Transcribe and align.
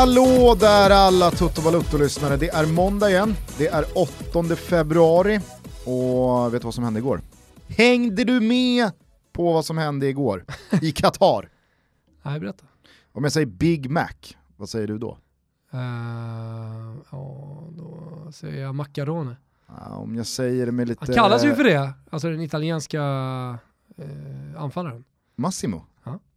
Hallå 0.00 0.56
där 0.60 0.90
alla 0.90 1.30
Toto 1.30 1.62
Balutto-lyssnare. 1.62 2.36
Det 2.36 2.48
är 2.48 2.66
måndag 2.66 3.10
igen, 3.10 3.34
det 3.58 3.66
är 3.66 3.84
8 3.94 4.56
februari 4.56 5.40
och 5.86 6.54
vet 6.54 6.62
du 6.62 6.66
vad 6.66 6.74
som 6.74 6.84
hände 6.84 7.00
igår? 7.00 7.20
Hängde 7.68 8.24
du 8.24 8.40
med 8.40 8.90
på 9.32 9.52
vad 9.52 9.64
som 9.64 9.78
hände 9.78 10.06
igår 10.06 10.44
i 10.82 10.92
Qatar? 10.96 11.48
Nej, 12.22 12.40
berätta. 12.40 12.64
Om 13.12 13.24
jag 13.24 13.32
säger 13.32 13.46
Big 13.46 13.90
Mac, 13.90 14.08
vad 14.56 14.68
säger 14.68 14.86
du 14.86 14.98
då? 14.98 15.18
Uh, 15.74 15.80
ja, 17.10 17.62
då 17.70 18.32
säger 18.32 18.62
jag 18.62 18.74
macarone. 18.74 19.36
Uh, 19.70 20.00
om 20.00 20.16
jag 20.16 20.26
säger 20.26 20.66
det 20.66 20.72
med 20.72 20.88
lite... 20.88 21.04
Han 21.04 21.14
kallas 21.14 21.44
ju 21.44 21.54
för 21.54 21.64
det, 21.64 21.92
alltså 22.10 22.28
den 22.30 22.40
italienska 22.40 23.00
uh, 23.98 24.62
anfallaren. 24.62 25.04
Massimo? 25.36 25.86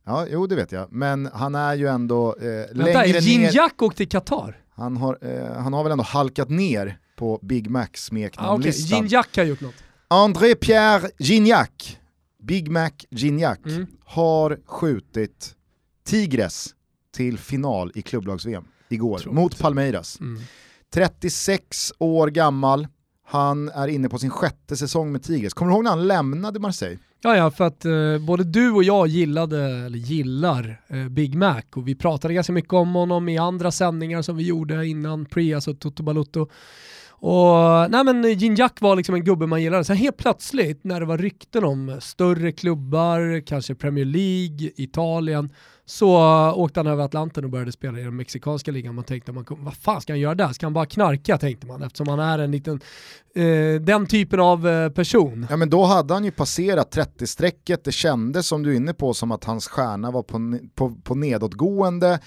Ja. 0.06 0.28
jo 0.30 0.48
det 0.48 0.56
vet 0.56 0.72
jag. 0.72 0.92
Men 0.92 1.30
han 1.34 1.56
är 1.56 1.76
ju 1.76 1.88
ändå 1.88 2.36
eh, 2.36 2.46
Vänta, 2.46 2.84
längre 2.84 3.20
Gignac 3.20 3.72
åkte 3.80 3.98
till 3.98 4.10
Qatar? 4.10 4.58
Han 4.76 4.98
har, 4.98 5.18
eh, 5.22 5.62
han 5.62 5.74
har 5.74 5.84
väl 5.84 5.92
ändå 5.92 6.04
halkat 6.04 6.50
ner 6.50 6.98
på 7.16 7.40
Big 7.42 7.70
Macs 7.70 8.04
smeknamnlistan. 8.06 8.96
Ah, 8.96 9.00
okay. 9.00 9.08
Gignac 9.08 9.26
har 9.36 9.44
gjort 9.44 9.62
något. 9.62 9.76
André 10.08 10.56
Pierre 10.56 11.10
Gignac, 11.18 11.98
Big 12.44 12.72
Mac 12.72 12.92
Gignac, 13.10 13.58
mm. 13.66 13.88
har 14.06 14.60
skjutit 14.66 15.56
Tigres 16.06 16.74
till 17.16 17.38
final 17.38 17.92
i 17.96 18.02
klubblags-VM 18.02 18.66
igår 18.90 19.18
Tråkigt. 19.18 19.36
mot 19.36 19.60
Palmeiras. 19.60 20.20
Mm. 20.20 20.42
36 20.94 21.94
år 22.00 22.28
gammal, 22.28 22.88
han 23.26 23.70
är 23.70 23.88
inne 23.88 24.10
på 24.10 24.18
sin 24.18 24.30
sjätte 24.30 24.78
säsong 24.78 25.12
med 25.12 25.24
Tigres. 25.24 25.54
Kommer 25.54 25.72
du 25.72 25.76
ihåg 25.76 25.84
när 25.84 25.92
han 25.92 26.08
lämnade 26.08 26.60
Marseille? 26.60 27.00
Ja, 27.26 27.38
ja, 27.38 27.52
för 27.52 27.64
att 27.64 27.86
eh, 27.86 28.18
både 28.20 28.44
du 28.44 28.72
och 28.72 28.84
jag 28.84 29.08
gillade, 29.08 29.66
eller 29.66 29.98
gillar, 29.98 30.82
eh, 30.88 31.10
Big 31.10 31.36
Mac 31.36 31.62
och 31.76 31.88
vi 31.88 31.96
pratade 31.96 32.34
ganska 32.34 32.54
mycket 32.54 32.74
om 32.74 32.96
honom 32.96 33.30
i 33.30 33.38
andra 33.38 33.72
sändningar 33.72 34.22
som 34.22 34.38
vi 34.38 34.44
gjorde 34.44 34.88
innan 34.88 35.26
Prias 35.26 35.56
alltså 35.56 35.72
och 35.72 35.80
Toto 35.80 36.04
Balutto. 36.04 36.50
Och, 37.10 37.92
nej 37.92 38.04
men 38.04 38.24
Gignac 38.24 38.72
var 38.80 38.96
liksom 38.96 39.16
en 39.16 39.24
gubbe 39.24 39.48
man 39.48 39.62
gillade. 39.62 39.84
Sen 39.84 39.98
helt 39.98 40.18
plötsligt 40.18 40.84
när 40.84 41.00
det 41.00 41.06
var 41.06 41.18
rykten 41.18 41.64
om 41.64 41.98
större 42.02 42.52
klubbar, 42.52 43.46
kanske 43.46 43.76
Premier 43.76 44.06
League, 44.06 44.72
Italien, 44.76 45.50
så 45.86 46.18
åkte 46.52 46.80
han 46.80 46.88
över 46.88 47.04
Atlanten 47.04 47.44
och 47.44 47.50
började 47.50 47.72
spela 47.72 48.00
i 48.00 48.04
den 48.04 48.16
mexikanska 48.16 48.72
ligan. 48.72 48.96
Man 48.96 49.04
tänkte, 49.04 49.32
man, 49.32 49.46
vad 49.50 49.74
fan 49.74 50.02
ska 50.02 50.14
han 50.14 50.20
göra 50.20 50.36
där? 50.36 50.54
Ska 50.54 50.66
han 50.66 50.74
bara 50.74 50.86
knarka 50.86 51.38
tänkte 51.38 51.68
man 51.68 51.84
eftersom 51.84 52.08
han 52.08 52.20
är 52.20 52.40
en 52.40 52.52
liten, 52.52 52.80
eh, 53.36 53.82
den 53.82 54.08
typen 54.08 54.40
av 54.40 54.68
eh, 54.68 54.90
person. 54.90 55.48
Ja 55.50 55.58
men 55.58 55.70
då 55.70 55.84
hade 55.84 56.14
han 56.14 56.26
ju 56.26 56.32
passerat 56.32 56.96
30-strecket, 56.96 57.84
det 57.84 57.92
kändes 57.92 58.48
som 58.48 58.64
du 58.64 58.72
är 58.72 58.76
inne 58.76 58.94
på 58.94 59.14
som 59.14 59.32
att 59.32 59.44
hans 59.44 59.68
stjärna 59.68 60.12
var 60.12 60.24
på, 60.24 60.60
på, 60.76 60.96
på 61.04 61.16
nedåtgående. 61.16 62.20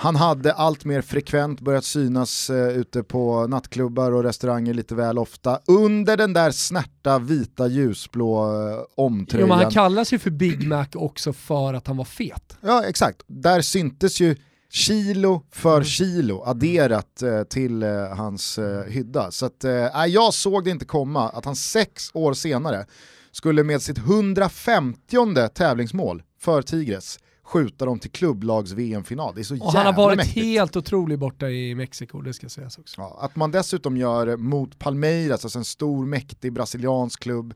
Han 0.00 0.16
hade 0.16 0.52
allt 0.52 0.84
mer 0.84 1.00
frekvent 1.00 1.60
börjat 1.60 1.84
synas 1.84 2.50
eh, 2.50 2.68
ute 2.68 3.02
på 3.02 3.46
nattklubbar 3.46 4.12
och 4.12 4.22
restauranger 4.22 4.74
lite 4.74 4.94
väl 4.94 5.18
ofta 5.18 5.60
under 5.66 6.16
den 6.16 6.32
där 6.32 6.50
snärta 6.50 7.18
vita 7.18 7.66
ljusblå 7.66 8.44
eh, 8.44 8.78
omtröjan. 8.94 9.48
Jo, 9.48 9.54
men 9.54 9.62
han 9.62 9.72
kallas 9.72 10.12
ju 10.12 10.18
för 10.18 10.30
Big 10.30 10.68
Mac 10.68 10.86
också 10.94 11.32
för 11.32 11.74
att 11.74 11.86
han 11.86 11.96
var 11.96 12.04
fet. 12.04 12.56
Ja 12.60 12.84
exakt, 12.84 13.22
där 13.26 13.60
syntes 13.60 14.20
ju 14.20 14.36
kilo 14.70 15.42
för 15.52 15.74
mm. 15.74 15.84
kilo 15.84 16.42
adderat 16.46 17.22
eh, 17.22 17.42
till 17.42 17.82
eh, 17.82 18.16
hans 18.16 18.58
eh, 18.58 18.84
hydda. 18.84 19.30
Så 19.30 19.46
att, 19.46 19.64
eh, 19.64 20.06
jag 20.06 20.34
såg 20.34 20.64
det 20.64 20.70
inte 20.70 20.84
komma 20.84 21.28
att 21.28 21.44
han 21.44 21.56
sex 21.56 22.10
år 22.14 22.34
senare 22.34 22.86
skulle 23.32 23.64
med 23.64 23.82
sitt 23.82 23.98
150 23.98 25.48
tävlingsmål 25.54 26.22
för 26.40 26.62
Tigres 26.62 27.18
skjuta 27.50 27.84
dem 27.84 27.98
till 27.98 28.10
klubblags 28.10 28.72
VM-final. 28.72 29.34
Det 29.34 29.40
är 29.40 29.44
så 29.44 29.54
och 29.64 29.72
Han 29.72 29.86
har 29.86 29.92
varit 29.92 30.16
mäktigt. 30.16 30.36
helt 30.36 30.76
otrolig 30.76 31.18
borta 31.18 31.50
i 31.50 31.74
Mexiko, 31.74 32.20
det 32.20 32.34
ska 32.34 32.48
sägas 32.48 32.78
också. 32.78 33.00
Ja, 33.00 33.18
att 33.20 33.36
man 33.36 33.50
dessutom 33.50 33.96
gör 33.96 34.36
mot 34.36 34.78
Palmeiras, 34.78 35.44
alltså 35.44 35.58
en 35.58 35.64
stor 35.64 36.06
mäktig 36.06 36.52
brasiliansk 36.52 37.20
klubb. 37.20 37.54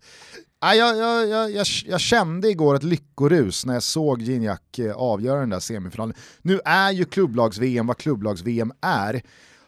Ja, 0.60 0.74
jag, 0.74 0.96
jag, 0.96 1.28
jag, 1.28 1.50
jag, 1.50 1.66
jag 1.86 2.00
kände 2.00 2.48
igår 2.48 2.74
ett 2.74 2.82
lyckorus 2.82 3.66
när 3.66 3.74
jag 3.74 3.82
såg 3.82 4.22
Gignac 4.22 4.60
eh, 4.78 4.92
avgöra 4.96 5.40
den 5.40 5.50
där 5.50 5.60
semifinalen. 5.60 6.16
Nu 6.42 6.60
är 6.64 6.90
ju 6.90 7.04
klubblags-VM 7.04 7.86
vad 7.86 7.96
klubblags-VM 7.96 8.72
är. 8.80 9.22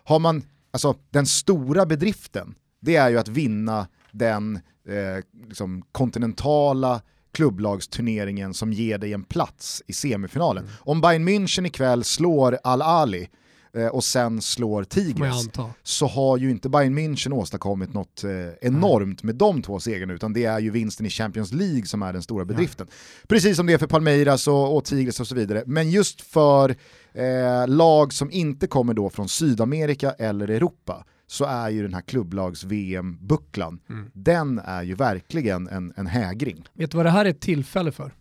Har 0.04 0.18
man, 0.18 0.42
alltså 0.70 0.94
den 1.10 1.26
stora 1.26 1.86
bedriften, 1.86 2.54
det 2.80 2.96
är 2.96 3.10
ju 3.10 3.18
att 3.18 3.28
vinna 3.28 3.86
den 4.12 4.56
eh, 4.88 5.46
liksom 5.48 5.82
kontinentala 5.92 7.00
klubblagsturneringen 7.36 8.54
som 8.54 8.72
ger 8.72 8.98
dig 8.98 9.12
en 9.12 9.24
plats 9.24 9.82
i 9.86 9.92
semifinalen. 9.92 10.64
Mm. 10.64 10.76
Om 10.80 11.00
Bayern 11.00 11.28
München 11.28 11.66
ikväll 11.66 12.04
slår 12.04 12.58
Al-Ali 12.64 13.28
eh, 13.76 13.86
och 13.86 14.04
sen 14.04 14.42
slår 14.42 14.84
Tigres 14.84 15.48
så 15.82 16.06
har 16.06 16.36
ju 16.36 16.50
inte 16.50 16.68
Bayern 16.68 16.98
München 16.98 17.32
åstadkommit 17.32 17.94
något 17.94 18.24
eh, 18.24 18.30
enormt 18.60 19.22
med 19.22 19.34
de 19.34 19.62
två 19.62 19.80
segrarna 19.80 20.12
utan 20.12 20.32
det 20.32 20.44
är 20.44 20.60
ju 20.60 20.70
vinsten 20.70 21.06
i 21.06 21.10
Champions 21.10 21.52
League 21.52 21.86
som 21.86 22.02
är 22.02 22.12
den 22.12 22.22
stora 22.22 22.44
bedriften. 22.44 22.86
Ja. 22.90 23.26
Precis 23.28 23.56
som 23.56 23.66
det 23.66 23.72
är 23.72 23.78
för 23.78 23.86
Palmeiras 23.86 24.48
och, 24.48 24.76
och 24.76 24.84
Tigres 24.84 25.20
och 25.20 25.26
så 25.26 25.34
vidare. 25.34 25.62
Men 25.66 25.90
just 25.90 26.20
för 26.20 26.76
eh, 27.12 27.68
lag 27.68 28.12
som 28.12 28.30
inte 28.30 28.66
kommer 28.66 28.94
då 28.94 29.10
från 29.10 29.28
Sydamerika 29.28 30.10
eller 30.10 30.48
Europa 30.48 31.04
så 31.26 31.44
är 31.44 31.68
ju 31.68 31.82
den 31.82 31.94
här 31.94 32.00
klubblags-VM-bucklan, 32.00 33.80
mm. 33.88 34.10
den 34.12 34.58
är 34.58 34.82
ju 34.82 34.94
verkligen 34.94 35.68
en, 35.68 35.92
en 35.96 36.06
hägring. 36.06 36.64
Vet 36.72 36.90
du 36.90 36.96
vad 36.96 37.06
det 37.06 37.10
här 37.10 37.24
är 37.24 37.30
ett 37.30 37.40
tillfälle 37.40 37.92
för? 37.92 38.12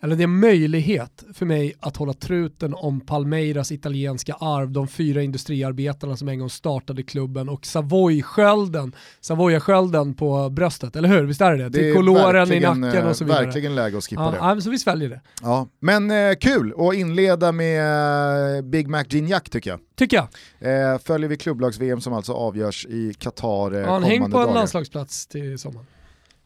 Eller 0.00 0.16
det 0.16 0.22
är 0.22 0.26
möjlighet 0.26 1.24
för 1.34 1.46
mig 1.46 1.74
att 1.80 1.96
hålla 1.96 2.12
truten 2.12 2.74
om 2.74 3.00
Palmeiras 3.00 3.72
italienska 3.72 4.34
arv, 4.34 4.70
de 4.70 4.88
fyra 4.88 5.22
industriarbetarna 5.22 6.16
som 6.16 6.28
en 6.28 6.38
gång 6.38 6.50
startade 6.50 7.02
klubben 7.02 7.48
och 7.48 7.66
Savoy-skölden, 7.66 8.92
Savoya-skölden 9.20 10.14
på 10.14 10.50
bröstet, 10.50 10.96
eller 10.96 11.08
hur? 11.08 11.22
Visst 11.22 11.40
är 11.40 11.50
det 11.50 11.56
det? 11.56 11.68
det 11.68 11.78
Trikoloren 11.78 12.52
i 12.52 12.60
nacken 12.60 13.06
och 13.06 13.16
så 13.16 13.24
vidare. 13.24 13.44
verkligen 13.44 13.74
läge 13.74 13.98
att 13.98 14.04
skippa 14.04 14.22
ja, 14.22 14.30
det. 14.30 14.36
Ja, 14.36 14.60
så 14.60 14.70
vi 14.70 14.78
sväljer 14.78 15.08
det. 15.08 15.20
Ja, 15.42 15.68
men 15.80 16.10
eh, 16.10 16.34
kul 16.40 16.74
att 16.78 16.94
inleda 16.94 17.52
med 17.52 18.56
eh, 18.56 18.62
Big 18.62 18.88
Mac 18.88 19.04
Gignac 19.08 19.42
tycker 19.42 19.70
jag. 19.70 19.80
Tycker 19.96 20.16
jag. 20.16 20.92
Eh, 20.92 20.98
följer 20.98 21.28
vi 21.28 21.36
klubblags-VM 21.36 22.00
som 22.00 22.12
alltså 22.12 22.32
avgörs 22.32 22.86
i 22.86 23.14
Qatar 23.18 23.72
eh, 23.72 23.78
ja, 23.78 23.86
kommande 23.86 24.08
dagar. 24.08 24.20
Häng 24.20 24.30
på 24.30 24.38
en 24.38 24.54
landslagsplats 24.54 25.26
till 25.26 25.58
sommaren. 25.58 25.86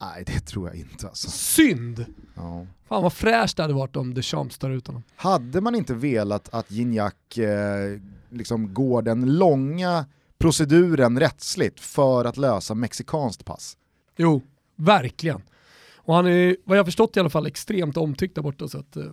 Nej 0.01 0.23
det 0.27 0.39
tror 0.39 0.67
jag 0.67 0.75
inte 0.75 1.07
alltså. 1.07 1.29
Synd! 1.29 2.05
Ja. 2.35 2.65
Fan 2.85 3.03
vad 3.03 3.13
fräscht 3.13 3.57
det 3.57 3.63
hade 3.63 3.73
varit 3.73 3.95
om 3.95 4.13
Deschamps 4.13 4.57
tar 4.57 4.69
ut 4.69 4.87
honom. 4.87 5.03
Hade 5.15 5.61
man 5.61 5.75
inte 5.75 5.93
velat 5.93 6.53
att 6.53 6.71
Gignac 6.71 7.13
eh, 7.37 7.99
liksom 8.29 8.73
går 8.73 9.01
den 9.01 9.37
långa 9.37 10.05
proceduren 10.37 11.19
rättsligt 11.19 11.79
för 11.79 12.25
att 12.25 12.37
lösa 12.37 12.75
mexikanskt 12.75 13.45
pass? 13.45 13.77
Jo, 14.17 14.41
verkligen. 14.75 15.41
Och 15.95 16.15
han 16.15 16.27
är, 16.27 16.57
vad 16.63 16.77
jag 16.77 16.85
förstått 16.85 17.17
i 17.17 17.19
alla 17.19 17.29
fall, 17.29 17.45
extremt 17.45 17.97
omtyckt 17.97 18.35
där 18.35 18.41
borta 18.41 18.67
så 18.67 18.79
att 18.79 18.95
eh, 18.95 19.03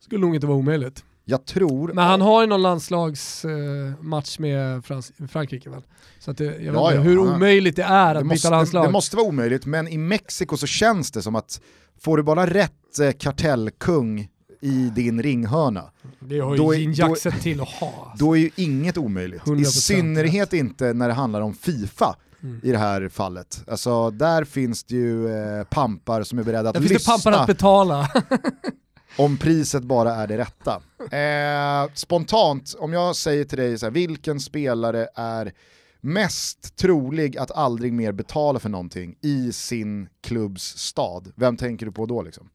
skulle 0.00 0.20
nog 0.20 0.34
inte 0.34 0.46
vara 0.46 0.58
omöjligt. 0.58 1.04
Jag 1.24 1.46
tror... 1.46 1.92
Men 1.92 2.04
han 2.04 2.20
har 2.20 2.40
ju 2.40 2.46
någon 2.46 2.62
landslagsmatch 2.62 4.38
med 4.38 4.84
Frans 4.84 5.12
Frankrike 5.28 5.70
väl? 5.70 5.82
Så 6.18 6.30
att 6.30 6.38
det, 6.38 6.44
jag 6.44 6.52
vet 6.52 6.74
ja, 6.74 6.90
inte 6.90 7.02
hur 7.02 7.16
ja. 7.16 7.34
omöjligt 7.34 7.76
det 7.76 7.82
är 7.82 8.14
att 8.14 8.22
det 8.22 8.28
byta 8.28 8.50
landslag. 8.50 8.86
Det, 8.86 8.90
måste 8.90 9.16
vara 9.16 9.26
omöjligt, 9.26 9.66
men 9.66 9.88
i 9.88 9.98
Mexiko 9.98 10.56
så 10.56 10.66
känns 10.66 11.10
det 11.10 11.22
som 11.22 11.34
att 11.36 11.60
får 12.00 12.16
du 12.16 12.22
bara 12.22 12.46
rätt 12.46 12.98
eh, 13.00 13.10
kartellkung 13.10 14.28
i 14.60 14.90
din 14.94 15.22
ringhörna. 15.22 15.90
Det 16.20 16.40
har 16.40 16.74
ju 16.74 16.92
Gin 16.92 17.16
sett 17.16 17.42
till 17.42 17.60
att 17.60 17.68
ha. 17.68 18.08
Alltså. 18.10 18.24
Då 18.24 18.36
är 18.36 18.40
ju 18.40 18.50
inget 18.56 18.98
omöjligt. 18.98 19.42
100%. 19.42 19.60
I 19.60 19.64
synnerhet 19.64 20.52
inte 20.52 20.92
när 20.92 21.08
det 21.08 21.14
handlar 21.14 21.40
om 21.40 21.54
Fifa. 21.54 22.16
Mm. 22.42 22.60
i 22.62 22.72
det 22.72 22.78
här 22.78 23.08
fallet. 23.08 23.62
Alltså 23.66 24.10
där 24.10 24.44
finns 24.44 24.84
det 24.84 24.94
ju 24.94 25.28
eh, 25.28 25.64
pampar 25.64 26.22
som 26.22 26.38
är 26.38 26.42
beredda 26.42 26.68
att 26.68 26.74
där 26.74 26.80
lyssna. 26.80 26.98
finns 26.98 27.04
det 27.04 27.30
pampar 27.30 27.40
att 27.40 27.46
betala. 27.46 28.08
om 29.18 29.36
priset 29.36 29.82
bara 29.82 30.14
är 30.14 30.26
det 30.26 30.38
rätta. 30.38 30.82
Eh, 31.16 31.90
spontant, 31.94 32.74
om 32.78 32.92
jag 32.92 33.16
säger 33.16 33.44
till 33.44 33.58
dig 33.58 33.78
så 33.78 33.86
här, 33.86 33.90
vilken 33.90 34.40
spelare 34.40 35.08
är 35.14 35.52
mest 36.00 36.76
trolig 36.76 37.38
att 37.38 37.50
aldrig 37.50 37.92
mer 37.92 38.12
betala 38.12 38.58
för 38.58 38.68
någonting 38.68 39.16
i 39.22 39.52
sin 39.52 40.08
klubbs 40.22 40.78
stad, 40.78 41.32
vem 41.36 41.56
tänker 41.56 41.86
du 41.86 41.92
på 41.92 42.06
då 42.06 42.22
liksom? 42.22 42.50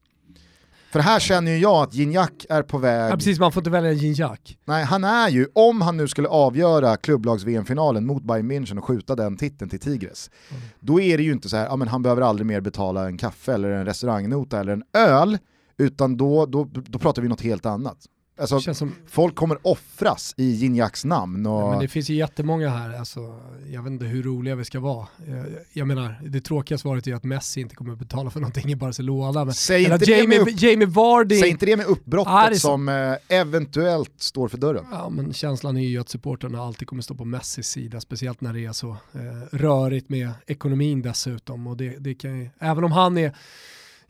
För 0.90 1.00
här 1.00 1.20
känner 1.20 1.52
ju 1.52 1.58
jag 1.58 1.82
att 1.82 1.94
Gignac 1.94 2.30
är 2.48 2.62
på 2.62 2.78
väg... 2.78 3.12
Ja 3.12 3.16
precis, 3.16 3.38
man 3.38 3.52
får 3.52 3.60
inte 3.60 3.70
välja 3.70 3.92
Gignac. 3.92 4.38
Nej, 4.64 4.84
han 4.84 5.04
är 5.04 5.28
ju, 5.28 5.46
om 5.52 5.80
han 5.80 5.96
nu 5.96 6.08
skulle 6.08 6.28
avgöra 6.28 6.96
klubblags-VM-finalen 6.96 8.06
mot 8.06 8.22
Bayern 8.22 8.52
München 8.52 8.78
och 8.78 8.84
skjuta 8.84 9.16
den 9.16 9.36
titeln 9.36 9.70
till 9.70 9.80
Tigres, 9.80 10.30
mm. 10.50 10.62
då 10.80 11.00
är 11.00 11.16
det 11.16 11.22
ju 11.22 11.32
inte 11.32 11.48
så 11.48 11.56
här, 11.56 11.64
ja 11.64 11.76
men 11.76 11.88
han 11.88 12.02
behöver 12.02 12.22
aldrig 12.22 12.46
mer 12.46 12.60
betala 12.60 13.06
en 13.06 13.18
kaffe 13.18 13.54
eller 13.54 13.70
en 13.70 13.84
restaurangnota 13.84 14.60
eller 14.60 14.72
en 14.72 14.82
öl, 14.92 15.38
utan 15.80 16.16
då, 16.16 16.46
då, 16.46 16.64
då 16.64 16.98
pratar 16.98 17.22
vi 17.22 17.28
något 17.28 17.40
helt 17.40 17.66
annat. 17.66 17.98
Alltså, 18.40 18.74
som... 18.74 18.94
Folk 19.06 19.34
kommer 19.34 19.58
offras 19.66 20.34
i 20.36 20.50
Ginjaks 20.50 21.04
namn. 21.04 21.46
Och... 21.46 21.62
Ja, 21.62 21.70
men 21.70 21.78
det 21.78 21.88
finns 21.88 22.10
ju 22.10 22.14
jättemånga 22.14 22.68
här, 22.68 22.98
alltså, 22.98 23.40
jag 23.68 23.82
vet 23.82 23.90
inte 23.90 24.04
hur 24.04 24.22
roliga 24.22 24.54
vi 24.54 24.64
ska 24.64 24.80
vara. 24.80 25.06
Jag, 25.26 25.46
jag 25.72 25.88
menar, 25.88 26.20
det 26.24 26.40
tråkiga 26.40 26.78
svaret 26.78 27.06
är 27.06 27.14
att 27.14 27.24
Messi 27.24 27.60
inte 27.60 27.74
kommer 27.74 27.92
att 27.92 27.98
betala 27.98 28.30
för 28.30 28.40
någonting 28.40 28.70
i 28.70 28.76
Barcelona. 28.76 29.44
Men, 29.44 29.54
säg, 29.54 29.92
inte 29.92 30.10
Jamie, 30.10 30.40
upp... 30.40 30.62
Jamie 30.62 30.86
Vardy... 30.86 31.40
säg 31.40 31.48
inte 31.48 31.66
det 31.66 31.76
med 31.76 31.86
uppbrottet 31.86 32.32
ah, 32.32 32.48
det 32.48 32.58
som, 32.58 32.70
som 32.70 32.88
eh, 32.88 33.38
eventuellt 33.40 34.12
står 34.16 34.48
för 34.48 34.58
dörren. 34.58 34.84
Ja, 34.92 35.08
men 35.10 35.32
känslan 35.32 35.76
är 35.76 35.88
ju 35.88 35.98
att 35.98 36.08
supporterna 36.08 36.62
alltid 36.62 36.88
kommer 36.88 37.02
stå 37.02 37.14
på 37.14 37.24
Messis 37.24 37.66
sida, 37.66 38.00
speciellt 38.00 38.40
när 38.40 38.52
det 38.52 38.64
är 38.64 38.72
så 38.72 38.90
eh, 38.90 39.56
rörigt 39.56 40.08
med 40.08 40.30
ekonomin 40.46 41.02
dessutom. 41.02 41.66
Och 41.66 41.76
det, 41.76 41.96
det 41.98 42.14
kan 42.14 42.38
ju, 42.38 42.50
även 42.58 42.84
om 42.84 42.92
han 42.92 43.18
är 43.18 43.36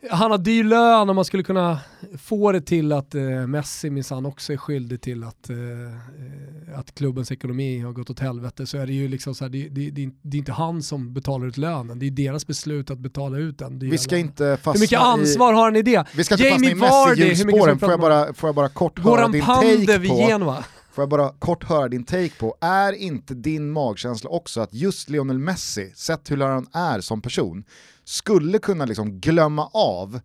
han 0.09 0.31
har 0.31 0.37
dyr 0.37 0.63
lön 0.63 1.09
och 1.09 1.15
man 1.15 1.25
skulle 1.25 1.43
kunna 1.43 1.79
få 2.17 2.51
det 2.51 2.61
till 2.61 2.91
att 2.91 3.15
eh, 3.15 3.21
Messi 3.47 3.89
minsann 3.89 4.25
också 4.25 4.53
är 4.53 4.57
skyldig 4.57 5.01
till 5.01 5.23
att, 5.23 5.49
eh, 5.49 5.57
eh, 5.57 6.79
att 6.79 6.95
klubbens 6.95 7.31
ekonomi 7.31 7.79
har 7.79 7.91
gått 7.91 8.09
åt 8.09 8.19
helvete 8.19 8.65
så 8.65 8.77
är 8.77 8.87
det 8.87 8.93
ju 8.93 9.07
liksom 9.07 9.35
så 9.35 9.43
här, 9.43 9.49
det, 9.49 9.69
det, 9.69 9.89
det, 9.89 10.09
det, 10.21 10.37
är 10.37 10.39
inte 10.39 10.51
han 10.51 10.83
som 10.83 11.13
betalar 11.13 11.47
ut 11.47 11.57
lönen, 11.57 11.99
det 11.99 12.07
är 12.07 12.11
deras 12.11 12.47
beslut 12.47 12.91
att 12.91 12.99
betala 12.99 13.37
ut 13.37 13.57
den. 13.57 13.79
Vi 13.79 13.97
ska 13.97 14.17
inte 14.17 14.57
fastna 14.57 14.73
Hur 14.73 14.79
mycket 14.79 14.99
ansvar 14.99 15.53
i, 15.53 15.55
har 15.55 15.63
han 15.63 15.75
i 15.75 15.81
det? 15.81 16.05
Vi 16.15 16.23
ska 16.23 16.35
inte 16.35 16.47
Jamie 16.47 16.75
fastna 16.75 17.13
i 17.13 17.29
Messi-hjulspåren, 17.29 17.79
får, 17.79 17.91
jag 17.91 17.99
bara, 17.99 18.33
får 18.33 18.47
jag 18.47 18.55
bara 18.55 18.69
kort 18.69 18.99
höra 18.99 19.27
din 19.27 19.45
take 19.45 19.99
på... 20.07 20.15
Genova. 20.15 20.63
Får 20.91 21.01
jag 21.01 21.09
bara 21.09 21.29
kort 21.29 21.63
höra 21.63 21.87
din 21.87 22.03
take 22.03 22.31
på, 22.39 22.55
är 22.61 22.93
inte 22.93 23.33
din 23.33 23.71
magkänsla 23.71 24.29
också 24.29 24.61
att 24.61 24.73
just 24.73 25.09
Lionel 25.09 25.39
Messi, 25.39 25.91
sett 25.95 26.31
hur 26.31 26.37
han 26.37 26.67
är 26.73 27.01
som 27.01 27.21
person, 27.21 27.63
skulle 28.03 28.59
kunna 28.59 28.85
liksom 28.85 29.19
glömma 29.19 29.67
av 29.73 30.19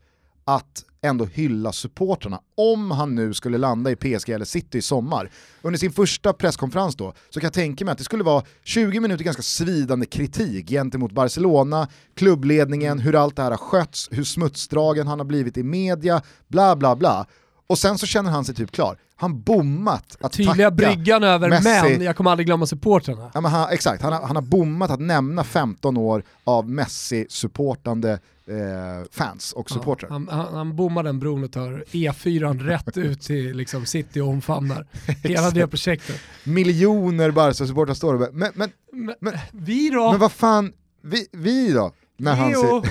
att 0.44 0.84
ändå 1.02 1.24
hylla 1.24 1.72
supporterna 1.72 2.40
om 2.56 2.90
han 2.90 3.14
nu 3.14 3.34
skulle 3.34 3.58
landa 3.58 3.90
i 3.90 3.96
PSG 3.96 4.30
eller 4.30 4.44
City 4.44 4.78
i 4.78 4.82
sommar. 4.82 5.30
Under 5.62 5.78
sin 5.78 5.92
första 5.92 6.32
presskonferens 6.32 6.96
då, 6.96 7.14
så 7.30 7.40
kan 7.40 7.46
jag 7.46 7.52
tänka 7.52 7.84
mig 7.84 7.92
att 7.92 7.98
det 7.98 8.04
skulle 8.04 8.24
vara 8.24 8.44
20 8.64 9.00
minuter 9.00 9.24
ganska 9.24 9.42
svidande 9.42 10.06
kritik 10.06 10.68
gentemot 10.68 11.12
Barcelona, 11.12 11.88
klubbledningen, 12.14 12.98
hur 12.98 13.14
allt 13.14 13.36
det 13.36 13.42
här 13.42 13.50
har 13.50 13.58
skötts, 13.58 14.08
hur 14.10 14.24
smutsdragen 14.24 15.06
han 15.06 15.18
har 15.18 15.26
blivit 15.26 15.56
i 15.56 15.62
media, 15.62 16.22
bla 16.48 16.76
bla 16.76 16.96
bla. 16.96 17.26
Och 17.66 17.78
sen 17.78 17.98
så 17.98 18.06
känner 18.06 18.30
han 18.30 18.44
sig 18.44 18.54
typ 18.54 18.70
klar. 18.70 18.98
Han 19.18 19.40
bommat 19.40 20.16
att 20.20 20.32
Tydliga 20.32 20.70
bryggan 20.70 21.24
över, 21.24 21.48
Messi. 21.48 21.68
men 21.98 22.02
jag 22.02 22.16
kommer 22.16 22.30
aldrig 22.30 22.46
glömma 22.46 22.66
supportrarna. 22.66 23.30
Ja, 23.34 23.40
men 23.40 23.50
han, 23.50 23.70
exakt, 23.70 24.02
han 24.02 24.12
har, 24.12 24.22
han 24.22 24.36
har 24.36 24.42
bommat 24.42 24.90
att 24.90 25.00
nämna 25.00 25.44
15 25.44 25.96
år 25.96 26.22
av 26.44 26.70
Messi-supportande 26.70 28.18
eh, 28.46 29.08
fans 29.10 29.52
och 29.52 29.70
supportrar. 29.70 30.08
Ja, 30.08 30.14
han, 30.14 30.28
han, 30.28 30.54
han 30.54 30.76
bommar 30.76 31.02
den 31.02 31.18
bron 31.18 31.44
och 31.44 31.52
tar 31.52 31.84
E4 31.90 32.58
rätt 32.58 32.96
ut 32.96 33.20
till 33.20 33.56
liksom, 33.56 33.86
city 33.86 34.20
och 34.20 34.28
omfamnar 34.28 34.86
hela 35.22 35.50
det 35.50 35.66
projektet. 35.66 36.20
Miljoner 36.44 37.30
Barca-supportrar 37.30 37.94
står 37.94 38.14
och 38.14 38.34
men, 38.34 38.52
men, 38.54 38.70
men, 38.92 39.14
men, 39.20 39.34
vi 39.52 39.90
då? 39.90 40.10
Men 40.10 40.20
vad 40.20 40.32
fan, 40.32 40.72
vi, 41.02 41.26
vi 41.32 41.72
då? 41.72 41.92
När 42.18 42.34
han, 42.34 42.52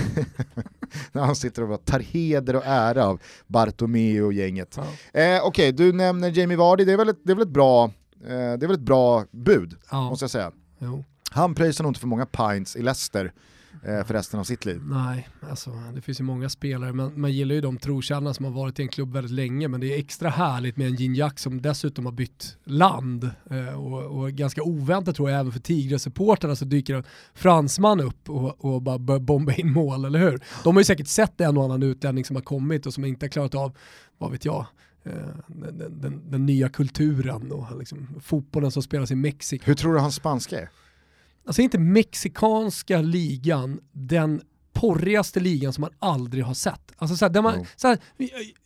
när 1.12 1.22
han 1.22 1.36
sitter 1.36 1.70
och 1.70 1.84
tar 1.84 2.00
heder 2.00 2.56
och 2.56 2.62
ära 2.66 3.06
av 3.06 3.20
Bartomeu 3.46 4.22
och 4.22 4.32
gänget. 4.32 4.78
Ja. 4.78 4.82
Eh, 5.20 5.40
Okej, 5.42 5.42
okay, 5.42 5.72
du 5.72 5.92
nämner 5.92 6.30
Jamie 6.38 6.56
Vardy, 6.56 6.84
det 6.84 6.92
är 6.92 6.96
väl 6.96 7.08
ett, 7.08 7.20
det 7.24 7.32
är 7.32 7.34
väl 7.34 7.46
ett, 7.46 7.52
bra, 7.52 7.84
eh, 8.24 8.28
det 8.28 8.34
är 8.34 8.66
väl 8.66 8.76
ett 8.76 8.80
bra 8.80 9.24
bud, 9.30 9.76
ja. 9.90 10.10
måste 10.10 10.22
jag 10.22 10.30
säga. 10.30 10.52
Jo. 10.78 11.04
Han 11.30 11.54
pröjsar 11.54 11.84
nog 11.84 11.90
inte 11.90 12.00
för 12.00 12.06
många 12.06 12.26
pints 12.26 12.76
i 12.76 12.82
Leicester 12.82 13.32
för 13.86 14.14
resten 14.14 14.40
av 14.40 14.44
sitt 14.44 14.64
liv. 14.64 14.80
Nej, 14.84 15.28
alltså, 15.40 15.70
det 15.94 16.00
finns 16.00 16.20
ju 16.20 16.24
många 16.24 16.48
spelare, 16.48 16.92
man, 16.92 17.20
man 17.20 17.32
gillar 17.32 17.54
ju 17.54 17.60
de 17.60 17.78
trotjänarna 17.78 18.34
som 18.34 18.44
har 18.44 18.52
varit 18.52 18.78
i 18.78 18.82
en 18.82 18.88
klubb 18.88 19.12
väldigt 19.12 19.32
länge, 19.32 19.68
men 19.68 19.80
det 19.80 19.94
är 19.94 19.98
extra 19.98 20.28
härligt 20.28 20.76
med 20.76 20.86
en 20.86 20.94
Gignac 20.94 21.32
som 21.36 21.62
dessutom 21.62 22.04
har 22.04 22.12
bytt 22.12 22.56
land. 22.64 23.30
Eh, 23.50 23.80
och, 23.80 24.02
och, 24.02 24.30
ganska 24.30 24.62
oväntat 24.62 25.16
tror 25.16 25.30
jag 25.30 25.40
även 25.40 25.52
för 25.52 25.60
Tigre-supportrarna 25.60 26.56
så 26.56 26.64
dyker 26.64 26.94
en 26.94 27.04
fransman 27.34 28.00
upp 28.00 28.30
och, 28.30 28.64
och 28.64 28.82
bara 28.82 28.98
börjar 28.98 29.20
bomba 29.20 29.52
in 29.52 29.72
mål, 29.72 30.04
eller 30.04 30.18
hur? 30.18 30.40
De 30.64 30.76
har 30.76 30.80
ju 30.80 30.84
säkert 30.84 31.08
sett 31.08 31.40
en 31.40 31.56
och 31.56 31.64
annan 31.64 31.82
utlänning 31.82 32.24
som 32.24 32.36
har 32.36 32.42
kommit 32.42 32.86
och 32.86 32.94
som 32.94 33.04
inte 33.04 33.26
har 33.26 33.30
klarat 33.30 33.54
av, 33.54 33.76
vad 34.18 34.32
vet 34.32 34.44
jag, 34.44 34.66
eh, 35.04 35.12
den, 35.46 35.78
den, 35.78 36.00
den, 36.00 36.30
den, 36.30 36.46
nya 36.46 36.68
kulturen 36.68 37.52
och 37.52 37.78
liksom, 37.78 38.08
fotbollen 38.20 38.70
som 38.70 38.82
spelas 38.82 39.10
i 39.10 39.14
Mexiko. 39.14 39.64
Hur 39.66 39.74
tror 39.74 39.94
du 39.94 40.00
hans 40.00 40.14
spanska 40.14 40.60
är? 40.60 40.68
Alltså 41.46 41.62
inte 41.62 41.78
mexikanska 41.78 43.00
ligan 43.00 43.80
den 43.92 44.42
porrigaste 44.72 45.40
ligan 45.40 45.72
som 45.72 45.80
man 45.80 45.90
aldrig 45.98 46.44
har 46.44 46.54
sett. 46.54 46.92
Alltså 46.96 47.16
så 47.16 47.24
här, 47.24 47.42
man, 47.42 47.54
mm. 47.54 47.66
så 47.76 47.88
här, 47.88 47.98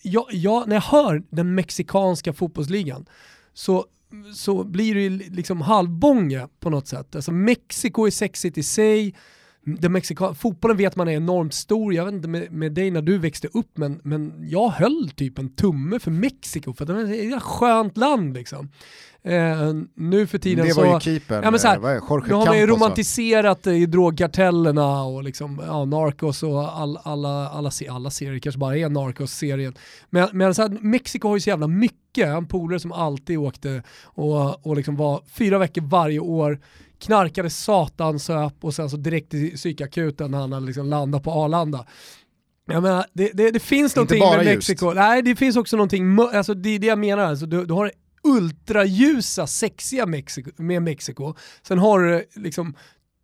jag, 0.02 0.26
jag, 0.30 0.68
när 0.68 0.76
jag 0.76 0.82
hör 0.82 1.22
den 1.30 1.54
mexikanska 1.54 2.32
fotbollsligan 2.32 3.06
så, 3.52 3.86
så 4.34 4.64
blir 4.64 4.94
det 4.94 5.08
liksom 5.28 5.60
halvbånge 5.60 6.48
på 6.60 6.70
något 6.70 6.88
sätt. 6.88 7.16
Alltså 7.16 7.32
Mexiko 7.32 8.06
är 8.06 8.10
sexigt 8.10 8.58
i 8.58 8.62
sig, 8.62 9.14
den 9.64 9.92
Mexika 9.92 10.34
fotbollen 10.34 10.76
vet 10.76 10.96
man 10.96 11.08
är 11.08 11.12
enormt 11.12 11.54
stor, 11.54 11.94
jag 11.94 12.04
vet 12.04 12.14
inte 12.14 12.28
med, 12.28 12.52
med 12.52 12.72
dig 12.72 12.90
när 12.90 13.02
du 13.02 13.18
växte 13.18 13.48
upp, 13.48 13.78
men, 13.78 14.00
men 14.04 14.48
jag 14.48 14.68
höll 14.68 15.10
typ 15.10 15.38
en 15.38 15.48
tumme 15.48 15.98
för 15.98 16.10
Mexiko, 16.10 16.72
för 16.72 16.86
det 16.86 17.16
är 17.16 17.36
ett 17.36 17.42
skönt 17.42 17.96
land 17.96 18.34
liksom. 18.34 18.70
Eh, 19.22 19.72
nu 19.94 20.26
för 20.26 20.38
tiden 20.38 20.66
det 20.66 20.74
så... 20.74 20.80
Det 20.80 20.86
var 20.86 20.94
ju 20.94 21.00
keepern, 21.00 21.40
ja, 21.44 21.50
men 21.50 21.60
så 21.60 21.68
här, 21.68 21.78
vad 21.78 21.94
Jorge 21.94 22.28
Nu 22.28 22.34
har 22.34 22.46
man 22.46 22.58
ju 22.58 22.66
romantiserat 22.66 23.66
i 23.66 23.86
drogkartellerna 23.86 25.02
och 25.02 25.24
liksom, 25.24 25.62
ja, 25.66 25.84
Narcos 25.84 26.42
och 26.42 26.78
all, 26.78 26.98
alla, 27.02 27.48
alla, 27.48 27.70
alla 27.88 28.10
serier, 28.10 28.38
kanske 28.38 28.58
bara 28.58 28.76
är 28.76 28.88
Narcos-serien. 28.88 29.74
Men, 30.10 30.28
men 30.32 30.54
så 30.54 30.62
här, 30.62 30.68
Mexiko 30.80 31.28
har 31.28 31.36
ju 31.36 31.40
så 31.40 31.50
jävla 31.50 31.66
mycket, 31.66 32.26
en 32.26 32.46
polare 32.46 32.80
som 32.80 32.92
alltid 32.92 33.38
åkte 33.38 33.82
och, 34.04 34.66
och 34.66 34.76
liksom 34.76 34.96
var 34.96 35.22
fyra 35.32 35.58
veckor 35.58 35.82
varje 35.82 36.20
år 36.20 36.60
knarkade 37.00 37.50
satansöp 37.50 38.54
och 38.60 38.74
sen 38.74 38.90
så 38.90 38.96
direkt 38.96 39.30
till 39.30 39.56
psykakuten 39.56 40.30
när 40.30 40.38
han 40.38 40.66
liksom 40.66 40.86
landat 40.86 41.22
på 41.22 41.30
Arlanda. 41.30 41.86
Jag 42.66 42.82
menar, 42.82 43.06
det, 43.12 43.30
det, 43.34 43.50
det 43.50 43.60
finns 43.60 43.96
någonting 43.96 44.18
med 44.18 44.44
Mexiko, 44.44 44.86
just. 44.86 44.96
nej 44.96 45.22
det 45.22 45.36
finns 45.36 45.56
också 45.56 45.76
någonting, 45.76 46.18
alltså, 46.20 46.54
det 46.54 46.70
är 46.70 46.78
det 46.78 46.86
jag 46.86 46.98
menar, 46.98 47.22
alltså, 47.22 47.46
du, 47.46 47.66
du 47.66 47.74
har 47.74 47.92
ultraljusa, 48.22 49.46
sexiga 49.46 50.06
Mexiko, 50.06 50.50
med 50.56 50.82
Mexiko. 50.82 51.34
Sen 51.62 51.78
har 51.78 52.00
du 52.00 52.24
liksom 52.34 52.74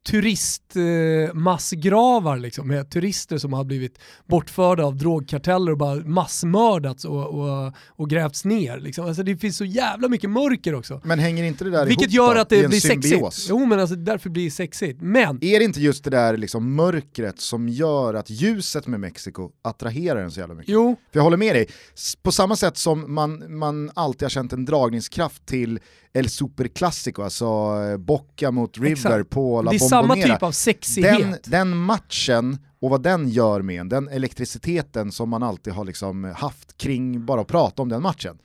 turistmassgravar 0.07 2.39
liksom, 2.39 2.69
med 2.69 2.91
turister 2.91 3.39
som 3.39 3.53
har 3.53 3.65
blivit 3.65 3.99
bortförda 4.27 4.85
av 4.85 4.97
drogkarteller 4.97 5.73
och 5.73 5.79
bara 5.79 5.95
massmördats 5.95 7.05
och, 7.05 7.27
och, 7.27 7.73
och 7.89 8.11
grävts 8.11 8.45
ner. 8.45 8.79
Liksom. 8.79 9.07
Alltså, 9.07 9.23
det 9.23 9.37
finns 9.37 9.57
så 9.57 9.65
jävla 9.65 10.09
mycket 10.09 10.31
mörker 10.31 10.75
också. 10.75 11.01
Men 11.05 11.19
hänger 11.19 11.45
inte 11.45 11.65
det 11.65 11.71
där 11.71 11.87
Vilket 11.87 12.13
ihop 12.13 12.15
gör 12.15 12.35
då? 12.35 12.41
att 12.41 12.49
det 12.49 12.69
blir 12.69 12.81
sexigt. 12.81 13.47
Jo 13.49 13.67
men 13.67 13.81
alltså, 13.81 13.97
därför 13.97 14.31
blir 14.31 14.45
det 14.45 14.51
sexigt. 14.51 14.99
Men... 15.03 15.45
Är 15.45 15.59
det 15.59 15.65
inte 15.65 15.81
just 15.81 16.05
det 16.05 16.11
där 16.11 16.37
liksom, 16.37 16.75
mörkret 16.75 17.41
som 17.41 17.69
gör 17.69 18.15
att 18.15 18.31
ljuset 18.31 18.87
med 18.87 19.01
Mexiko 19.01 19.51
attraherar 19.63 20.23
en 20.23 20.31
så 20.31 20.41
jävla 20.41 20.55
mycket? 20.55 20.73
Jo. 20.73 20.97
För 21.13 21.19
jag 21.19 21.25
håller 21.25 21.37
med 21.37 21.55
dig, 21.55 21.69
på 22.23 22.33
samma 22.33 22.57
sätt 22.57 22.77
som 22.77 23.15
man, 23.15 23.59
man 23.59 23.91
alltid 23.95 24.23
har 24.23 24.31
känt 24.31 24.53
en 24.53 24.65
dragningskraft 24.65 25.47
till 25.47 25.81
El 26.17 26.29
Superclásico, 26.29 27.23
alltså 27.23 27.45
eh, 27.91 27.97
Bocca 27.97 28.51
mot 28.51 28.79
River 28.79 28.93
Exakt. 28.93 29.31
på 29.31 29.63
La 29.63 29.71
Det 29.71 29.77
är 29.77 29.79
samma 29.79 30.15
typ 30.15 30.43
av 30.43 30.53
sexighet. 30.53 31.19
Den, 31.19 31.37
den, 31.45 31.77
matchen 31.77 32.59
och 32.81 32.91
vad 32.91 33.03
den 33.03 33.29
gör 33.29 33.63
med 33.63 33.81
en, 33.81 33.89
den 33.89 34.09
elektriciteten 34.09 35.13
som 35.13 35.29
man 35.29 35.43
alltid 35.43 35.73
har 35.73 35.85
liksom 35.85 36.25
haft 36.25 36.77
kring 36.77 37.27
bara 37.27 37.41
att 37.41 37.47
prata 37.47 37.83
om 37.83 37.89
den 37.89 38.03
matchen. 38.03 38.39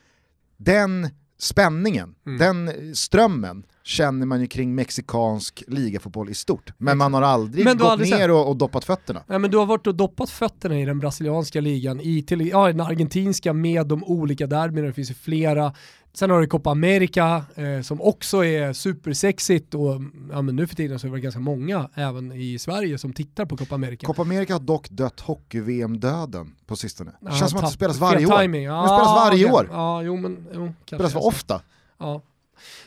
Den 0.58 1.10
spänningen, 1.40 2.16
mm. 2.26 2.38
den 2.38 2.96
strömmen 2.96 3.64
känner 3.84 4.26
man 4.26 4.42
ju 4.42 4.48
kring 4.48 4.76
mexikansk 4.76 5.64
ligafotboll 5.68 6.30
i 6.30 6.34
stort. 6.34 6.74
Men 6.78 6.98
man 6.98 7.14
har 7.14 7.22
aldrig 7.22 7.66
gått 7.66 7.82
aldrig 7.82 8.10
ner 8.10 8.32
och, 8.32 8.50
och, 8.50 8.56
doppat 8.56 8.86
fötterna. 8.86 9.24
Ja, 9.28 9.38
men 9.38 9.52
du 9.52 9.58
har 9.58 9.66
varit 9.66 9.88
och 9.88 9.96
doppat 9.96 10.30
fötterna 10.30 10.80
i 10.80 10.86
den 10.86 11.00
brasilianska 11.00 11.62
ligan, 11.62 12.00
i, 12.02 12.22
till, 12.22 12.48
ja, 12.48 12.68
den 12.68 12.82
argentinska 12.82 13.54
med 13.54 13.88
de 13.88 14.04
olika 14.04 14.48
derbyna, 14.48 14.88
det 14.88 14.94
finns 14.94 15.10
ju 15.10 15.14
flera. 15.14 15.74
Sen 16.14 16.30
har 16.30 16.42
du 16.42 16.48
Copa 16.48 16.72
America 16.72 17.44
eh, 17.56 17.82
som 17.82 18.02
också 18.02 18.46
är 18.46 18.74
supersexigt 18.74 19.74
och 19.74 20.02
ja, 20.32 20.42
men 20.42 20.56
nu 20.56 20.68
för 20.68 20.76
tiden 20.76 21.00
så 21.00 21.08
är 21.08 21.12
det 21.12 21.20
ganska 21.20 21.40
många 21.40 21.90
även 21.94 22.32
i 22.32 22.60
Sverige 22.60 22.98
som 22.98 23.14
tittar 23.14 23.46
på 23.46 23.58
Copa 23.58 23.76
America. 23.76 24.08
Copa 24.08 24.22
America 24.22 24.54
har 24.54 24.60
dock 24.60 24.90
dött 24.90 25.20
hockey-VM-döden 25.20 26.56
på 26.66 26.76
sistone. 26.76 27.12
Det 27.22 27.32
känns 27.32 27.52
som 27.52 27.60
att 27.60 27.66
det 27.66 27.72
spelas 27.72 27.98
varje 27.98 28.26
år. 28.26 28.44
Ja, 28.44 28.82
det 28.82 28.88
spelas 28.88 29.16
varje 29.16 29.46
okay. 29.46 29.56
år. 29.56 29.70
Ja, 29.72 30.02
jo, 30.02 30.18
men, 30.18 30.48
jo, 30.54 30.74
spelas 30.86 31.14
för 31.14 31.26
ofta. 31.26 31.62
Ja. 31.98 32.22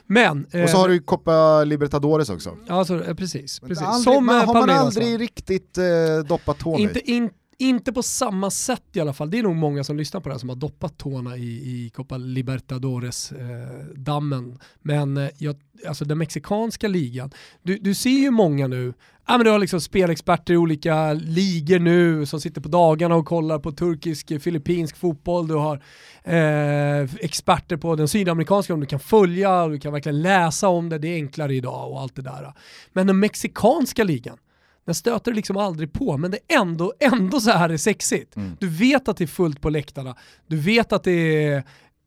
Men, 0.07 0.47
och 0.63 0.71
så 0.71 0.77
har 0.77 0.89
du 0.89 1.01
Copa 1.01 1.65
Libertadores 1.65 2.31
också. 2.31 2.57
Ja, 2.67 2.85
så, 2.85 2.99
precis. 2.99 3.61
precis. 3.61 3.83
Aldrig, 3.85 4.15
Som 4.15 4.27
man, 4.27 4.47
har 4.47 4.55
man 4.55 4.71
aldrig 4.71 5.21
riktigt 5.21 5.79
eh, 5.79 5.85
doppat 6.29 6.59
tån 6.59 6.81
inte, 6.81 7.01
in, 7.11 7.23
inte 7.23 7.35
inte 7.59 7.93
på 7.93 8.03
samma 8.03 8.51
sätt 8.51 8.83
i 8.93 9.01
alla 9.01 9.13
fall. 9.13 9.31
Det 9.31 9.39
är 9.39 9.43
nog 9.43 9.57
många 9.57 9.85
som 9.85 9.97
lyssnar 9.97 10.21
på 10.21 10.29
det 10.29 10.35
här 10.35 10.41
som 10.41 10.49
har 10.49 10.57
doppat 10.57 10.99
tårna 10.99 11.37
i, 11.37 11.43
i 11.43 11.91
Copa 11.95 12.17
Libertadores-dammen. 12.17 14.51
Eh, 14.51 14.57
men 14.83 15.17
eh, 15.17 15.29
jag, 15.39 15.57
alltså 15.89 16.05
den 16.05 16.19
mexikanska 16.19 16.89
ligan, 16.89 17.31
du, 17.63 17.79
du 17.79 17.95
ser 17.95 18.11
ju 18.11 18.31
många 18.31 18.67
nu, 18.67 18.95
ja, 19.27 19.39
men 19.39 19.45
du 19.45 19.51
har 19.51 19.59
liksom 19.59 19.81
spelexperter 19.81 20.55
i 20.55 20.57
olika 20.57 21.13
ligor 21.13 21.79
nu 21.79 22.27
som 22.27 22.41
sitter 22.41 22.61
på 22.61 22.69
dagarna 22.69 23.15
och 23.15 23.27
kollar 23.27 23.59
på 23.59 23.73
turkisk, 23.73 24.31
eh, 24.31 24.39
filippinsk 24.39 24.97
fotboll. 24.97 25.49
Du 25.49 25.55
har 25.55 25.83
eh, 26.25 27.01
experter 27.21 27.77
på 27.77 27.97
den 27.97 28.09
sydamerikanska 28.09 28.75
om 28.75 28.81
du 28.81 28.87
kan 28.87 29.01
följa, 29.01 29.69
du 29.69 29.79
kan 29.79 29.93
verkligen 29.93 30.23
läsa 30.23 30.69
om 30.69 30.89
det, 30.89 30.99
det 30.99 31.09
är 31.09 31.15
enklare 31.15 31.55
idag 31.55 31.91
och 31.91 32.01
allt 32.01 32.17
det 32.17 32.23
där. 32.23 32.53
Men 32.93 33.07
den 33.07 33.19
mexikanska 33.19 34.05
ligan, 34.05 34.39
den 34.85 34.95
stöter 34.95 35.33
liksom 35.33 35.57
aldrig 35.57 35.93
på, 35.93 36.17
men 36.17 36.31
det 36.31 36.39
är 36.49 36.61
ändå, 36.61 36.93
ändå 37.01 37.41
så 37.41 37.51
här 37.51 37.69
är 37.69 37.77
sexigt. 37.77 38.37
Mm. 38.37 38.57
Du 38.61 38.69
vet 38.69 39.09
att 39.09 39.17
det 39.17 39.25
är 39.25 39.29
fullt 39.29 39.61
på 39.61 39.71
läktarna, 39.71 40.17
du 40.47 40.57
vet 40.57 40.93
att 40.93 41.05
det 41.05 41.45
är 41.45 41.65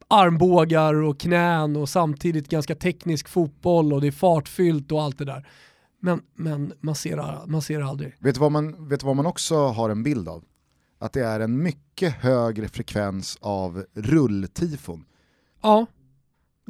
armbågar 0.07 0.93
och 0.93 1.19
knän 1.19 1.75
och 1.75 1.89
samtidigt 1.89 2.49
ganska 2.49 2.75
teknisk 2.75 3.27
fotboll 3.27 3.93
och 3.93 4.01
det 4.01 4.07
är 4.07 4.11
fartfyllt 4.11 4.91
och 4.91 5.03
allt 5.03 5.17
det 5.17 5.25
där. 5.25 5.47
Men, 5.99 6.21
men 6.35 6.73
man, 6.79 6.95
ser, 6.95 7.47
man 7.47 7.61
ser 7.61 7.81
aldrig. 7.81 8.15
Vet 8.19 8.35
du, 8.35 8.41
vad 8.41 8.51
man, 8.51 8.89
vet 8.89 8.99
du 8.99 9.05
vad 9.05 9.15
man 9.15 9.25
också 9.25 9.67
har 9.67 9.89
en 9.89 10.03
bild 10.03 10.29
av? 10.29 10.43
Att 10.99 11.13
det 11.13 11.25
är 11.25 11.39
en 11.39 11.63
mycket 11.63 12.13
högre 12.13 12.67
frekvens 12.67 13.37
av 13.41 13.85
rulltifon. 13.93 15.05
Ja. 15.61 15.85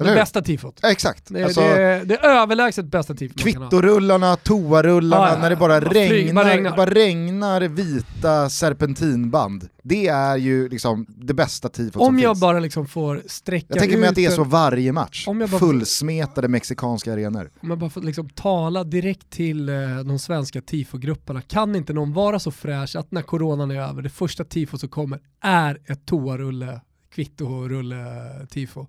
Det 0.05 0.15
bästa 0.15 0.41
tifot. 0.41 0.79
Ja, 0.81 0.91
exakt. 0.91 1.23
Det, 1.27 1.43
alltså, 1.43 1.61
det, 1.61 2.03
det, 2.05 2.15
är 2.15 2.41
överlägset 2.41 2.85
bästa 2.85 3.13
tifot 3.13 3.41
Kvittorullarna, 3.41 4.35
toarullarna, 4.35 5.29
ja, 5.29 5.41
när 5.41 5.49
det 5.49 5.55
bara, 5.55 5.79
regnar, 5.79 6.43
bara 6.43 6.53
regnar. 6.53 6.77
bara 6.77 6.89
regnar 6.89 7.61
vita 7.61 8.49
serpentinband. 8.49 9.67
Det 9.83 10.07
är 10.07 10.37
ju 10.37 10.69
liksom 10.69 11.05
det 11.09 11.33
bästa 11.33 11.69
tifot 11.69 12.01
Om 12.01 12.19
jag 12.19 12.31
finns. 12.31 12.41
bara 12.41 12.59
liksom 12.59 12.87
får 12.87 13.21
sträcka 13.27 13.65
Jag 13.69 13.79
tänker 13.79 13.97
mig 13.97 14.09
att 14.09 14.15
det 14.15 14.25
är 14.25 14.31
så 14.31 14.43
varje 14.43 14.91
match. 14.91 15.27
Om 15.27 15.41
jag 15.41 15.49
bara 15.49 15.59
Fullsmetade 15.59 16.47
mexikanska 16.47 17.13
arenor. 17.13 17.51
Om 17.61 17.69
jag 17.69 17.79
bara 17.79 17.89
får 17.89 18.01
liksom 18.01 18.29
tala 18.29 18.83
direkt 18.83 19.29
till 19.29 19.69
eh, 19.69 19.75
de 20.05 20.19
svenska 20.19 20.61
tifogrupperna. 20.61 21.41
Kan 21.41 21.75
inte 21.75 21.93
någon 21.93 22.13
vara 22.13 22.39
så 22.39 22.51
fräsch 22.51 22.95
att 22.95 23.11
när 23.11 23.21
coronan 23.21 23.71
är 23.71 23.81
över, 23.81 24.01
det 24.01 24.09
första 24.09 24.43
tifo 24.43 24.77
som 24.77 24.89
kommer 24.89 25.19
är 25.41 25.81
ett 25.85 26.05
toarulle, 26.05 26.81
kvittorulle-tifo 27.15 28.87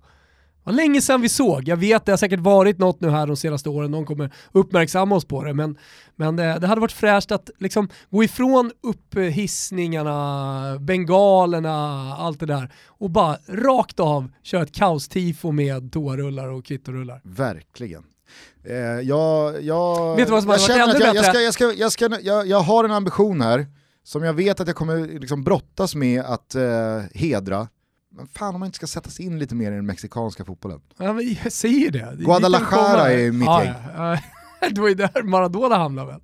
var 0.69 0.75
länge 0.75 1.01
sedan 1.01 1.21
vi 1.21 1.29
såg. 1.29 1.67
Jag 1.67 1.77
vet, 1.77 2.05
det 2.05 2.11
har 2.11 2.17
säkert 2.17 2.39
varit 2.39 2.77
något 2.77 3.01
nu 3.01 3.09
här 3.09 3.27
de 3.27 3.37
senaste 3.37 3.69
åren, 3.69 3.91
någon 3.91 4.05
kommer 4.05 4.33
uppmärksamma 4.51 5.15
oss 5.15 5.25
på 5.25 5.43
det, 5.43 5.53
men, 5.53 5.77
men 6.15 6.35
det, 6.35 6.59
det 6.59 6.67
hade 6.67 6.81
varit 6.81 6.91
fräscht 6.91 7.31
att 7.31 7.49
liksom 7.57 7.89
gå 8.09 8.23
ifrån 8.23 8.71
upphissningarna, 8.83 10.77
bengalerna, 10.79 12.15
allt 12.15 12.39
det 12.39 12.45
där 12.45 12.73
och 12.87 13.09
bara 13.09 13.37
rakt 13.47 13.99
av 13.99 14.31
köra 14.43 14.63
ett 14.63 14.75
kaos-tifo 14.75 15.51
med 15.51 15.91
toarullar 15.91 16.47
och 16.47 16.65
kvittorullar. 16.65 17.21
Verkligen. 17.23 18.03
Eh, 18.63 18.75
jag, 18.77 19.63
jag, 19.63 20.15
vet 20.15 20.27
du 20.27 20.31
vad 20.31 20.43
som 20.43 20.51
jag 20.51 20.61
känner 20.61 20.95
att 20.95 20.99
jag, 20.99 21.15
jag, 21.15 21.25
ska, 21.25 21.41
jag, 21.41 21.53
ska, 21.53 21.73
jag, 21.73 21.91
ska, 21.91 22.09
jag, 22.21 22.47
jag 22.47 22.59
har 22.59 22.83
en 22.83 22.91
ambition 22.91 23.41
här 23.41 23.67
som 24.03 24.23
jag 24.23 24.33
vet 24.33 24.59
att 24.59 24.67
jag 24.67 24.75
kommer 24.75 25.19
liksom 25.19 25.43
brottas 25.43 25.95
med 25.95 26.21
att 26.21 26.55
eh, 26.55 27.01
hedra 27.13 27.67
fan 28.27 28.55
om 28.55 28.59
man 28.59 28.67
inte 28.67 28.75
ska 28.75 28.87
sätta 28.87 29.09
sig 29.09 29.25
in 29.25 29.39
lite 29.39 29.55
mer 29.55 29.71
i 29.71 29.75
den 29.75 29.85
mexikanska 29.85 30.45
fotbollen. 30.45 30.81
Ja, 30.97 31.13
men 31.13 31.37
jag 31.43 31.51
säger 31.51 31.91
det. 31.91 32.15
Guadalajara 32.17 33.11
är 33.11 33.31
mitt 33.31 33.45
ja, 33.45 33.63
gäng. 33.63 33.73
Ja, 33.95 34.19
det 34.69 34.81
var 34.81 34.87
ju 34.89 34.95
där 34.95 35.23
Maradona 35.23 35.77
hamnade 35.77 36.11
väl? 36.11 36.21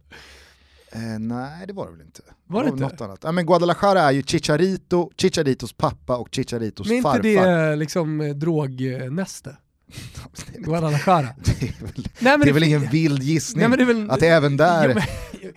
Eh, 0.91 1.19
nej 1.19 1.67
det 1.67 1.73
var 1.73 1.85
det 1.85 1.91
väl 1.91 2.01
inte. 2.01 2.21
Var 2.47 2.63
det, 2.63 2.69
det 2.69 2.75
var 2.75 2.89
något 2.89 3.01
annat. 3.01 3.19
Ja, 3.23 3.31
men 3.31 3.45
Guadalajara 3.45 4.01
är 4.01 4.11
ju 4.11 4.23
Chicharito, 4.23 5.11
Chicharitos 5.17 5.73
pappa 5.73 6.17
och 6.17 6.27
Chicharitos 6.31 6.87
farfar. 6.87 7.17
Men 7.17 7.25
inte 7.25 7.45
det 7.45 7.75
liksom 7.75 8.21
eh, 8.21 8.35
drognäste? 8.35 9.57
Guadalajara. 10.57 11.27
Det 11.59 11.67
är 11.67 11.85
väl, 11.85 12.07
nej, 12.19 12.37
det 12.43 12.49
är 12.49 12.53
väl 12.53 12.63
ingen 12.63 12.89
vild 12.89 13.23
gissning 13.23 13.69
nej, 13.69 13.77
det 13.77 13.85
väl, 13.85 14.11
att 14.11 14.19
det 14.19 14.27
även 14.27 14.57
där 14.57 14.87
jo, 14.89 14.93
men, 14.93 15.03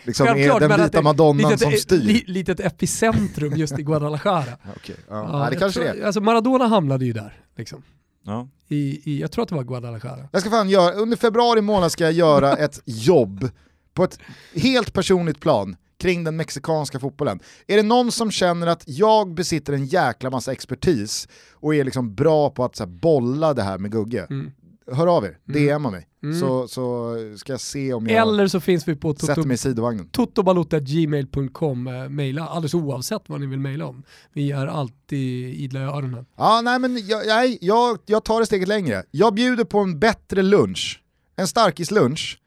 liksom 0.02 0.26
är 0.26 0.60
den 0.60 0.82
vita 0.82 1.02
madonnan 1.02 1.50
litet, 1.50 1.60
som 1.60 1.72
styr. 1.72 1.98
Li, 1.98 2.24
litet 2.26 2.60
epicentrum 2.60 3.56
just 3.56 3.78
i 3.78 3.82
Guadalajara. 3.82 4.42
okay, 4.76 4.96
ja. 5.08 5.44
ja, 5.44 5.50
det 5.50 5.56
kanske 5.56 5.80
tror, 5.80 5.94
det 5.94 6.00
är. 6.00 6.06
Alltså 6.06 6.20
Maradona 6.20 6.66
hamnade 6.66 7.04
ju 7.04 7.12
där. 7.12 7.40
Liksom. 7.56 7.82
Ja. 8.26 8.48
I, 8.68 9.00
I, 9.04 9.20
jag 9.20 9.32
tror 9.32 9.42
att 9.42 9.48
det 9.48 9.54
var 9.54 9.64
Guadalajara. 9.64 10.28
Jag 10.32 10.40
ska 10.40 10.50
fan 10.50 10.68
göra, 10.68 10.92
under 10.92 11.16
februari 11.16 11.60
månad 11.60 11.92
ska 11.92 12.04
jag 12.04 12.12
göra 12.12 12.56
ett 12.56 12.80
jobb 12.84 13.50
på 13.94 14.04
ett 14.04 14.18
helt 14.54 14.92
personligt 14.92 15.40
plan 15.40 15.76
kring 15.98 16.24
den 16.24 16.36
mexikanska 16.36 17.00
fotbollen. 17.00 17.40
Är 17.66 17.76
det 17.76 17.82
någon 17.82 18.12
som 18.12 18.30
känner 18.30 18.66
att 18.66 18.82
jag 18.86 19.34
besitter 19.34 19.72
en 19.72 19.86
jäkla 19.86 20.30
massa 20.30 20.52
expertis 20.52 21.28
och 21.52 21.74
är 21.74 21.84
liksom 21.84 22.14
bra 22.14 22.50
på 22.50 22.64
att 22.64 22.76
så 22.76 22.84
här, 22.84 22.90
bolla 22.90 23.54
det 23.54 23.62
här 23.62 23.78
med 23.78 23.92
Gugge, 23.92 24.26
mm. 24.30 24.50
hör 24.92 25.16
av 25.16 25.24
er, 25.24 25.38
mm. 25.48 25.66
DMa 25.66 25.90
mig. 25.90 26.08
Mm. 26.22 26.40
Så, 26.40 26.68
så 26.68 27.14
ska 27.36 27.52
jag 27.52 27.60
se 27.60 27.92
om 27.92 28.06
jag 28.06 28.28
Eller 28.28 28.46
så 28.46 28.60
finns 28.60 28.88
vi 28.88 28.96
på 28.96 29.14
totobalota.gmail.com, 29.14 31.86
eh, 31.86 32.08
mejla 32.08 32.48
alldeles 32.48 32.74
oavsett 32.74 33.22
vad 33.26 33.40
ni 33.40 33.46
vill 33.46 33.58
mejla 33.58 33.86
om. 33.86 34.02
Vi 34.32 34.50
är 34.50 34.66
alltid 34.66 35.54
idla 35.54 35.80
i 35.80 35.82
öronen. 35.82 36.26
Ja, 36.36 36.60
nej 36.64 36.78
men 36.78 37.06
jag, 37.06 37.26
jag, 37.26 37.58
jag, 37.60 37.98
jag 38.06 38.24
tar 38.24 38.40
det 38.40 38.46
steget 38.46 38.68
längre. 38.68 39.02
Jag 39.10 39.34
bjuder 39.34 39.64
på 39.64 39.78
en 39.78 39.98
bättre 39.98 40.42
lunch, 40.42 41.02
en 41.36 41.46
starkislunch, 41.46 42.38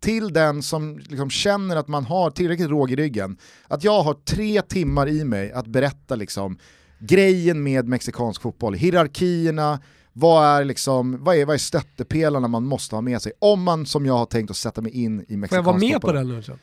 till 0.00 0.32
den 0.32 0.62
som 0.62 0.98
liksom 0.98 1.30
känner 1.30 1.76
att 1.76 1.88
man 1.88 2.04
har 2.04 2.30
tillräckligt 2.30 2.70
råg 2.70 2.90
i 2.90 2.96
ryggen, 2.96 3.36
att 3.68 3.84
jag 3.84 4.02
har 4.02 4.14
tre 4.14 4.62
timmar 4.62 5.08
i 5.08 5.24
mig 5.24 5.52
att 5.52 5.66
berätta 5.66 6.14
liksom, 6.16 6.58
grejen 6.98 7.62
med 7.62 7.88
mexikansk 7.88 8.42
fotboll, 8.42 8.74
hierarkierna, 8.74 9.80
vad 10.12 10.44
är, 10.44 10.64
liksom, 10.64 11.24
vad, 11.24 11.36
är, 11.36 11.44
vad 11.44 11.54
är 11.54 11.58
stöttepelarna 11.58 12.48
man 12.48 12.64
måste 12.64 12.94
ha 12.96 13.00
med 13.02 13.22
sig 13.22 13.32
om 13.38 13.62
man 13.62 13.86
som 13.86 14.06
jag 14.06 14.14
har 14.18 14.26
tänkt 14.26 14.50
att 14.50 14.56
sätta 14.56 14.80
mig 14.80 14.92
in 14.92 15.24
i 15.28 15.36
mexikansk 15.36 15.64
fotboll. 15.64 15.80
Får 15.80 15.88
jag 15.88 15.92
vara 15.92 15.92
med 15.92 16.00
på 16.00 16.12
den 16.12 16.28
lunchen? 16.28 16.58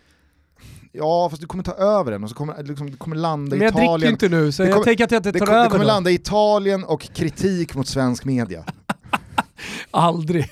Ja, 0.91 1.29
fast 1.29 1.41
du 1.41 1.47
kommer 1.47 1.63
ta 1.63 1.71
över 1.71 2.11
den 2.11 2.23
och 2.23 2.29
så 2.29 2.35
kommer 2.35 2.63
liksom, 2.63 2.97
kommer 2.97 3.15
landa 3.15 3.55
i 3.55 3.59
Italien. 3.59 3.73
Men 3.75 3.85
jag 3.91 3.99
dricker 3.99 4.11
inte 4.11 4.29
nu, 4.29 4.51
så 4.51 4.63
kommer, 4.63 4.75
jag 4.75 4.83
tänker 4.83 5.03
att 5.03 5.11
jag 5.11 5.19
inte 5.19 5.31
tar 5.31 5.45
det, 5.45 5.51
över 5.51 5.63
Det 5.63 5.69
kommer 5.69 5.83
då. 5.83 5.87
landa 5.87 6.11
i 6.11 6.13
Italien 6.13 6.83
och 6.83 7.01
kritik 7.01 7.75
mot 7.75 7.87
svensk 7.87 8.25
media. 8.25 8.63
Aldrig. 9.91 10.49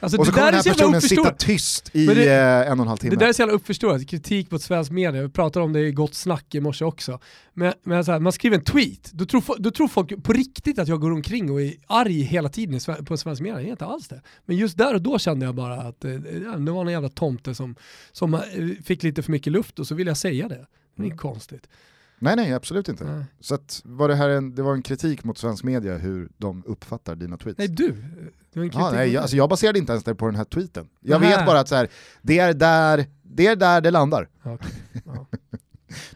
Alltså, 0.00 0.18
och 0.18 0.26
så 0.26 0.32
kommer 0.32 0.52
den 0.52 0.54
här 0.54 0.62
personen 0.62 1.00
sitta 1.02 1.30
tyst 1.30 1.90
i 1.92 2.06
det, 2.06 2.32
eh, 2.32 2.70
en 2.70 2.80
och 2.80 2.84
en 2.84 2.88
halv 2.88 2.98
timme. 2.98 3.10
Det 3.10 3.16
där 3.16 3.28
är 3.28 3.32
så 3.32 3.42
jävla 3.42 3.54
uppförstorat, 3.54 4.08
kritik 4.08 4.50
mot 4.50 4.62
svensk 4.62 4.90
media, 4.90 5.22
vi 5.22 5.28
pratade 5.28 5.64
om 5.64 5.72
det 5.72 5.80
i 5.80 5.92
Gott 5.92 6.14
Snack 6.14 6.54
i 6.54 6.60
morse 6.60 6.84
också. 6.84 7.20
Men, 7.54 7.72
men 7.82 8.04
så 8.04 8.12
här, 8.12 8.20
man 8.20 8.32
skriver 8.32 8.56
en 8.56 8.64
tweet, 8.64 9.10
då 9.12 9.26
tror, 9.26 9.44
då 9.58 9.70
tror 9.70 9.88
folk 9.88 10.22
på 10.22 10.32
riktigt 10.32 10.78
att 10.78 10.88
jag 10.88 11.00
går 11.00 11.12
omkring 11.12 11.50
och 11.50 11.62
är 11.62 11.74
arg 11.86 12.20
hela 12.20 12.48
tiden 12.48 13.04
på 13.04 13.16
svensk 13.16 13.42
media, 13.42 13.58
det 13.58 13.68
är 13.68 13.70
inte 13.70 13.86
alls 13.86 14.08
det. 14.08 14.20
Men 14.44 14.56
just 14.56 14.78
där 14.78 14.94
och 14.94 15.02
då 15.02 15.18
kände 15.18 15.46
jag 15.46 15.54
bara 15.54 15.74
att 15.74 16.04
eh, 16.04 16.10
det 16.58 16.70
var 16.70 16.84
en 16.84 16.92
jävla 16.92 17.08
tomte 17.08 17.54
som, 17.54 17.74
som 18.12 18.34
eh, 18.34 18.40
fick 18.84 19.02
lite 19.02 19.22
för 19.22 19.32
mycket 19.32 19.52
luft 19.52 19.78
och 19.78 19.86
så 19.86 19.94
vill 19.94 20.06
jag 20.06 20.16
säga 20.16 20.48
det. 20.48 20.66
Det 20.96 21.02
är 21.02 21.06
mm. 21.06 21.18
konstigt. 21.18 21.68
Nej, 22.24 22.36
nej, 22.36 22.52
absolut 22.52 22.88
inte. 22.88 23.04
Nej. 23.04 23.24
Så 23.40 23.54
att, 23.54 23.82
var 23.84 24.08
det 24.08 24.14
här 24.14 24.28
en, 24.28 24.54
det 24.54 24.62
var 24.62 24.74
en 24.74 24.82
kritik 24.82 25.24
mot 25.24 25.38
svensk 25.38 25.64
media 25.64 25.98
hur 25.98 26.28
de 26.36 26.62
uppfattar 26.66 27.16
dina 27.16 27.36
tweets? 27.36 27.58
Nej, 27.58 27.68
du. 27.68 28.04
Det 28.52 28.60
var 28.60 28.66
en 28.66 28.70
ah, 28.74 28.90
nej, 28.90 29.12
jag, 29.12 29.20
alltså 29.20 29.36
jag 29.36 29.48
baserade 29.48 29.78
inte 29.78 29.92
ens 29.92 30.04
det 30.04 30.14
på 30.14 30.26
den 30.26 30.34
här 30.34 30.44
tweeten. 30.44 30.88
Jag 31.00 31.20
Nähä. 31.20 31.36
vet 31.36 31.46
bara 31.46 31.60
att 31.60 31.68
så 31.68 31.74
här, 31.74 31.88
det, 32.22 32.38
är 32.38 32.54
där, 32.54 33.06
det 33.22 33.46
är 33.46 33.56
där 33.56 33.80
det 33.80 33.90
landar. 33.90 34.28
Okay. 34.44 34.70
Ja. 35.04 35.26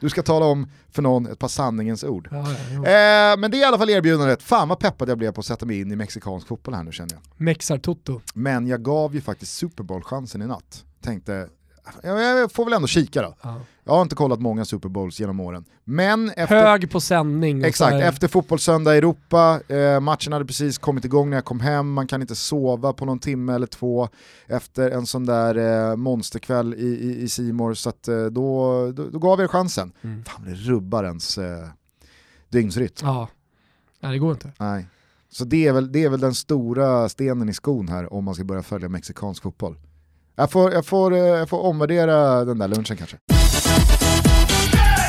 Du 0.00 0.10
ska 0.10 0.22
tala 0.22 0.46
om 0.46 0.70
för 0.90 1.02
någon 1.02 1.26
ett 1.26 1.38
par 1.38 1.48
sanningens 1.48 2.04
ord. 2.04 2.28
Ja, 2.30 2.46
ja, 2.70 2.74
eh, 2.74 3.38
men 3.38 3.50
det 3.50 3.56
är 3.56 3.60
i 3.60 3.64
alla 3.64 3.78
fall 3.78 3.90
erbjudandet. 3.90 4.42
Fan 4.42 4.68
vad 4.68 4.78
peppad 4.78 5.08
jag 5.08 5.18
blev 5.18 5.32
på 5.32 5.40
att 5.40 5.46
sätta 5.46 5.66
mig 5.66 5.80
in 5.80 5.92
i 5.92 5.96
mexikansk 5.96 6.46
fotboll 6.46 6.74
här 6.74 6.82
nu 6.82 6.92
känner 6.92 7.12
jag. 7.12 7.22
Mexar 7.36 7.78
Toto. 7.78 8.20
Men 8.34 8.66
jag 8.66 8.82
gav 8.82 9.14
ju 9.14 9.20
faktiskt 9.20 9.54
Super 9.56 9.84
Bowl-chansen 9.84 10.42
i 10.42 10.46
natt. 10.46 10.84
Tänkte, 11.00 11.48
jag 12.02 12.52
får 12.52 12.64
väl 12.64 12.74
ändå 12.74 12.86
kika 12.86 13.22
då. 13.22 13.34
Ja. 13.42 13.60
Jag 13.84 13.92
har 13.92 14.02
inte 14.02 14.14
kollat 14.14 14.40
många 14.40 14.64
Super 14.64 14.88
Bowls 14.88 15.20
genom 15.20 15.40
åren. 15.40 15.64
Men 15.84 16.30
efter, 16.30 16.62
Hög 16.62 16.90
på 16.90 17.00
sändning. 17.00 17.64
Exakt, 17.64 17.94
efter 17.94 18.28
fotbollssöndag 18.28 18.94
i 18.94 18.98
Europa, 18.98 19.60
eh, 19.68 20.00
matchen 20.00 20.32
hade 20.32 20.44
precis 20.44 20.78
kommit 20.78 21.04
igång 21.04 21.30
när 21.30 21.36
jag 21.36 21.44
kom 21.44 21.60
hem, 21.60 21.92
man 21.92 22.06
kan 22.06 22.20
inte 22.20 22.36
sova 22.36 22.92
på 22.92 23.04
någon 23.04 23.18
timme 23.18 23.54
eller 23.54 23.66
två 23.66 24.08
efter 24.46 24.90
en 24.90 25.06
sån 25.06 25.26
där 25.26 25.90
eh, 25.90 25.96
monsterkväll 25.96 26.74
i, 26.74 27.22
i, 27.22 27.28
Simor 27.28 27.74
så 27.74 27.88
att, 27.88 28.08
eh, 28.08 28.24
då, 28.24 28.92
då, 28.92 29.08
då, 29.08 29.18
gav 29.18 29.40
jag 29.40 29.50
chansen. 29.50 29.92
Mm. 30.02 30.24
Fan 30.24 30.44
det 30.44 30.54
rubbar 30.54 31.04
ens 31.04 31.38
eh, 31.38 31.68
dygnsrytm. 32.48 33.06
Ja, 33.06 33.28
nej 34.00 34.12
det 34.12 34.18
går 34.18 34.32
inte. 34.32 34.52
Nej. 34.58 34.86
Så 35.30 35.44
det 35.44 35.66
är, 35.66 35.72
väl, 35.72 35.92
det 35.92 36.04
är 36.04 36.08
väl 36.08 36.20
den 36.20 36.34
stora 36.34 37.08
stenen 37.08 37.48
i 37.48 37.54
skon 37.54 37.88
här 37.88 38.12
om 38.12 38.24
man 38.24 38.34
ska 38.34 38.44
börja 38.44 38.62
följa 38.62 38.88
mexikansk 38.88 39.42
fotboll. 39.42 39.76
Jag 40.38 40.50
får, 40.50 40.72
jag, 40.72 40.86
får, 40.86 41.12
eh, 41.12 41.18
jag 41.18 41.48
får 41.48 41.60
omvärdera 41.60 42.44
den 42.44 42.58
där 42.58 42.68
lunchen 42.68 42.96
kanske. 42.96 43.16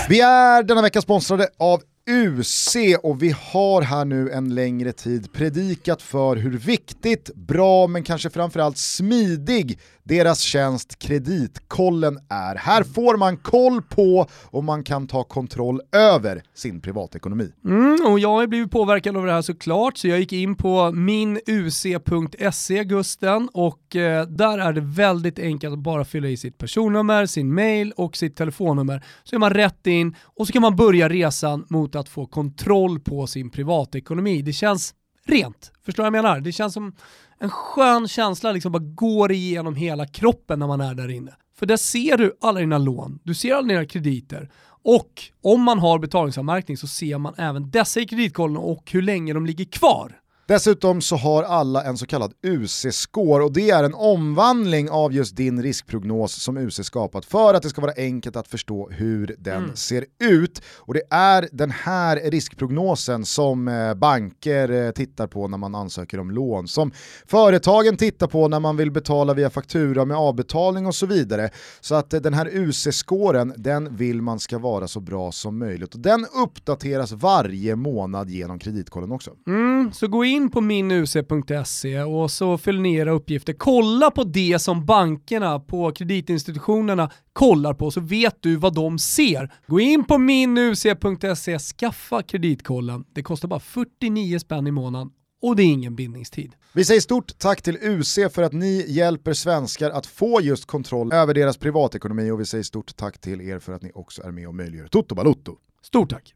Vi 0.09 0.21
är 0.21 0.63
denna 0.63 0.81
vecka 0.81 1.01
sponsrade 1.01 1.47
av 1.57 1.81
UC 2.09 2.75
och 3.03 3.23
vi 3.23 3.35
har 3.39 3.81
här 3.81 4.05
nu 4.05 4.31
en 4.31 4.55
längre 4.55 4.91
tid 4.91 5.33
predikat 5.33 6.01
för 6.01 6.35
hur 6.35 6.57
viktigt, 6.57 7.35
bra 7.35 7.87
men 7.87 8.03
kanske 8.03 8.29
framförallt 8.29 8.77
smidig 8.77 9.79
deras 10.03 10.39
tjänst 10.39 10.99
Kreditkollen 10.99 12.19
är. 12.29 12.55
Här 12.55 12.83
får 12.83 13.17
man 13.17 13.37
koll 13.37 13.81
på 13.81 14.27
och 14.45 14.63
man 14.63 14.83
kan 14.83 15.07
ta 15.07 15.23
kontroll 15.23 15.81
över 15.91 16.43
sin 16.53 16.81
privatekonomi. 16.81 17.51
Mm, 17.65 18.05
och 18.05 18.19
jag 18.19 18.29
har 18.29 18.47
blivit 18.47 18.71
påverkad 18.71 19.17
av 19.17 19.25
det 19.25 19.31
här 19.31 19.41
såklart, 19.41 19.97
så 19.97 20.07
jag 20.07 20.19
gick 20.19 20.33
in 20.33 20.55
på 20.55 20.91
minuc.se, 20.91 22.83
Gusten 22.83 23.49
och 23.53 23.95
eh, 23.95 24.27
där 24.27 24.57
är 24.57 24.73
det 24.73 24.81
väldigt 24.81 25.39
enkelt 25.39 25.73
att 25.73 25.79
bara 25.79 26.05
fylla 26.05 26.27
i 26.27 26.37
sitt 26.37 26.57
personnummer, 26.57 27.25
sin 27.25 27.53
mail 27.53 27.93
och 27.95 28.17
sitt 28.17 28.35
telefonnummer. 28.35 29.03
Så 29.23 29.35
är 29.35 29.39
man 29.39 29.53
rätt 29.53 29.87
in 29.87 30.15
och 30.23 30.47
så 30.47 30.53
kan 30.53 30.61
man 30.61 30.75
börja 30.75 31.09
resan 31.09 31.65
mot 31.69 31.95
att 31.95 32.09
få 32.09 32.25
kontroll 32.25 32.99
på 32.99 33.27
sin 33.27 33.49
privatekonomi. 33.49 34.41
Det 34.41 34.53
känns 34.53 34.93
rent, 35.25 35.71
förstår 35.85 36.03
du 36.03 36.09
vad 36.09 36.17
jag 36.17 36.23
menar? 36.23 36.39
Det 36.39 36.51
känns 36.51 36.73
som 36.73 36.93
en 37.39 37.49
skön 37.49 38.07
känsla 38.07 38.51
liksom 38.51 38.71
bara 38.71 38.83
går 38.83 39.31
igenom 39.31 39.75
hela 39.75 40.07
kroppen 40.07 40.59
när 40.59 40.67
man 40.67 40.81
är 40.81 40.95
där 40.95 41.11
inne. 41.11 41.35
För 41.59 41.65
där 41.65 41.77
ser 41.77 42.17
du 42.17 42.37
alla 42.41 42.59
dina 42.59 42.77
lån, 42.77 43.19
du 43.23 43.33
ser 43.33 43.53
alla 43.55 43.67
dina 43.67 43.85
krediter 43.85 44.49
och 44.83 45.23
om 45.41 45.61
man 45.61 45.79
har 45.79 45.99
betalningsanmärkning 45.99 46.77
så 46.77 46.87
ser 46.87 47.17
man 47.17 47.33
även 47.37 47.71
dessa 47.71 47.99
i 47.99 48.07
kreditkollen 48.07 48.57
och 48.57 48.91
hur 48.91 49.01
länge 49.01 49.33
de 49.33 49.45
ligger 49.45 49.65
kvar. 49.65 50.19
Dessutom 50.49 51.01
så 51.01 51.15
har 51.15 51.43
alla 51.43 51.83
en 51.83 51.97
så 51.97 52.05
kallad 52.05 52.33
UC-score 52.43 53.43
och 53.43 53.53
det 53.53 53.69
är 53.69 53.83
en 53.83 53.93
omvandling 53.93 54.89
av 54.89 55.13
just 55.13 55.35
din 55.35 55.63
riskprognos 55.63 56.43
som 56.43 56.57
UC 56.57 56.85
skapat 56.85 57.25
för 57.25 57.53
att 57.53 57.63
det 57.63 57.69
ska 57.69 57.81
vara 57.81 57.93
enkelt 57.97 58.35
att 58.35 58.47
förstå 58.47 58.89
hur 58.89 59.35
den 59.39 59.63
mm. 59.63 59.75
ser 59.75 60.05
ut. 60.19 60.61
Och 60.77 60.93
det 60.93 61.01
är 61.09 61.49
den 61.51 61.71
här 61.71 62.31
riskprognosen 62.31 63.25
som 63.25 63.67
eh, 63.67 63.93
banker 63.93 64.71
eh, 64.71 64.91
tittar 64.91 65.27
på 65.27 65.47
när 65.47 65.57
man 65.57 65.75
ansöker 65.75 66.19
om 66.19 66.31
lån, 66.31 66.67
som 66.67 66.91
företagen 67.27 67.97
tittar 67.97 68.27
på 68.27 68.47
när 68.47 68.59
man 68.59 68.77
vill 68.77 68.91
betala 68.91 69.33
via 69.33 69.49
faktura 69.49 70.05
med 70.05 70.17
avbetalning 70.17 70.85
och 70.85 70.95
så 70.95 71.05
vidare. 71.05 71.49
Så 71.79 71.95
att 71.95 72.13
eh, 72.13 72.19
den 72.19 72.33
här 72.33 72.45
UC-scoren, 72.45 73.53
den 73.57 73.95
vill 73.95 74.21
man 74.21 74.39
ska 74.39 74.57
vara 74.57 74.87
så 74.87 74.99
bra 74.99 75.31
som 75.31 75.59
möjligt. 75.59 75.93
Och 75.93 75.99
den 75.99 76.25
uppdateras 76.43 77.11
varje 77.11 77.75
månad 77.75 78.29
genom 78.29 78.59
kreditkollen 78.59 79.11
också. 79.11 79.31
Mm, 79.47 79.91
så 79.93 80.07
gå 80.07 80.25
in 80.25 80.38
in 80.39 80.49
på 80.49 80.61
minuc.se 80.61 82.01
och 82.01 82.31
så 82.31 82.57
fyller 82.57 82.81
ni 82.81 82.95
era 82.95 83.11
uppgifter. 83.11 83.53
Kolla 83.53 84.11
på 84.11 84.23
det 84.23 84.59
som 84.59 84.85
bankerna 84.85 85.59
på 85.59 85.91
kreditinstitutionerna 85.91 87.11
kollar 87.33 87.73
på 87.73 87.91
så 87.91 88.01
vet 88.01 88.37
du 88.39 88.55
vad 88.55 88.75
de 88.75 88.99
ser. 88.99 89.53
Gå 89.67 89.79
in 89.79 90.03
på 90.03 90.17
minuc.se, 90.17 91.59
skaffa 91.59 92.21
kreditkollen. 92.23 93.05
Det 93.13 93.23
kostar 93.23 93.47
bara 93.47 93.59
49 93.59 94.39
spänn 94.39 94.67
i 94.67 94.71
månaden 94.71 95.09
och 95.41 95.55
det 95.55 95.63
är 95.63 95.67
ingen 95.67 95.95
bindningstid. 95.95 96.55
Vi 96.73 96.85
säger 96.85 97.01
stort 97.01 97.37
tack 97.37 97.61
till 97.61 97.77
UC 97.81 98.19
för 98.31 98.41
att 98.41 98.53
ni 98.53 98.85
hjälper 98.87 99.33
svenskar 99.33 99.89
att 99.89 100.05
få 100.05 100.41
just 100.41 100.65
kontroll 100.65 101.13
över 101.13 101.33
deras 101.33 101.57
privatekonomi 101.57 102.31
och 102.31 102.39
vi 102.39 102.45
säger 102.45 102.63
stort 102.63 102.95
tack 102.95 103.21
till 103.21 103.41
er 103.41 103.59
för 103.59 103.73
att 103.73 103.81
ni 103.81 103.91
också 103.95 104.23
är 104.23 104.31
med 104.31 104.47
och 104.47 104.55
möjliggör 104.55 104.87
Toto 104.87 105.15
Balutto. 105.15 105.57
Stort 105.81 106.09
tack! 106.09 106.33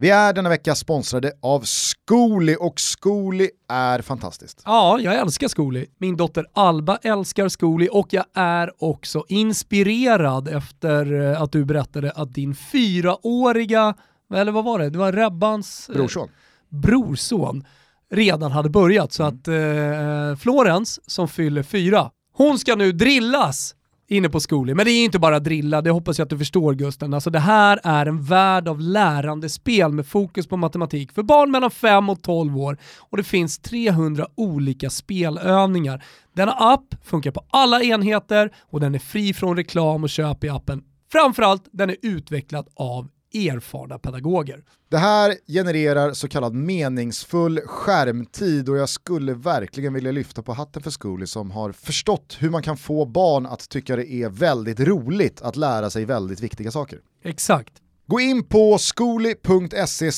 Vi 0.00 0.10
är 0.10 0.32
denna 0.32 0.48
vecka 0.48 0.74
sponsrade 0.74 1.32
av 1.42 1.60
Skoli 1.64 2.56
och 2.60 2.80
Skoli 2.80 3.50
är 3.68 4.02
fantastiskt. 4.02 4.62
Ja, 4.64 4.98
jag 5.00 5.14
älskar 5.14 5.48
Skoli. 5.48 5.86
Min 5.98 6.16
dotter 6.16 6.46
Alba 6.52 6.96
älskar 7.02 7.48
Skoli 7.48 7.88
och 7.92 8.06
jag 8.10 8.24
är 8.34 8.84
också 8.84 9.24
inspirerad 9.28 10.48
efter 10.48 11.32
eh, 11.32 11.42
att 11.42 11.52
du 11.52 11.64
berättade 11.64 12.10
att 12.10 12.34
din 12.34 12.54
fyraåriga, 12.54 13.94
eller 14.34 14.52
vad 14.52 14.64
var 14.64 14.78
det, 14.78 14.90
det 14.90 14.98
var 14.98 15.12
Rebbans 15.12 15.88
eh, 15.88 15.96
brorson. 15.96 16.28
brorson 16.68 17.64
redan 18.10 18.52
hade 18.52 18.70
börjat. 18.70 19.12
Så 19.12 19.22
mm. 19.22 19.34
att 19.34 19.48
eh, 19.48 20.40
Florens, 20.40 21.10
som 21.10 21.28
fyller 21.28 21.62
fyra, 21.62 22.10
hon 22.32 22.58
ska 22.58 22.74
nu 22.74 22.92
drillas 22.92 23.74
inne 24.08 24.28
på 24.28 24.40
Zcooly. 24.40 24.74
Men 24.74 24.84
det 24.84 24.90
är 24.90 25.04
inte 25.04 25.18
bara 25.18 25.40
drilla, 25.40 25.82
det 25.82 25.90
hoppas 25.90 26.18
jag 26.18 26.24
att 26.24 26.30
du 26.30 26.38
förstår 26.38 26.74
Gusten. 26.74 27.14
Alltså 27.14 27.30
det 27.30 27.38
här 27.38 27.80
är 27.84 28.06
en 28.06 28.22
värld 28.22 28.68
av 28.68 28.80
lärande 28.80 29.48
spel 29.48 29.92
med 29.92 30.06
fokus 30.06 30.46
på 30.46 30.56
matematik 30.56 31.12
för 31.12 31.22
barn 31.22 31.50
mellan 31.50 31.70
5 31.70 32.08
och 32.08 32.22
12 32.22 32.58
år 32.58 32.78
och 32.98 33.16
det 33.16 33.24
finns 33.24 33.58
300 33.58 34.26
olika 34.34 34.90
spelövningar. 34.90 36.04
Denna 36.32 36.52
app 36.52 36.94
funkar 37.04 37.30
på 37.30 37.44
alla 37.50 37.82
enheter 37.82 38.50
och 38.60 38.80
den 38.80 38.94
är 38.94 38.98
fri 38.98 39.34
från 39.34 39.56
reklam 39.56 40.02
och 40.04 40.10
köp 40.10 40.44
i 40.44 40.48
appen. 40.48 40.82
Framförallt, 41.12 41.68
den 41.72 41.90
är 41.90 41.96
utvecklad 42.02 42.68
av 42.74 43.08
erfarna 43.34 43.98
pedagoger. 43.98 44.64
Det 44.88 44.98
här 44.98 45.34
genererar 45.46 46.12
så 46.12 46.28
kallad 46.28 46.54
meningsfull 46.54 47.60
skärmtid 47.60 48.68
och 48.68 48.76
jag 48.76 48.88
skulle 48.88 49.34
verkligen 49.34 49.94
vilja 49.94 50.12
lyfta 50.12 50.42
på 50.42 50.52
hatten 50.52 50.82
för 50.82 50.90
Skooly 50.90 51.26
som 51.26 51.50
har 51.50 51.72
förstått 51.72 52.36
hur 52.40 52.50
man 52.50 52.62
kan 52.62 52.76
få 52.76 53.04
barn 53.04 53.46
att 53.46 53.68
tycka 53.68 53.96
det 53.96 54.12
är 54.12 54.28
väldigt 54.28 54.80
roligt 54.80 55.42
att 55.42 55.56
lära 55.56 55.90
sig 55.90 56.04
väldigt 56.04 56.40
viktiga 56.40 56.70
saker. 56.70 57.00
Exakt. 57.22 57.72
Gå 58.10 58.20
in 58.20 58.44
på 58.44 58.78
skoli.se 58.78 60.10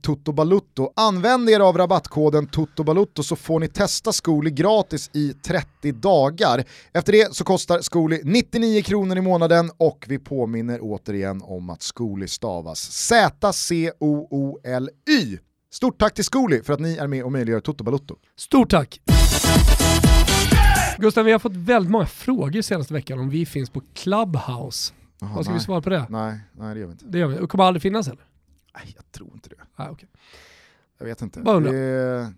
totobalutto. 0.00 0.92
Använd 0.96 1.50
er 1.50 1.60
av 1.60 1.78
rabattkoden 1.78 2.46
totobalutto 2.46 3.22
så 3.22 3.36
får 3.36 3.60
ni 3.60 3.68
testa 3.68 4.12
Skoli 4.12 4.50
gratis 4.50 5.10
i 5.14 5.32
30 5.32 5.92
dagar. 5.92 6.64
Efter 6.92 7.12
det 7.12 7.34
så 7.34 7.44
kostar 7.44 7.80
Skoli 7.80 8.20
99 8.24 8.82
kronor 8.82 9.18
i 9.18 9.20
månaden 9.20 9.70
och 9.76 10.04
vi 10.08 10.18
påminner 10.18 10.78
återigen 10.82 11.42
om 11.42 11.70
att 11.70 11.82
Skoli 11.82 12.28
stavas 12.28 12.80
Z-C-O-O-L-Y. 12.92 13.78
Stort 15.72 15.98
tack 15.98 16.14
till 16.14 16.24
Skoli 16.24 16.62
för 16.62 16.72
att 16.72 16.80
ni 16.80 16.96
är 16.96 17.06
med 17.06 17.24
och 17.24 17.32
möjliggör 17.32 17.60
Toto 17.60 17.84
Balutto. 17.84 18.16
Stort 18.36 18.70
tack! 18.70 19.00
Gustav, 20.98 21.24
vi 21.24 21.32
har 21.32 21.38
fått 21.38 21.56
väldigt 21.56 21.90
många 21.90 22.06
frågor 22.06 22.62
senaste 22.62 22.94
veckan 22.94 23.18
om 23.18 23.30
vi 23.30 23.46
finns 23.46 23.70
på 23.70 23.82
Clubhouse. 23.94 24.92
Aha, 25.22 25.34
Vad 25.34 25.44
ska 25.44 25.52
nej. 25.52 25.60
vi 25.60 25.64
svara 25.64 25.80
på 25.80 25.90
det? 25.90 26.06
Nej, 26.08 26.40
nej 26.52 26.74
det 26.74 26.80
gör 26.80 26.86
vi 26.86 26.92
inte. 26.92 27.04
Det 27.04 27.18
gör 27.18 27.26
vi. 27.26 27.36
Det 27.36 27.46
kommer 27.46 27.64
aldrig 27.64 27.82
finnas 27.82 28.08
eller? 28.08 28.24
Nej, 28.74 28.92
jag 28.96 29.12
tror 29.12 29.30
inte 29.34 29.48
det. 29.48 29.56
Ah, 29.76 29.90
okay. 29.90 30.08
Jag 30.98 31.06
vet 31.06 31.22
inte. 31.22 31.40
Det, 31.40 32.32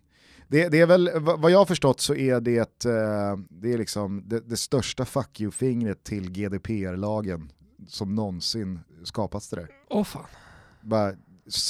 det, 0.49 0.69
det, 0.69 0.81
är 0.81 0.87
väl, 0.87 1.11
vad 1.21 1.51
jag 1.51 1.59
har 1.59 1.65
förstått 1.65 2.01
så 2.01 2.15
är 2.15 2.41
det, 2.41 2.85
eh, 2.85 3.37
det, 3.49 3.73
är 3.73 3.79
liksom 3.79 4.23
det, 4.27 4.41
det 4.41 4.57
största 4.57 5.05
fuck 5.05 5.41
you-fingret 5.41 6.05
till 6.05 6.31
GDPR-lagen 6.31 7.53
som 7.89 8.15
någonsin 8.15 8.81
skapats 9.05 9.49
det 9.49 9.57
där. 9.57 9.69
Åh 9.89 10.01
oh, 10.01 10.05
fan. 10.05 10.27
Bara, 10.81 11.13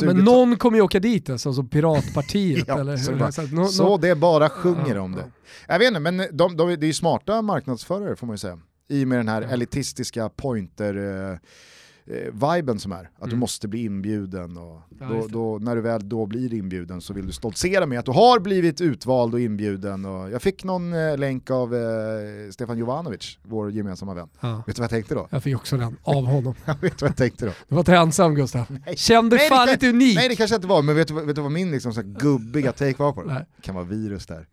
men 0.05 0.17
någon 0.17 0.57
kommer 0.57 0.79
ju 0.79 0.83
åka 0.83 1.01
dit 1.01 1.31
alltså, 1.31 1.53
som 1.53 1.69
Piratpartiet 1.69 2.65
ja, 2.69 2.81
eller 2.81 2.97
så, 2.97 3.17
bara, 3.17 3.33
så, 3.33 3.43
no, 3.43 3.65
så 3.65 3.97
det 3.97 4.15
bara 4.15 4.49
sjunger 4.49 4.95
ja, 4.95 5.01
om 5.01 5.13
det. 5.13 5.31
Jag 5.69 5.79
vet 5.79 5.89
inte, 5.89 6.01
men 6.01 6.17
de, 6.17 6.57
de, 6.57 6.69
det 6.69 6.87
är 6.87 6.87
ju 6.87 6.93
smarta 6.93 7.43
marknadsförare 7.43 8.17
får 8.17 8.27
man 8.27 8.35
ju 8.35 8.39
säga 8.39 8.61
i 8.89 9.05
och 9.05 9.09
med 9.09 9.19
den 9.19 9.29
här 9.29 9.43
elitistiska 9.43 10.29
pointer 10.29 10.97
eh, 11.33 11.39
viben 12.33 12.79
som 12.79 12.93
är. 12.93 13.11
Att 13.15 13.19
mm. 13.19 13.31
du 13.31 13.37
måste 13.37 13.69
bli 13.69 13.85
inbjuden 13.85 14.57
och 14.57 14.81
ja, 15.01 15.07
då, 15.09 15.27
då, 15.27 15.59
när 15.59 15.77
du 15.77 15.83
väl 15.83 16.09
då 16.09 16.27
blir 16.27 16.55
inbjuden 16.55 17.01
så 17.01 17.13
vill 17.13 17.27
du 17.27 17.33
stoltsera 17.33 17.87
med 17.87 17.99
att 17.99 18.05
du 18.05 18.11
har 18.11 18.41
blivit 18.41 18.81
utvald 18.81 19.35
och 19.35 19.41
inbjuden. 19.41 20.05
Och 20.05 20.31
jag 20.31 20.43
fick 20.43 20.65
någon 20.65 20.93
eh, 20.93 21.19
länk 21.19 21.51
av 21.51 21.75
eh, 21.75 21.81
Stefan 22.51 22.79
Jovanovic, 22.79 23.39
vår 23.43 23.71
gemensamma 23.71 24.15
vän. 24.15 24.29
Ja. 24.41 24.63
Vet 24.67 24.77
du 24.77 24.81
vad 24.81 24.85
jag 24.85 24.91
tänkte 24.91 25.15
då? 25.15 25.29
Jag 25.31 25.43
fick 25.43 25.57
också 25.57 25.77
den, 25.77 25.97
av 26.03 26.25
honom. 26.25 26.55
jag 26.65 26.81
vet 26.81 27.03
vad 27.03 27.09
jag 27.09 27.17
tänkte 27.17 27.47
då? 27.47 27.53
Du 27.69 27.75
var 27.75 27.81
inte 27.81 27.97
ensam 27.97 28.35
Gustav. 28.35 28.67
Nej. 28.87 28.97
Kände 28.97 29.37
nej, 29.37 29.49
fan 29.49 29.69
inte 29.69 29.89
unik. 29.89 30.17
Nej 30.17 30.29
det 30.29 30.37
kanske 30.37 30.57
inte 30.57 30.69
var, 30.69 30.83
men 30.83 30.97
vet 30.97 31.09
du, 31.09 31.15
vet 31.15 31.37
du 31.37 31.43
vad 31.43 31.53
min 31.53 31.71
liksom, 31.71 31.93
så 31.93 32.03
gubbiga 32.03 32.73
take 32.73 32.95
var 32.99 33.13
på 33.13 33.23
det? 33.23 33.47
Det 33.57 33.63
kan 33.63 33.75
vara 33.75 33.85
virus 33.85 34.27
där. 34.27 34.47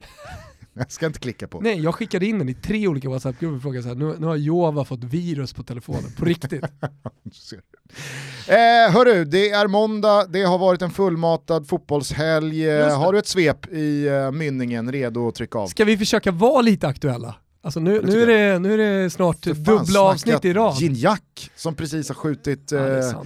Jag 0.78 0.92
ska 0.92 1.06
inte 1.06 1.20
klicka 1.20 1.48
på. 1.48 1.60
Nej, 1.60 1.80
jag 1.80 1.96
skickade 1.96 2.26
in 2.26 2.40
den 2.40 2.50
i 2.50 2.54
tre 2.54 2.88
olika 2.88 3.10
WhatsApp-grupper 3.10 3.56
och 3.56 3.62
frågade 3.62 3.84
så 3.84 3.90
här, 3.90 3.96
nu, 3.96 4.16
nu 4.20 4.28
har 4.28 4.36
Jova 4.36 4.86
fått 4.86 5.04
virus 5.04 5.54
på 5.54 5.64
telefonen, 5.64 6.12
på 6.18 6.26
riktigt. 6.26 6.64
eh, 8.48 8.92
hörru, 8.92 9.26
det 9.26 9.50
är 9.50 9.68
måndag, 9.68 10.26
det 10.30 10.44
har 10.44 10.58
varit 10.58 10.82
en 10.82 10.92
fullmatad 10.92 11.68
fotbollshelg. 11.68 12.70
Har 12.82 13.14
du 13.14 13.20
ett 13.20 13.28
svep 13.28 13.68
i 13.72 14.10
uh, 14.10 14.32
mynningen 14.32 14.92
redo 14.92 15.28
att 15.28 15.36
trycka 15.36 15.60
av? 15.60 15.68
Ska 15.68 15.86
vi 15.86 15.98
försöka 15.98 16.32
vara 16.32 16.62
lite 16.62 16.88
aktuella? 16.88 17.36
Alltså 17.64 17.80
nu, 17.80 18.02
nu, 18.04 18.22
är, 18.22 18.28
det, 18.28 18.60
nu 18.60 18.74
är 18.74 18.78
det 18.78 19.10
snart 19.10 19.42
dubbla 19.42 20.02
avsnitt 20.02 20.46
i 20.46 20.54
rad. 20.54 20.78
Gignac 20.78 21.20
som 21.56 21.76
precis 21.76 22.08
har 22.08 22.16
skjutit 22.16 22.72
ja, 22.72 22.88
eh, 22.88 23.22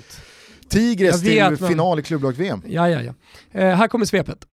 Tigres 0.70 1.22
till 1.22 1.58
final 1.68 2.00
i 2.00 2.04
klubblag-VM. 2.04 2.62
Ja, 2.68 2.90
ja, 2.90 3.02
ja. 3.02 3.14
Eh, 3.52 3.76
här 3.76 3.88
kommer 3.88 4.06
svepet. 4.06 4.46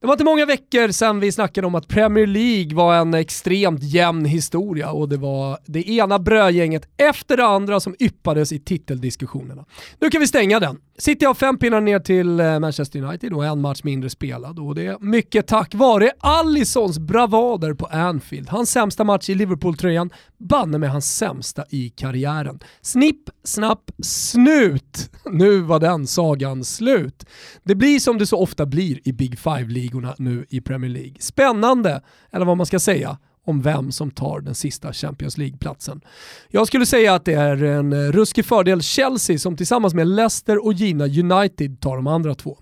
Det 0.00 0.06
var 0.06 0.14
inte 0.14 0.24
många 0.24 0.46
veckor 0.46 0.88
sedan 0.88 1.20
vi 1.20 1.32
snackade 1.32 1.66
om 1.66 1.74
att 1.74 1.88
Premier 1.88 2.26
League 2.26 2.74
var 2.74 2.94
en 2.94 3.14
extremt 3.14 3.82
jämn 3.82 4.24
historia 4.24 4.90
och 4.90 5.08
det 5.08 5.16
var 5.16 5.58
det 5.66 5.88
ena 5.88 6.18
brödgänget 6.18 6.88
efter 6.96 7.36
det 7.36 7.44
andra 7.44 7.80
som 7.80 7.96
yppades 7.98 8.52
i 8.52 8.58
titeldiskussionerna. 8.58 9.64
Nu 9.98 10.10
kan 10.10 10.20
vi 10.20 10.26
stänga 10.26 10.60
den. 10.60 10.78
City 11.00 11.24
har 11.26 11.34
fem 11.34 11.58
pinnar 11.58 11.80
ner 11.80 11.98
till 11.98 12.40
eh, 12.40 12.58
Manchester 12.58 13.02
United 13.02 13.32
och 13.32 13.44
en 13.44 13.60
match 13.60 13.80
mindre 13.84 14.10
spelad 14.10 14.58
och 14.58 14.74
det 14.74 14.86
är 14.86 14.98
mycket 15.00 15.46
tack 15.46 15.74
vare 15.74 16.10
Allisons 16.18 16.98
bravader 16.98 17.74
på 17.74 17.86
Anfield. 17.86 18.48
Hans 18.48 18.70
sämsta 18.70 19.04
match 19.04 19.30
i 19.30 19.34
Liverpool-tröjan, 19.34 20.10
banne 20.38 20.78
med 20.78 20.90
hans 20.90 21.16
sämsta 21.16 21.64
i 21.70 21.88
karriären. 21.88 22.60
Snipp, 22.82 23.30
snapp, 23.44 23.90
snut. 24.02 25.10
Nu 25.30 25.60
var 25.60 25.80
den 25.80 26.06
sagan 26.06 26.64
slut. 26.64 27.24
Det 27.62 27.74
blir 27.74 27.98
som 27.98 28.18
det 28.18 28.26
så 28.26 28.38
ofta 28.38 28.66
blir 28.66 29.08
i 29.08 29.12
Big 29.12 29.38
Five-ligorna 29.38 30.14
nu 30.18 30.46
i 30.48 30.60
Premier 30.60 30.90
League. 30.90 31.14
Spännande, 31.20 32.02
eller 32.30 32.46
vad 32.46 32.56
man 32.56 32.66
ska 32.66 32.78
säga, 32.78 33.18
om 33.46 33.62
vem 33.62 33.92
som 33.92 34.10
tar 34.10 34.40
den 34.40 34.54
sista 34.54 34.92
Champions 34.92 35.38
League-platsen. 35.38 36.00
Jag 36.48 36.66
skulle 36.66 36.86
säga 36.86 37.14
att 37.14 37.24
det 37.24 37.34
är 37.34 37.62
en 37.62 37.92
eh, 37.92 38.12
ruskig 38.12 38.44
fördel 38.44 38.82
Chelsea 38.82 39.38
som 39.38 39.56
tillsammans 39.56 39.94
med 39.94 40.06
Leicester 40.06 40.64
och 40.64 40.72
Gina 40.72 41.04
United 41.04 41.80
tar 41.80 41.96
de 41.96 42.06
andra 42.06 42.34
två. 42.34 42.58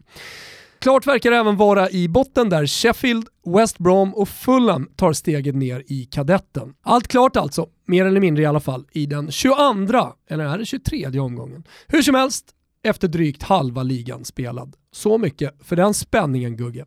Klart 0.79 1.07
verkar 1.07 1.31
det 1.31 1.37
även 1.37 1.57
vara 1.57 1.91
i 1.91 2.09
botten 2.09 2.49
där 2.49 2.67
Sheffield, 2.67 3.27
West 3.47 3.79
Brom 3.79 4.15
och 4.15 4.29
Fulham 4.29 4.89
tar 4.97 5.13
steget 5.13 5.55
ner 5.55 5.83
i 5.87 6.05
kadetten. 6.05 6.75
Allt 6.83 7.09
klart 7.09 7.37
alltså, 7.37 7.67
mer 7.87 8.05
eller 8.07 8.21
mindre 8.21 8.43
i 8.43 8.47
alla 8.47 8.61
fall, 8.61 8.87
i 8.93 9.07
den 9.07 9.31
22, 9.31 10.13
eller 10.31 10.45
är 10.45 10.59
det 10.59 10.65
23 10.67 11.19
omgången. 11.19 11.65
Hur 11.87 12.03
som 12.03 12.15
helst, 12.15 12.45
efter 12.83 13.09
drygt 13.09 13.43
halva 13.43 13.83
ligan 13.83 14.25
spelad. 14.25 14.77
Så 14.93 15.19
mycket 15.19 15.55
för 15.65 15.77
den 15.77 15.95
spänningen 15.95 16.57
Gugge. 16.57 16.85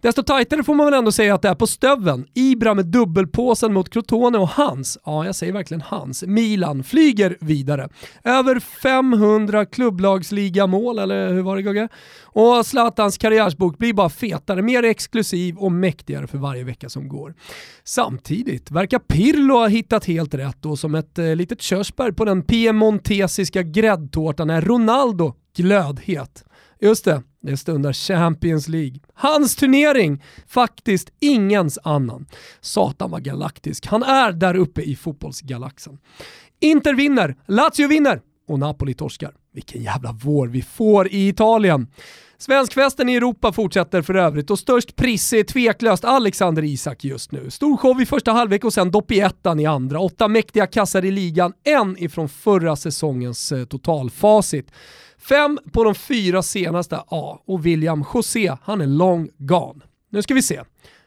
Desto 0.00 0.22
tajtare 0.22 0.64
får 0.64 0.74
man 0.74 0.86
väl 0.86 0.94
ändå 0.94 1.12
säga 1.12 1.34
att 1.34 1.42
det 1.42 1.48
är 1.48 1.54
på 1.54 1.66
stöven. 1.66 2.26
Ibra 2.34 2.74
med 2.74 2.86
dubbelpåsen 2.86 3.72
mot 3.72 3.90
Crotone 3.90 4.38
och 4.38 4.48
hans, 4.48 4.98
ja 5.04 5.26
jag 5.26 5.34
säger 5.34 5.52
verkligen 5.52 5.80
hans, 5.80 6.22
Milan 6.22 6.84
flyger 6.84 7.36
vidare. 7.40 7.88
Över 8.24 8.60
500 8.60 9.66
klubblagsligamål, 9.66 10.98
eller 10.98 11.32
hur 11.32 11.42
var 11.42 11.56
det 11.56 11.62
Gugge? 11.62 11.88
Och 12.22 12.66
Zlatans 12.66 13.18
karriärsbok 13.18 13.78
blir 13.78 13.92
bara 13.92 14.08
fetare, 14.08 14.62
mer 14.62 14.82
exklusiv 14.82 15.56
och 15.56 15.72
mäktigare 15.72 16.26
för 16.26 16.38
varje 16.38 16.64
vecka 16.64 16.88
som 16.88 17.08
går. 17.08 17.34
Samtidigt 17.84 18.70
verkar 18.70 18.98
Pirlo 18.98 19.54
ha 19.54 19.66
hittat 19.66 20.04
helt 20.04 20.34
rätt 20.34 20.66
och 20.66 20.78
som 20.78 20.94
ett 20.94 21.18
eh, 21.18 21.36
litet 21.36 21.62
körsbär 21.62 22.12
på 22.12 22.24
den 22.24 22.42
piemontesiska 22.42 23.62
gräddtårtan 23.62 24.50
är 24.50 24.60
Ronaldo 24.60 25.34
glödhet. 25.56 26.44
Just 26.80 27.04
det, 27.04 27.22
det 27.42 27.56
stundar 27.56 27.92
Champions 27.92 28.68
League. 28.68 29.00
Hans 29.14 29.56
turnering, 29.56 30.22
faktiskt 30.46 31.12
ingens 31.20 31.78
annan. 31.82 32.26
Satan 32.60 33.10
var 33.10 33.20
galaktisk, 33.20 33.86
han 33.86 34.02
är 34.02 34.32
där 34.32 34.56
uppe 34.56 34.82
i 34.82 34.96
fotbollsgalaxen. 34.96 35.98
Inter 36.60 36.94
vinner, 36.94 37.36
Lazio 37.46 37.88
vinner 37.88 38.20
och 38.48 38.58
Napoli 38.58 38.94
torskar. 38.94 39.34
Vilken 39.52 39.82
jävla 39.82 40.12
vår 40.12 40.48
vi 40.48 40.62
får 40.62 41.08
i 41.08 41.28
Italien. 41.28 41.86
Svenskfesten 42.40 43.08
i 43.08 43.14
Europa 43.14 43.52
fortsätter 43.52 44.02
för 44.02 44.14
övrigt 44.14 44.50
och 44.50 44.58
störst 44.58 44.96
priss 44.96 45.32
är 45.32 45.42
tveklöst 45.42 46.04
Alexander 46.04 46.64
Isak 46.64 47.04
just 47.04 47.32
nu. 47.32 47.50
Stor 47.50 47.76
show 47.76 48.00
i 48.00 48.06
första 48.06 48.32
halvlek 48.32 48.64
och 48.64 48.72
sen 48.72 48.90
dopp 48.90 49.12
i 49.12 49.20
ettan 49.20 49.60
i 49.60 49.66
andra. 49.66 50.00
Åtta 50.00 50.28
mäktiga 50.28 50.66
kassar 50.66 51.04
i 51.04 51.10
ligan, 51.10 51.52
en 51.64 51.98
ifrån 51.98 52.28
förra 52.28 52.76
säsongens 52.76 53.52
eh, 53.52 53.64
totalfacit. 53.64 54.70
Fem 55.28 55.58
på 55.72 55.84
de 55.84 55.94
fyra 55.94 56.42
senaste, 56.42 57.02
ja, 57.10 57.42
och 57.46 57.66
William 57.66 58.04
José, 58.14 58.56
han 58.62 58.80
är 58.80 58.86
long 58.86 59.28
gone. 59.38 59.84
Nu 60.10 60.22
ska 60.22 60.34
vi 60.34 60.42
se. 60.42 60.60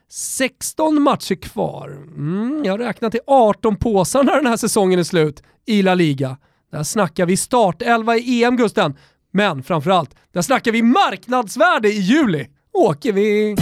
16 0.10 1.02
matcher 1.02 1.36
kvar. 1.36 1.90
Mm, 1.90 2.62
jag 2.66 2.80
räknar 2.80 3.10
till 3.10 3.20
18 3.28 3.76
påsar 3.76 4.24
när 4.24 4.36
den 4.36 4.46
här 4.46 4.58
säsongen 4.58 5.00
är 5.00 5.04
slut 5.04 5.44
i 5.66 5.82
La 5.82 5.96
Liga. 5.96 6.38
Där 6.72 6.84
snackar 6.84 7.26
vi 7.26 7.38
startelva 7.38 8.18
i 8.18 8.44
EM 8.44 8.58
Gusten. 8.58 8.98
Men 9.34 9.64
framförallt, 9.64 10.16
där 10.34 10.42
snackar 10.42 10.72
vi 10.72 10.82
marknadsvärde 10.82 11.90
i 11.90 12.00
juli. 12.00 12.48
Åker 12.74 13.14
vi... 13.14 13.56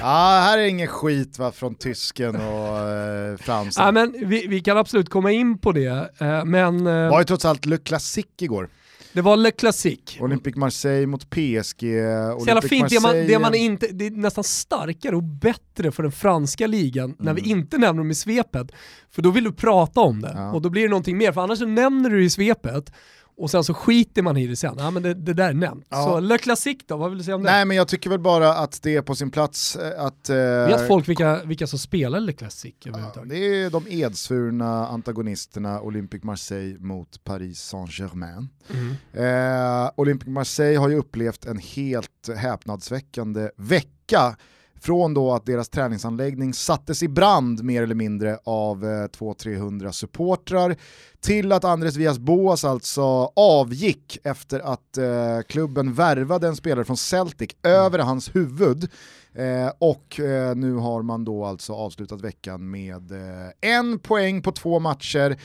Ja, 0.00 0.40
här 0.42 0.58
är 0.58 0.66
ingen 0.66 0.88
skit 0.88 1.38
va, 1.38 1.52
från 1.52 1.74
tysken 1.74 2.36
och 2.36 2.78
eh, 2.78 3.36
fransen. 3.36 3.84
Ja, 3.84 3.92
men 3.92 4.14
vi, 4.28 4.46
vi, 4.46 4.60
kan 4.60 4.76
absolut 4.78 5.08
komma 5.08 5.32
in 5.32 5.58
på 5.58 5.72
det, 5.72 6.10
eh, 6.18 6.44
men... 6.44 6.86
Eh, 6.86 6.92
det 6.92 7.10
var 7.10 7.18
ju 7.18 7.24
trots 7.24 7.44
allt 7.44 7.66
Le 7.66 7.76
Classique 7.76 8.44
igår. 8.44 8.68
Det 9.12 9.22
var 9.22 9.36
Le 9.36 9.50
Classique. 9.50 10.20
Olympique 10.20 10.58
Marseille 10.60 11.06
mot 11.06 11.30
PSG. 11.30 11.80
Så 11.80 12.44
jävla 12.46 12.62
fint, 12.62 12.88
det, 12.88 13.00
man, 13.00 13.14
det, 13.14 13.38
man 13.38 13.54
inte, 13.54 13.86
det 13.86 14.06
är 14.06 14.10
nästan 14.10 14.44
starkare 14.44 15.16
och 15.16 15.22
bättre 15.22 15.90
för 15.90 16.02
den 16.02 16.12
franska 16.12 16.66
ligan 16.66 17.04
mm. 17.04 17.16
när 17.18 17.34
vi 17.34 17.40
mm. 17.40 17.58
inte 17.58 17.78
nämner 17.78 18.00
dem 18.00 18.10
i 18.10 18.14
svepet. 18.14 18.72
För 19.10 19.22
då 19.22 19.30
vill 19.30 19.44
du 19.44 19.52
prata 19.52 20.00
om 20.00 20.22
det 20.22 20.32
ja. 20.34 20.52
och 20.52 20.62
då 20.62 20.70
blir 20.70 20.82
det 20.82 20.88
någonting 20.88 21.18
mer, 21.18 21.32
för 21.32 21.40
annars 21.40 21.58
så 21.58 21.66
nämner 21.66 22.10
du 22.10 22.18
det 22.18 22.24
i 22.24 22.30
svepet 22.30 22.92
och 23.38 23.50
sen 23.50 23.64
så 23.64 23.74
skiter 23.74 24.22
man 24.22 24.36
i 24.36 24.46
det 24.46 24.56
sen. 24.56 24.74
Ja 24.78 24.90
men 24.90 25.02
det, 25.02 25.14
det 25.14 25.34
där 25.34 25.48
är 25.48 25.54
nämnt. 25.54 25.86
Ja. 25.88 26.04
Så 26.04 26.20
Le 26.20 26.38
Classique 26.38 26.84
då, 26.86 26.96
vad 26.96 27.10
vill 27.10 27.18
du 27.18 27.24
säga 27.24 27.34
om 27.34 27.42
det? 27.42 27.50
Nej 27.50 27.64
men 27.64 27.76
jag 27.76 27.88
tycker 27.88 28.10
väl 28.10 28.18
bara 28.18 28.54
att 28.54 28.82
det 28.82 28.96
är 28.96 29.02
på 29.02 29.14
sin 29.14 29.30
plats 29.30 29.76
eh, 29.76 30.04
att... 30.04 30.28
Eh, 30.28 30.36
Vet 30.36 30.86
folk 30.86 31.08
vilka, 31.08 31.44
vilka 31.44 31.66
som 31.66 31.78
spelar 31.78 32.20
Le 32.20 32.32
Classique 32.32 32.92
ja, 32.94 33.22
Det 33.24 33.36
är 33.36 33.70
de 33.70 33.86
edsvurna 33.88 34.86
antagonisterna 34.86 35.80
Olympique 35.80 36.26
Marseille 36.26 36.78
mot 36.78 37.24
Paris 37.24 37.60
Saint-Germain. 37.60 38.48
Mm. 38.70 38.94
Eh, 39.12 39.90
Olympique 39.96 40.30
Marseille 40.30 40.78
har 40.78 40.88
ju 40.88 40.96
upplevt 40.96 41.44
en 41.44 41.58
helt 41.58 42.28
häpnadsväckande 42.36 43.50
vecka 43.56 44.36
från 44.80 45.14
då 45.14 45.32
att 45.32 45.46
deras 45.46 45.68
träningsanläggning 45.68 46.54
sattes 46.54 47.02
i 47.02 47.08
brand 47.08 47.64
mer 47.64 47.82
eller 47.82 47.94
mindre 47.94 48.38
av 48.44 48.84
eh, 48.84 48.88
200-300 48.88 49.92
supportrar 49.92 50.76
till 51.20 51.52
att 51.52 51.64
Andres 51.64 51.96
Vias 51.96 52.18
Boas 52.18 52.64
alltså 52.64 53.02
avgick 53.36 54.18
efter 54.24 54.60
att 54.60 54.98
eh, 54.98 55.40
klubben 55.48 55.94
värvade 55.94 56.48
en 56.48 56.56
spelare 56.56 56.84
från 56.84 56.96
Celtic 56.96 57.50
mm. 57.62 57.76
över 57.76 57.98
hans 57.98 58.34
huvud. 58.34 58.90
Eh, 59.32 59.72
och 59.78 60.20
eh, 60.20 60.56
nu 60.56 60.74
har 60.74 61.02
man 61.02 61.24
då 61.24 61.44
alltså 61.44 61.72
avslutat 61.72 62.20
veckan 62.20 62.70
med 62.70 63.12
eh, 63.12 63.50
en 63.60 63.98
poäng 63.98 64.42
på 64.42 64.52
två 64.52 64.78
matcher. 64.78 65.40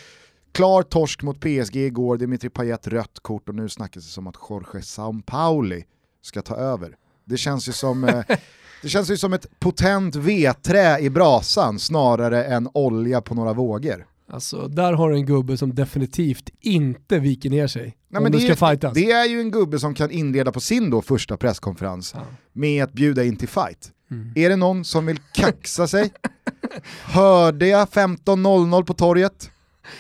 Klar 0.52 0.84
torsk 0.84 1.22
mot 1.22 1.40
PSG 1.40 1.76
igår, 1.76 2.18
Dimitri 2.18 2.50
Payet 2.50 2.88
rött 2.88 3.20
kort 3.22 3.50
och 3.50 3.56
nu 3.56 3.70
snackas 3.70 4.06
det 4.06 4.12
som 4.12 4.28
att 4.28 4.36
Jorge 4.50 4.82
Sampaoli 4.82 5.86
ska 6.22 6.42
ta 6.42 6.56
över. 6.56 6.96
Det 7.26 7.38
känns 7.38 7.68
ju 7.68 7.72
som 7.72 8.04
eh, 8.04 8.24
Det 8.84 8.90
känns 8.90 9.12
ju 9.12 9.18
som 9.18 9.34
ett 9.34 9.60
potent 9.60 10.16
vedträ 10.16 11.00
i 11.00 11.10
brasan 11.10 11.80
snarare 11.80 12.44
än 12.44 12.70
olja 12.74 13.22
på 13.22 13.36
några 13.36 13.54
vågor. 13.54 14.06
Alltså 14.32 14.68
där 14.68 14.94
har 14.94 15.10
du 15.10 15.16
en 15.16 15.26
gubbe 15.26 15.58
som 15.58 15.76
definitivt 15.76 16.50
inte 16.60 17.20
viker 17.20 17.50
ner 17.50 17.68
sig. 17.68 17.84
Nej, 17.84 18.18
om 18.18 18.24
men 18.24 18.32
det, 18.32 18.40
ska 18.40 18.52
är, 18.52 18.70
fightas. 18.70 18.94
det 18.94 19.12
är 19.12 19.26
ju 19.26 19.40
en 19.40 19.52
gubbe 19.52 19.80
som 19.80 19.94
kan 19.94 20.12
inleda 20.12 20.52
på 20.52 20.60
sin 20.60 20.90
då 20.90 21.02
första 21.02 21.38
presskonferens 21.38 22.14
ja. 22.16 22.22
med 22.54 22.84
att 22.84 22.94
bjuda 22.94 23.24
in 23.24 23.36
till 23.38 23.48
fight. 23.48 23.92
Mm. 24.12 24.32
Är 24.36 24.50
det 24.50 24.56
någon 24.56 24.86
som 24.86 25.06
vill 25.06 25.20
kaxa 25.34 25.88
sig? 25.88 26.12
Hörde 27.04 27.68
jag 27.68 27.88
15.00 27.88 28.84
på 28.84 28.94
torget? 28.94 29.52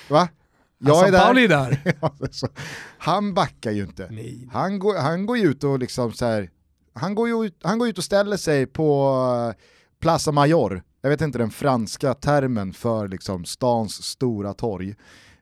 Va? 0.09 0.27
Jag 0.77 0.89
alltså, 0.89 1.05
är 1.05 1.11
där. 1.11 1.19
Pauli 1.19 1.43
är 1.43 1.47
där. 1.47 1.79
han 2.97 3.33
backar 3.33 3.71
ju 3.71 3.83
inte. 3.83 4.09
Han 4.51 4.79
går, 4.79 4.97
han 4.97 5.25
går 5.25 5.37
ju 5.37 5.49
ut 5.49 5.63
och 5.63 5.79
liksom 5.79 6.13
så 6.13 6.25
här, 6.25 6.49
han 6.93 7.15
går, 7.15 7.45
ut, 7.45 7.59
han 7.63 7.79
går 7.79 7.87
ut 7.87 7.97
och 7.97 8.03
ställer 8.03 8.37
sig 8.37 8.65
på 8.65 9.15
eh, 9.49 9.63
Plaza 9.99 10.31
Mayor, 10.31 10.83
jag 11.01 11.09
vet 11.09 11.21
inte 11.21 11.37
den 11.37 11.51
franska 11.51 12.13
termen 12.13 12.73
för 12.73 13.07
liksom 13.07 13.45
stans 13.45 14.03
stora 14.03 14.53
torg, 14.53 14.95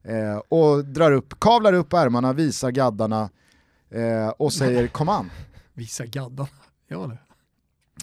eh, 0.04 0.38
och 0.38 0.86
drar 0.86 1.12
upp, 1.12 1.40
kavlar 1.40 1.74
upp 1.74 1.94
ärmarna, 1.94 2.34
visar 2.34 2.72
gaddarna 2.72 3.30
eh, 3.90 4.30
och 4.30 4.54
säger 4.54 4.88
kom 4.98 5.10
an. 5.10 5.30
Visa 5.74 6.06
gaddarna, 6.06 6.50
ja 6.88 7.08
det. 7.08 7.18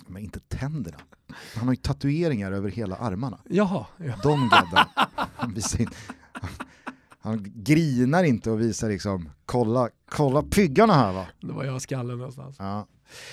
Men 0.06 0.22
inte 0.22 0.40
tänderna. 0.40 0.98
Han 1.54 1.66
har 1.66 1.72
ju 1.72 1.76
tatueringar 1.76 2.52
över 2.52 2.70
hela 2.70 2.96
armarna. 2.96 3.38
Jaha. 3.48 3.87
Ja. 3.96 4.14
De 4.22 4.48
gaddarna. 4.48 4.88
Han, 5.37 5.54
han 7.20 7.52
grinar 7.54 8.24
inte 8.24 8.50
och 8.50 8.61
visar 8.61 8.88
liksom, 8.88 9.30
kolla, 9.46 9.88
kolla 10.08 10.42
pyggarna 10.42 10.92
här 10.92 11.12
va. 11.12 11.26
Det 11.40 11.52
var 11.52 11.64
jag 11.64 11.82
skallen 11.82 12.18
någonstans. 12.18 12.56
Ja. 12.58 12.87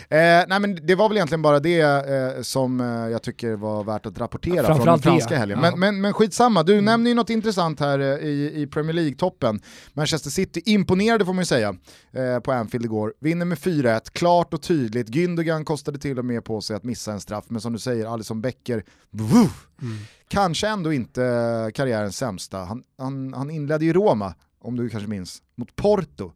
Eh, 0.09 0.17
nej 0.47 0.59
men 0.59 0.79
det 0.87 0.95
var 0.95 1.09
väl 1.09 1.17
egentligen 1.17 1.41
bara 1.41 1.59
det 1.59 1.81
eh, 1.81 2.41
som 2.41 2.81
eh, 2.81 2.87
jag 2.87 3.23
tycker 3.23 3.55
var 3.55 3.83
värt 3.83 4.05
att 4.05 4.19
rapportera 4.19 4.75
från 4.75 4.85
den 4.85 4.99
franska 4.99 5.37
helgen. 5.37 5.59
Men, 5.59 5.71
ja. 5.71 5.75
men, 5.75 6.01
men 6.01 6.13
skitsamma, 6.13 6.63
du 6.63 6.73
mm. 6.73 6.85
nämner 6.85 7.11
ju 7.11 7.15
något 7.15 7.29
intressant 7.29 7.79
här 7.79 7.99
eh, 7.99 8.05
i, 8.05 8.51
i 8.55 8.67
Premier 8.67 8.93
League-toppen. 8.93 9.61
Manchester 9.93 10.29
City 10.29 10.61
imponerade 10.65 11.25
får 11.25 11.33
man 11.33 11.41
ju 11.41 11.45
säga 11.45 11.75
eh, 12.13 12.39
på 12.39 12.51
Anfield 12.51 12.85
igår. 12.85 13.13
Vinner 13.19 13.45
med 13.45 13.57
4-1, 13.57 14.01
klart 14.11 14.53
och 14.53 14.61
tydligt. 14.61 15.09
Gündogan 15.09 15.63
kostade 15.63 15.99
till 15.99 16.19
och 16.19 16.25
med 16.25 16.45
på 16.45 16.61
sig 16.61 16.75
att 16.75 16.83
missa 16.83 17.11
en 17.11 17.19
straff, 17.19 17.45
men 17.47 17.61
som 17.61 17.73
du 17.73 17.79
säger, 17.79 18.13
Alisson 18.13 18.41
Becker, 18.41 18.83
woof, 19.11 19.67
mm. 19.81 19.97
kanske 20.27 20.67
ändå 20.67 20.93
inte 20.93 21.21
karriärens 21.73 22.17
sämsta. 22.17 22.57
Han, 22.57 22.83
han, 22.97 23.33
han 23.33 23.49
inledde 23.49 23.85
ju 23.85 23.93
Roma, 23.93 24.33
om 24.61 24.75
du 24.75 24.89
kanske 24.89 25.09
minns, 25.09 25.41
mot 25.55 25.75
Porto 25.75 26.31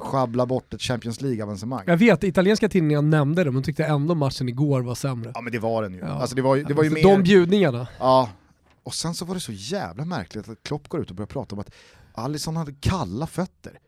sjabbla 0.00 0.46
bort 0.46 0.74
ett 0.74 0.82
Champions 0.82 1.20
League-avancemang. 1.20 1.82
Jag 1.86 1.96
vet, 1.96 2.24
italienska 2.24 2.68
tidningar 2.68 3.02
nämnde 3.02 3.44
det, 3.44 3.50
men 3.50 3.62
tyckte 3.62 3.84
ändå 3.84 4.14
matchen 4.14 4.48
igår 4.48 4.80
var 4.80 4.94
sämre. 4.94 5.32
Ja 5.34 5.40
men 5.40 5.52
det 5.52 5.58
var 5.58 5.82
den 5.82 5.94
ju. 5.94 5.98
Ja. 5.98 6.06
Alltså, 6.06 6.36
det 6.36 6.42
var, 6.42 6.56
det 6.56 6.74
var 6.74 6.84
ju 6.84 6.90
alltså, 6.90 7.08
mer... 7.08 7.16
De 7.16 7.22
bjudningarna. 7.22 7.88
Ja, 7.98 8.28
och 8.82 8.94
sen 8.94 9.14
så 9.14 9.24
var 9.24 9.34
det 9.34 9.40
så 9.40 9.52
jävla 9.52 10.04
märkligt 10.04 10.48
att 10.48 10.62
Klopp 10.62 10.88
går 10.88 11.00
ut 11.00 11.10
och 11.10 11.16
börjar 11.16 11.26
prata 11.26 11.54
om 11.54 11.60
att 11.60 11.70
Alisson 12.14 12.56
hade 12.56 12.72
kalla 12.72 13.26
fötter. 13.26 13.78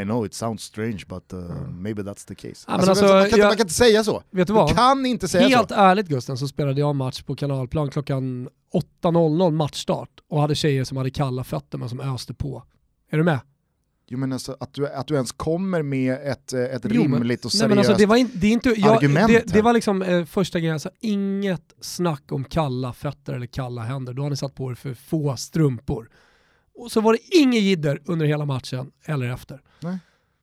I 0.00 0.04
know 0.04 0.26
it 0.26 0.34
sounds 0.34 0.62
strange 0.62 1.04
but 1.08 1.32
uh, 1.32 1.38
mm. 1.38 1.82
maybe 1.82 2.02
that's 2.02 2.28
the 2.28 2.34
case. 2.34 2.64
Ja, 2.68 2.74
alltså, 2.74 2.90
alltså, 2.90 3.04
man, 3.04 3.12
kan 3.12 3.20
jag, 3.20 3.26
inte, 3.26 3.38
man, 3.38 3.56
kan 3.56 3.60
inte, 3.60 3.74
säga 3.74 4.04
så. 4.04 4.22
Vet 4.30 4.46
du 4.46 4.52
vad? 4.52 4.68
Du 4.68 4.74
kan 4.74 5.06
inte 5.06 5.28
säga 5.28 5.42
Helt 5.42 5.52
så. 5.52 5.58
Helt 5.58 5.70
ärligt 5.70 6.08
Gusten 6.08 6.38
så 6.38 6.48
spelade 6.48 6.80
jag 6.80 6.96
match 6.96 7.22
på 7.22 7.36
kanalplan 7.36 7.90
klockan 7.90 8.48
8.00 9.02 9.50
matchstart 9.50 10.10
och 10.28 10.40
hade 10.40 10.54
tjejer 10.54 10.84
som 10.84 10.96
hade 10.96 11.10
kalla 11.10 11.44
fötter 11.44 11.78
men 11.78 11.88
som 11.88 12.00
öste 12.00 12.34
på. 12.34 12.62
Är 13.10 13.18
du 13.18 13.24
med? 13.24 13.40
Jo, 14.12 14.18
men 14.18 14.32
alltså, 14.32 14.56
att, 14.60 14.74
du, 14.74 14.88
att 14.88 15.06
du 15.06 15.14
ens 15.14 15.32
kommer 15.32 15.82
med 15.82 16.18
ett, 16.24 16.52
eh, 16.52 16.60
ett 16.60 16.82
jo, 16.84 17.02
rimligt 17.02 17.44
och 17.44 17.52
seriöst 17.52 17.70
nej, 17.70 17.78
alltså, 17.78 17.94
det 17.94 18.06
var 18.06 18.16
in, 18.16 18.30
det 18.34 18.46
är 18.46 18.50
inte, 18.50 18.74
jag, 18.76 18.96
argument. 18.96 19.28
Det, 19.28 19.52
det, 19.52 19.62
var 19.62 19.72
liksom 19.72 20.02
eh, 20.02 20.24
första 20.24 20.58
grejen, 20.58 20.72
alltså, 20.72 20.90
inget 21.00 21.74
snack 21.80 22.32
om 22.32 22.44
kalla 22.44 22.92
fötter 22.92 23.32
eller 23.32 23.46
kalla 23.46 23.82
händer. 23.82 24.12
Då 24.12 24.22
har 24.22 24.30
ni 24.30 24.36
satt 24.36 24.54
på 24.54 24.70
er 24.70 24.74
för 24.74 24.94
få 24.94 25.36
strumpor. 25.36 26.08
Och 26.74 26.92
så 26.92 27.00
var 27.00 27.12
det 27.12 27.36
inget 27.36 27.62
jidder 27.62 28.02
under 28.04 28.26
hela 28.26 28.44
matchen 28.44 28.90
eller 29.04 29.32
efter. 29.32 29.60
Nej. 29.80 29.98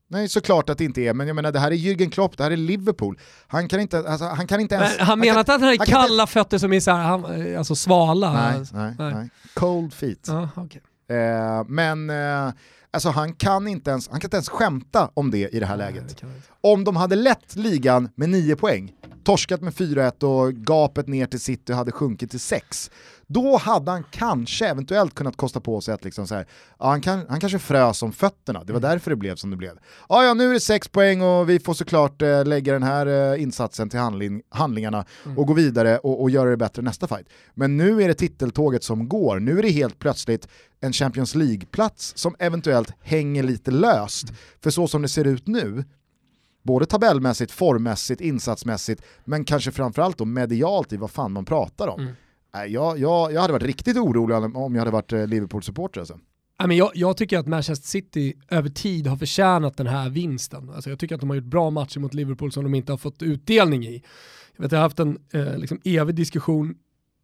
Nej, 0.10 0.30
såklart 0.30 0.70
att 0.70 0.78
det 0.78 0.84
inte 0.84 1.02
är, 1.02 1.14
men 1.14 1.28
jag 1.28 1.36
menar 1.36 1.52
det 1.52 1.60
här 1.60 1.72
är 1.72 1.76
Jürgen 1.76 2.10
Klopp, 2.10 2.38
det 2.38 2.44
här 2.44 2.52
är 2.52 2.58
Liverpool. 2.58 3.20
Han 3.48 3.68
kan 3.68 3.80
inte, 3.80 4.10
alltså, 4.10 4.26
han 4.26 4.48
kan 4.48 4.60
inte 4.60 4.76
ens... 4.76 4.98
Men 4.98 5.08
han, 5.08 5.20
menar 5.20 5.40
inte 5.40 5.54
att 5.54 5.62
han 5.62 5.70
har 5.70 5.86
kalla 5.86 6.24
inte... 6.24 6.34
fötter 6.34 6.58
som 6.58 6.74
är 6.74 6.80
så 6.80 6.92
här, 6.92 7.58
alltså 7.58 7.76
svala? 7.76 8.34
Nej, 8.34 8.66
nej, 8.74 8.96
nej. 9.00 9.14
nej. 9.14 9.30
Cold 9.54 9.94
feet. 9.94 10.26
Ja, 10.28 10.50
okay. 10.56 10.82
eh, 11.18 11.64
men 11.68 12.10
eh, 12.10 12.54
alltså, 12.98 13.10
han, 13.20 13.34
kan 13.34 13.68
inte 13.68 13.92
ens, 13.92 14.10
han 14.10 14.20
kan 14.20 14.28
inte 14.28 14.38
ens 14.38 14.50
skämta 14.50 15.10
om 15.14 15.32
det 15.32 15.50
i 15.56 15.60
det 15.60 15.66
här 15.66 15.78
nej, 15.78 15.94
läget. 15.94 16.18
Det 16.22 16.28
om 16.62 16.84
de 16.84 16.96
hade 16.96 17.16
lett 17.16 17.56
ligan 17.56 18.10
med 18.16 18.30
9 18.30 18.56
poäng, 18.56 18.94
torskat 19.24 19.62
med 19.62 19.74
4-1 19.74 20.24
och 20.24 20.54
gapet 20.54 21.08
ner 21.08 21.26
till 21.26 21.40
City 21.40 21.74
hade 21.74 21.92
sjunkit 21.92 22.32
till 22.32 22.40
6, 22.40 22.92
då 23.28 23.58
hade 23.58 23.92
han 23.92 24.04
kanske 24.12 24.68
eventuellt 24.68 25.16
kunnat 25.16 25.38
kosta 25.38 25.60
på 25.60 25.82
sig 25.82 25.94
att 25.94 26.04
liksom 26.04 26.28
så 26.28 26.36
här, 26.36 26.48
ja, 26.80 26.90
han, 26.90 27.02
kan, 27.02 27.26
han 27.30 27.40
kanske 27.40 27.60
frös 27.60 28.04
om 28.04 28.12
fötterna, 28.12 28.64
det 28.64 28.74
var 28.74 28.80
mm. 28.80 28.92
därför 28.92 29.10
det 29.10 29.16
blev 29.16 29.36
som 29.36 29.50
det 29.50 29.58
blev. 29.58 29.80
Ja, 30.10 30.24
ja 30.24 30.34
nu 30.34 30.50
är 30.50 30.54
det 30.54 30.60
sex 30.60 30.88
poäng 30.88 31.22
och 31.22 31.50
vi 31.50 31.60
får 31.60 31.74
såklart 31.74 32.22
eh, 32.22 32.46
lägga 32.46 32.74
den 32.74 32.84
här 32.84 33.34
eh, 33.34 33.42
insatsen 33.42 33.90
till 33.90 34.00
handling, 34.00 34.42
handlingarna 34.50 35.06
mm. 35.26 35.38
och 35.38 35.48
gå 35.48 35.54
vidare 35.54 35.98
och, 35.98 36.22
och 36.22 36.30
göra 36.30 36.50
det 36.50 36.58
bättre 36.58 36.82
nästa 36.82 37.08
fight. 37.08 37.28
Men 37.54 37.78
nu 37.78 38.04
är 38.04 38.08
det 38.08 38.14
titeltåget 38.14 38.84
som 38.84 39.10
går, 39.10 39.40
nu 39.40 39.60
är 39.60 39.64
det 39.64 39.70
helt 39.70 40.00
plötsligt 40.00 40.48
en 40.82 40.94
Champions 40.94 41.36
League-plats 41.36 42.18
som 42.18 42.36
eventuellt 42.40 42.94
hänger 43.02 43.44
lite 43.44 43.72
löst. 43.72 44.24
Mm. 44.24 44.36
För 44.64 44.70
så 44.70 44.88
som 44.88 45.02
det 45.02 45.08
ser 45.08 45.26
ut 45.26 45.48
nu, 45.48 45.86
både 46.64 46.86
tabellmässigt, 46.86 47.52
formmässigt, 47.52 48.22
insatsmässigt, 48.22 49.02
men 49.26 49.46
kanske 49.46 49.72
framförallt 49.72 50.18
då 50.18 50.26
medialt 50.26 50.94
i 50.94 50.98
vad 50.98 51.12
fan 51.12 51.32
man 51.32 51.46
pratar 51.46 51.88
om. 51.88 52.00
Mm 52.00 52.14
jag, 52.66 53.00
jag, 53.00 53.34
jag 53.34 53.42
hade 53.42 53.54
varit 53.54 53.64
riktigt 53.64 53.98
orolig 53.98 54.56
om 54.56 54.76
jag 54.76 54.82
hade 54.82 54.92
varit 54.92 55.14
eh, 55.14 55.28
Liverpool-supporter. 55.28 56.00
Alltså. 56.00 56.20
jag, 56.70 56.92
jag 56.94 57.18
tycker 57.18 57.40
att 57.40 57.48
Manchester 57.48 57.88
City 57.88 58.34
över 58.50 58.70
tid 58.70 59.08
har 59.08 59.18
förtjänat 59.18 59.78
den 59.78 59.88
här 59.88 60.10
vinsten. 60.10 60.70
Alltså 60.70 60.90
jag 60.90 61.00
tycker 61.00 61.16
att 61.16 61.22
de 61.22 61.30
har 61.30 61.38
gjort 61.38 61.46
bra 61.46 61.70
matcher 61.70 62.00
mot 62.00 62.14
Liverpool 62.14 62.52
som 62.52 62.64
de 62.64 62.76
inte 62.76 62.92
har 62.92 62.98
fått 62.98 63.22
utdelning 63.22 63.86
i. 63.86 64.04
Jag, 64.56 64.64
vet, 64.64 64.72
jag 64.72 64.80
har 64.80 64.84
haft 64.84 65.00
en 65.00 65.18
eh, 65.34 65.58
liksom 65.58 65.82
evig 65.84 66.16
diskussion 66.16 66.76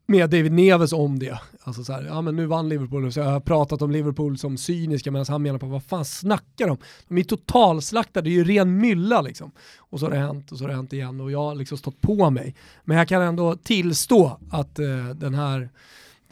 med 0.06 0.30
David 0.30 0.52
Neves 0.52 0.94
om 0.94 1.20
det. 1.20 1.40
Alltså 1.64 1.84
så 1.84 1.94
här, 1.94 2.04
ja 2.04 2.22
men 2.22 2.36
nu 2.36 2.46
vann 2.46 2.70
Liverpool, 2.70 3.12
så 3.12 3.20
jag 3.20 3.26
har 3.26 3.40
pratat 3.40 3.82
om 3.82 3.92
Liverpool 3.92 4.38
som 4.38 4.58
cyniska 4.58 5.12
medan 5.12 5.26
han 5.30 5.42
menar 5.42 5.60
på 5.60 5.66
vad 5.66 5.84
fan 5.84 6.06
snackar 6.06 6.68
de? 6.68 6.78
De 7.08 7.18
är 7.18 7.24
totalslaktade, 7.24 8.30
det 8.30 8.34
är 8.34 8.38
ju 8.38 8.44
ren 8.44 8.78
mylla 8.78 9.22
liksom. 9.22 9.52
Och 9.78 10.00
så 10.00 10.06
har 10.06 10.12
det 10.12 10.18
hänt 10.18 10.52
och 10.52 10.58
så 10.58 10.64
har 10.64 10.70
det 10.70 10.76
hänt 10.76 10.94
igen 10.94 11.22
och 11.22 11.32
jag 11.32 11.40
har 11.40 11.56
liksom 11.56 11.78
stått 11.78 12.02
på 12.02 12.30
mig. 12.30 12.56
Men 12.84 12.98
jag 12.98 13.08
kan 13.08 13.22
ändå 13.22 13.56
tillstå 13.56 14.40
att 14.50 14.80
eh, 14.80 15.08
den 15.16 15.34
här 15.34 15.70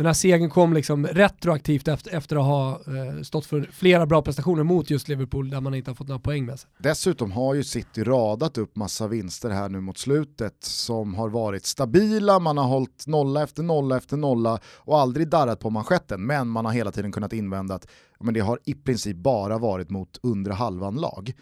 den 0.02 0.06
här 0.06 0.14
segern 0.14 0.50
kom 0.50 0.74
liksom 0.74 1.08
retroaktivt 1.08 1.88
efter, 1.88 2.16
efter 2.18 2.36
att 2.36 2.46
ha 2.46 2.72
eh, 2.72 3.22
stått 3.22 3.46
för 3.46 3.70
flera 3.72 4.06
bra 4.06 4.22
prestationer 4.22 4.64
mot 4.64 4.90
just 4.90 5.08
Liverpool 5.08 5.50
där 5.50 5.62
man 5.62 5.74
inte 5.74 5.92
har 5.92 5.96
fått 5.96 6.08
några 6.08 6.20
poäng 6.20 6.46
med 6.46 6.60
sig. 6.60 6.70
Dessutom 6.78 7.32
har 7.32 7.54
ju 7.54 7.64
City 7.64 8.04
radat 8.04 8.58
upp 8.58 8.76
massa 8.76 9.08
vinster 9.08 9.50
här 9.50 9.70
nu 9.70 9.82
mot 9.82 9.98
slutet 9.98 10.64
som 10.64 11.16
har 11.16 11.30
varit 11.30 11.66
stabila, 11.66 12.40
man 12.40 12.58
har 12.58 12.68
hållit 12.68 13.04
nolla 13.08 13.44
efter 13.44 13.64
nolla 13.64 13.98
efter 13.98 14.18
nolla 14.18 14.60
och 14.78 15.00
aldrig 15.00 15.28
darrat 15.28 15.60
på 15.60 15.70
manschetten 15.70 16.26
men 16.26 16.48
man 16.48 16.66
har 16.66 16.74
hela 16.74 16.92
tiden 16.92 17.12
kunnat 17.12 17.34
invända 17.34 17.76
att 17.76 17.88
men 18.20 18.34
det 18.34 18.40
har 18.40 18.60
i 18.66 18.74
princip 18.74 19.18
bara 19.18 19.58
varit 19.58 19.90
mot 19.90 20.20
undre 20.24 20.54
halvan 20.54 20.96
lag 20.96 21.34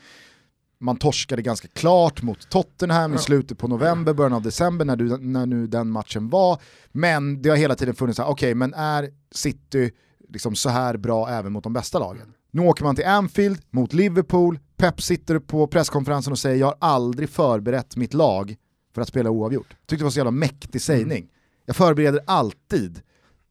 man 0.79 0.97
torskade 0.97 1.41
ganska 1.41 1.67
klart 1.67 2.21
mot 2.21 2.49
Tottenham 2.49 3.13
i 3.13 3.17
slutet 3.17 3.57
på 3.57 3.67
november, 3.67 4.13
början 4.13 4.33
av 4.33 4.41
december 4.41 4.85
när, 4.85 4.95
du, 4.95 5.17
när 5.17 5.45
nu 5.45 5.67
den 5.67 5.91
matchen 5.91 6.29
var. 6.29 6.61
Men 6.91 7.41
det 7.41 7.49
har 7.49 7.57
hela 7.57 7.75
tiden 7.75 7.95
funnits, 7.95 8.19
okej 8.19 8.31
okay, 8.31 8.55
men 8.55 8.73
är 8.73 9.09
City 9.31 9.91
liksom 10.29 10.55
så 10.55 10.69
här 10.69 10.97
bra 10.97 11.29
även 11.29 11.53
mot 11.53 11.63
de 11.63 11.73
bästa 11.73 11.99
lagen? 11.99 12.33
Nu 12.51 12.61
åker 12.61 12.83
man 12.83 12.95
till 12.95 13.05
Anfield 13.05 13.61
mot 13.69 13.93
Liverpool, 13.93 14.59
Pep 14.77 15.01
sitter 15.01 15.39
på 15.39 15.67
presskonferensen 15.67 16.33
och 16.33 16.39
säger 16.39 16.57
jag 16.57 16.67
har 16.67 16.77
aldrig 16.79 17.29
förberett 17.29 17.95
mitt 17.95 18.13
lag 18.13 18.55
för 18.95 19.01
att 19.01 19.07
spela 19.07 19.29
oavgjort. 19.29 19.67
Tyckte 19.69 19.95
det 19.95 20.03
var 20.03 20.11
så 20.11 20.19
jävla 20.19 20.31
mäktig 20.31 20.81
sägning. 20.81 21.27
Jag 21.65 21.75
förbereder 21.75 22.21
alltid 22.25 23.01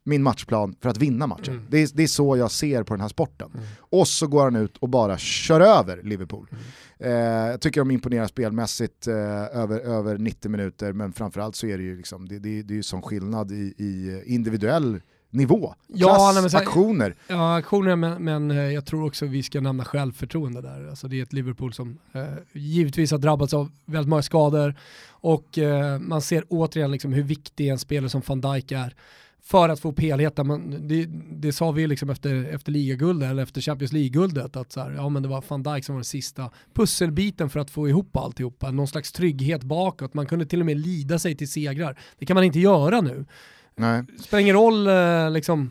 min 0.09 0.23
matchplan 0.23 0.75
för 0.81 0.89
att 0.89 0.99
vinna 0.99 1.27
matchen. 1.27 1.55
Mm. 1.55 1.67
Det, 1.71 1.79
är, 1.79 1.89
det, 1.95 2.03
är, 2.03 2.07
så 2.07 2.37
jag 2.37 2.51
ser 2.51 2.83
på 2.83 2.95
den 2.95 3.01
här 3.01 3.09
sporten. 3.09 3.51
Mm. 3.55 3.67
Och 3.79 4.09
så 4.09 4.27
går 4.27 4.45
han 4.45 4.57
ut 4.57 4.77
och 4.77 4.89
bara 4.89 5.19
kör 5.19 5.61
över 5.61 6.03
Liverpool. 6.03 6.47
Mm. 6.51 6.63
Eh, 7.13 7.51
jag 7.51 7.61
tycker 7.61 7.81
de 7.81 7.91
imponerar 7.91 8.27
spelmässigt 8.27 9.07
eh, 9.07 9.15
över, 9.59 9.81
över 9.81 10.19
90 10.19 10.51
minuter, 10.51 10.93
men 10.93 11.13
framförallt 11.13 11.57
så 11.57 11.67
är 11.67 11.79
det 11.79 11.85
ju 11.85 11.97
liksom, 11.97 12.29
det, 12.29 12.39
det, 12.39 12.63
det 12.63 12.75
är 12.75 12.77
ju 12.77 12.83
sån 12.83 13.03
skillnad 13.03 13.53
i, 13.53 13.75
i 13.79 14.23
individuell 14.27 15.01
nivå. 15.31 15.75
Ja, 15.87 16.33
Klass, 16.33 16.53
nej, 16.53 16.63
aktioner. 16.63 17.15
Ja, 17.29 17.57
aktioner, 17.57 17.97
men, 17.97 18.25
men, 18.25 18.51
eh, 18.51 18.57
jag 18.57 18.87
tror 18.87 19.07
också 19.07 19.27
vi 19.27 19.43
ska 19.43 19.61
nämna 19.61 19.85
självförtroende 19.85 20.61
där. 20.61 20.89
Alltså 20.89 21.09
det 21.09 21.19
är 21.19 21.23
ett 21.23 21.33
Liverpool 21.33 21.73
som 21.73 21.99
eh, 22.13 22.23
givetvis 22.53 23.11
har 23.11 23.19
drabbats 23.19 23.55
av 23.55 23.71
väldigt 23.85 24.09
många 24.09 24.23
skador 24.23 24.75
och 25.09 25.59
eh, 25.59 25.99
man 25.99 26.23
ser 26.23 26.45
återigen 26.49 26.91
liksom 26.91 27.13
hur 27.13 27.23
viktig 27.23 27.69
en 27.69 27.79
spelare 27.79 28.11
som 28.11 28.23
van 28.27 28.41
Dijk 28.41 28.73
är 28.73 28.95
för 29.51 29.69
att 29.69 29.81
få 29.81 29.89
upp 29.89 30.01
helheten. 30.01 30.77
det, 30.89 31.07
det 31.33 31.53
sa 31.53 31.71
vi 31.71 31.87
liksom 31.87 32.11
efter, 32.11 32.45
efter 32.55 32.73
ligaguldet, 32.73 33.31
eller 33.31 33.43
efter 33.43 33.61
Champions 33.61 33.93
League-guldet, 33.93 34.57
att 34.57 34.73
så 34.73 34.81
här, 34.81 34.91
ja, 34.91 35.09
men 35.09 35.23
det 35.23 35.29
var 35.29 35.45
van 35.49 35.63
Dijk 35.63 35.85
som 35.85 35.95
var 35.95 35.99
den 35.99 36.05
sista 36.05 36.51
pusselbiten 36.75 37.51
för 37.51 37.61
att 37.61 37.71
få 37.71 37.89
ihop 37.89 38.17
alltihopa. 38.17 38.71
Någon 38.71 38.89
slags 38.89 39.13
trygghet 39.13 39.63
bakåt, 39.63 40.15
man 40.15 40.27
kunde 40.27 40.47
till 40.47 40.61
och 40.61 40.67
med 40.67 40.77
lida 40.77 41.19
sig 41.19 41.35
till 41.35 41.51
segrar. 41.51 41.99
Det 42.19 42.27
kan 42.27 42.35
man 42.35 42.45
inte 42.45 42.59
göra 42.59 43.01
nu. 43.01 43.27
Nej. 43.77 44.05
Spelar 44.21 44.41
ingen 44.41 44.57
roll 44.57 44.87
eh, 44.87 45.31
liksom, 45.31 45.71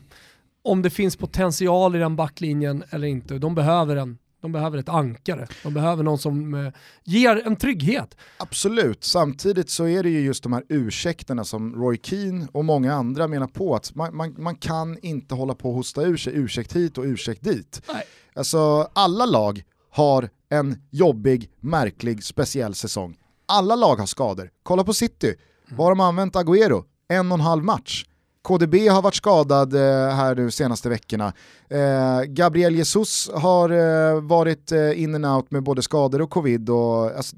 om 0.63 0.81
det 0.81 0.89
finns 0.89 1.15
potential 1.15 1.95
i 1.95 1.99
den 1.99 2.15
backlinjen 2.15 2.83
eller 2.89 3.07
inte, 3.07 3.37
de 3.37 3.55
behöver 3.55 3.95
en 3.95 4.17
de 4.41 4.51
behöver 4.51 4.77
ett 4.77 4.89
ankare. 4.89 5.47
De 5.63 5.73
behöver 5.73 6.03
någon 6.03 6.17
som 6.17 6.53
eh, 6.53 6.73
ger 7.03 7.47
en 7.47 7.55
trygghet. 7.55 8.17
Absolut, 8.37 9.03
samtidigt 9.03 9.69
så 9.69 9.87
är 9.87 10.03
det 10.03 10.09
ju 10.09 10.19
just 10.19 10.43
de 10.43 10.53
här 10.53 10.63
ursäkterna 10.69 11.43
som 11.43 11.75
Roy 11.75 11.99
Keane 12.03 12.47
och 12.51 12.65
många 12.65 12.93
andra 12.93 13.27
menar 13.27 13.47
på 13.47 13.75
att 13.75 13.95
man, 13.95 14.15
man, 14.15 14.35
man 14.37 14.55
kan 14.55 14.97
inte 15.01 15.35
hålla 15.35 15.55
på 15.55 15.69
och 15.69 15.75
hosta 15.75 16.01
ur 16.01 16.17
sig 16.17 16.33
ursäkt 16.35 16.75
hit 16.75 16.97
och 16.97 17.03
ursäkt 17.03 17.43
dit. 17.43 17.81
Nej. 17.93 18.03
Alltså 18.35 18.89
alla 18.93 19.25
lag 19.25 19.63
har 19.91 20.29
en 20.49 20.81
jobbig, 20.91 21.49
märklig, 21.59 22.23
speciell 22.23 22.75
säsong. 22.75 23.17
Alla 23.45 23.75
lag 23.75 23.95
har 23.95 24.05
skador. 24.05 24.49
Kolla 24.63 24.83
på 24.83 24.93
City, 24.93 25.35
var 25.69 25.85
har 25.85 25.91
de 25.91 25.99
använt 25.99 26.35
Agüero? 26.35 26.83
En 27.07 27.31
och 27.31 27.37
en 27.37 27.41
halv 27.43 27.63
match. 27.63 28.05
KDB 28.47 28.87
har 28.89 29.01
varit 29.01 29.15
skadad 29.15 29.73
eh, 29.73 30.15
här 30.15 30.35
nu 30.35 30.51
senaste 30.51 30.89
veckorna. 30.89 31.33
Eh, 31.69 32.21
Gabriel 32.23 32.75
Jesus 32.75 33.29
har 33.33 33.69
eh, 33.69 34.21
varit 34.21 34.71
in 34.95 35.15
and 35.15 35.25
out 35.25 35.51
med 35.51 35.63
både 35.63 35.81
skador 35.81 36.21
och 36.21 36.29
covid. 36.29 36.69
Och, 36.69 37.05
alltså, 37.05 37.35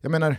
jag 0.00 0.10
menar, 0.10 0.36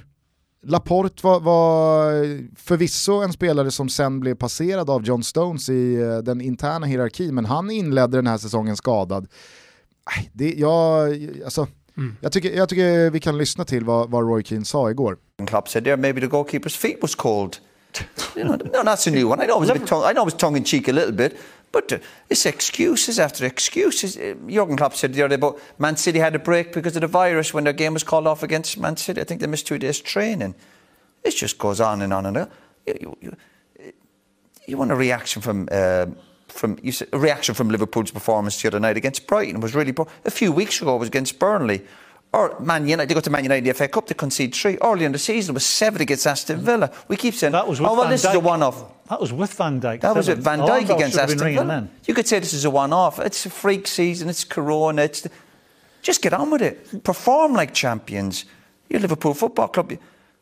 Laporte 0.64 1.28
var, 1.28 1.40
var 1.40 2.12
förvisso 2.56 3.14
en 3.14 3.34
spelare 3.34 3.72
som 3.72 3.90
sen 3.90 4.20
blev 4.20 4.36
passerad 4.36 4.90
av 4.90 5.04
John 5.04 5.24
Stones 5.24 5.70
i 5.70 5.96
den 6.24 6.42
interna 6.42 6.86
hierarkin, 6.86 7.36
men 7.36 7.46
han 7.46 7.72
inledde 7.72 8.18
den 8.18 8.28
här 8.28 8.38
säsongen 8.38 8.78
skadad. 8.78 9.28
Det, 10.34 10.54
jag, 10.54 11.10
alltså, 11.46 11.68
mm. 11.98 12.16
jag, 12.22 12.32
tycker, 12.32 12.58
jag 12.58 12.70
tycker 12.70 13.10
vi 13.10 13.20
kan 13.20 13.38
lyssna 13.38 13.66
till 13.66 13.86
vad, 13.86 14.10
vad 14.10 14.24
Roy 14.24 14.44
Keane 14.44 14.66
sa 14.66 14.92
igår. 14.92 15.18
Klopp 15.48 15.70
said 15.70 15.84
there 15.84 15.98
maybe 15.98 16.22
the 16.22 16.28
goalkeeper's 16.28 16.78
feet 16.78 16.98
was 17.02 17.16
cold. 17.16 17.58
You 18.36 18.44
know, 18.44 18.56
no, 18.56 18.84
that's 18.84 19.08
a 19.08 19.12
new 19.12 19.28
one. 19.28 19.42
I 19.42 19.46
know 19.46 19.58
it 19.58 19.62
was, 19.62 19.70
a 19.70 19.74
bit 19.74 19.88
tongue, 19.88 20.04
I 20.04 20.14
know 20.14 20.22
it 20.22 20.26
was 20.26 20.34
tongue 20.34 20.56
in 20.56 20.64
cheek 20.64 20.88
a 20.88 20.92
little 20.92 21.14
bit, 21.14 21.38
but 21.72 21.92
uh, 21.92 22.00
it's 22.30 22.46
excuses 22.46 23.20
after 23.20 23.46
excuses. 23.46 24.18
Uh, 24.18 24.36
Jurgen 24.48 24.78
Klopp 24.78 24.96
said 24.96 25.14
the 25.14 25.22
other 25.22 25.30
day 25.30 25.36
about 25.36 25.60
Man 25.80 25.98
City 25.98 26.20
had 26.20 26.36
a 26.36 26.40
break 26.40 26.74
because 26.74 26.96
of 26.96 27.02
the 27.02 27.08
virus 27.08 27.54
when 27.54 27.64
their 27.64 27.74
game 27.74 27.94
was 27.94 28.04
called 28.04 28.28
off 28.28 28.44
against 28.44 28.78
Man 28.78 28.98
City. 28.98 29.22
I 29.22 29.24
think 29.24 29.42
they 29.42 29.48
missed 29.48 29.68
two 29.68 29.78
days 29.78 30.00
training. 30.00 30.56
It 31.24 31.32
just 31.32 31.58
goes 31.58 31.80
on 31.80 32.02
and 32.02 32.14
on 32.14 32.26
and 32.26 32.38
on. 32.38 32.52
You, 32.86 32.96
you, 33.00 33.18
you, 33.22 33.94
you 34.68 34.78
want 34.78 34.92
a 34.92 34.96
reaction 34.96 35.42
from. 35.42 35.68
Uh, 35.72 36.08
from 36.48 36.78
you 36.84 36.92
said, 36.92 37.08
a 37.14 37.18
reaction 37.18 37.56
from 37.56 37.70
Liverpool's 37.70 38.12
performance 38.12 38.62
the 38.62 38.68
other 38.68 38.80
night 38.80 38.98
against 38.98 39.26
Brighton 39.26 39.56
it 39.56 39.62
was 39.62 39.74
really 39.74 39.94
poor. 39.94 40.08
A 40.26 40.32
few 40.32 40.52
weeks 40.52 40.82
ago 40.82 40.96
it 40.98 41.00
was 41.00 41.08
against 41.08 41.40
Burnley 41.40 41.82
or 42.34 42.56
Man 42.60 42.88
United, 42.88 43.10
they 43.10 43.14
got 43.14 43.24
to 43.26 43.30
Man 43.30 43.44
United 43.44 43.68
in 43.68 43.74
the 43.74 43.74
FA 43.74 43.88
Cup, 43.88 44.08
they 44.08 44.14
concede 44.16 44.56
three. 44.56 44.78
Early 44.82 45.06
in 45.06 45.12
the 45.12 45.20
season, 45.20 45.54
it 45.54 45.56
was 45.56 45.66
seven 45.66 46.02
against 46.02 46.26
Aston 46.26 46.60
Villa. 46.60 46.90
We 47.08 47.18
keep 47.18 47.34
saying, 47.34 47.52
that 47.52 47.68
was 47.68 47.82
with 47.82 47.90
oh, 47.90 47.94
well, 47.94 48.04
Van 48.04 48.12
this 48.12 48.26
Dijk. 48.26 48.30
is 48.30 48.36
a 48.36 48.40
one-off. 48.40 48.84
That 49.10 49.20
was 49.20 49.34
with 49.34 49.54
Van 49.54 49.82
Dijk. 49.82 50.02
That 50.02 50.16
was 50.16 50.30
it, 50.30 50.38
Van 50.38 50.60
Dijk 50.60 50.90
against 50.90 51.18
Aston 51.18 51.40
Villa. 51.40 51.88
You 52.08 52.14
could 52.14 52.28
say 52.28 52.40
this 52.40 52.54
is 52.54 52.66
a 52.66 52.70
one-off. 52.70 53.20
It's 53.20 53.46
a 53.46 53.50
freak 53.50 53.88
season, 53.88 54.30
it's 54.30 54.46
Corona, 54.46 55.02
it's... 55.02 55.22
The... 55.22 55.30
Just 56.02 56.22
get 56.22 56.34
on 56.34 56.50
with 56.50 56.62
it. 56.62 57.04
Perform 57.04 57.54
like 57.54 57.74
champions. 57.74 58.46
You're 58.90 59.02
Liverpool 59.02 59.34
Football 59.34 59.68
Club. 59.68 59.94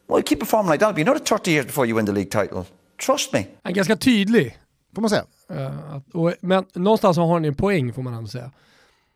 Well, 0.08 0.23
keep 0.23 0.39
performing 0.39 0.71
like 0.71 0.80
that. 0.80 0.89
It'll 0.89 0.95
be 0.95 1.02
another 1.02 1.19
30 1.19 1.52
years 1.52 1.65
before 1.65 1.86
you 1.86 1.95
win 1.95 2.06
the 2.06 2.12
league 2.12 2.32
title. 2.32 2.65
Trust 2.97 3.34
me. 3.34 3.47
Han 3.63 3.71
är 3.71 3.75
ganska 3.75 3.95
tydlig. 3.95 4.58
Får 4.95 5.02
man 5.02 5.10
säga. 5.10 5.25
Uh, 5.52 5.97
och, 6.13 6.34
men 6.41 6.65
någonstans 6.73 7.17
har 7.17 7.34
han 7.34 7.45
en 7.45 7.56
poäng 7.56 7.93
får 7.93 8.02
man 8.02 8.13
ändå 8.13 8.28
säga. 8.28 8.52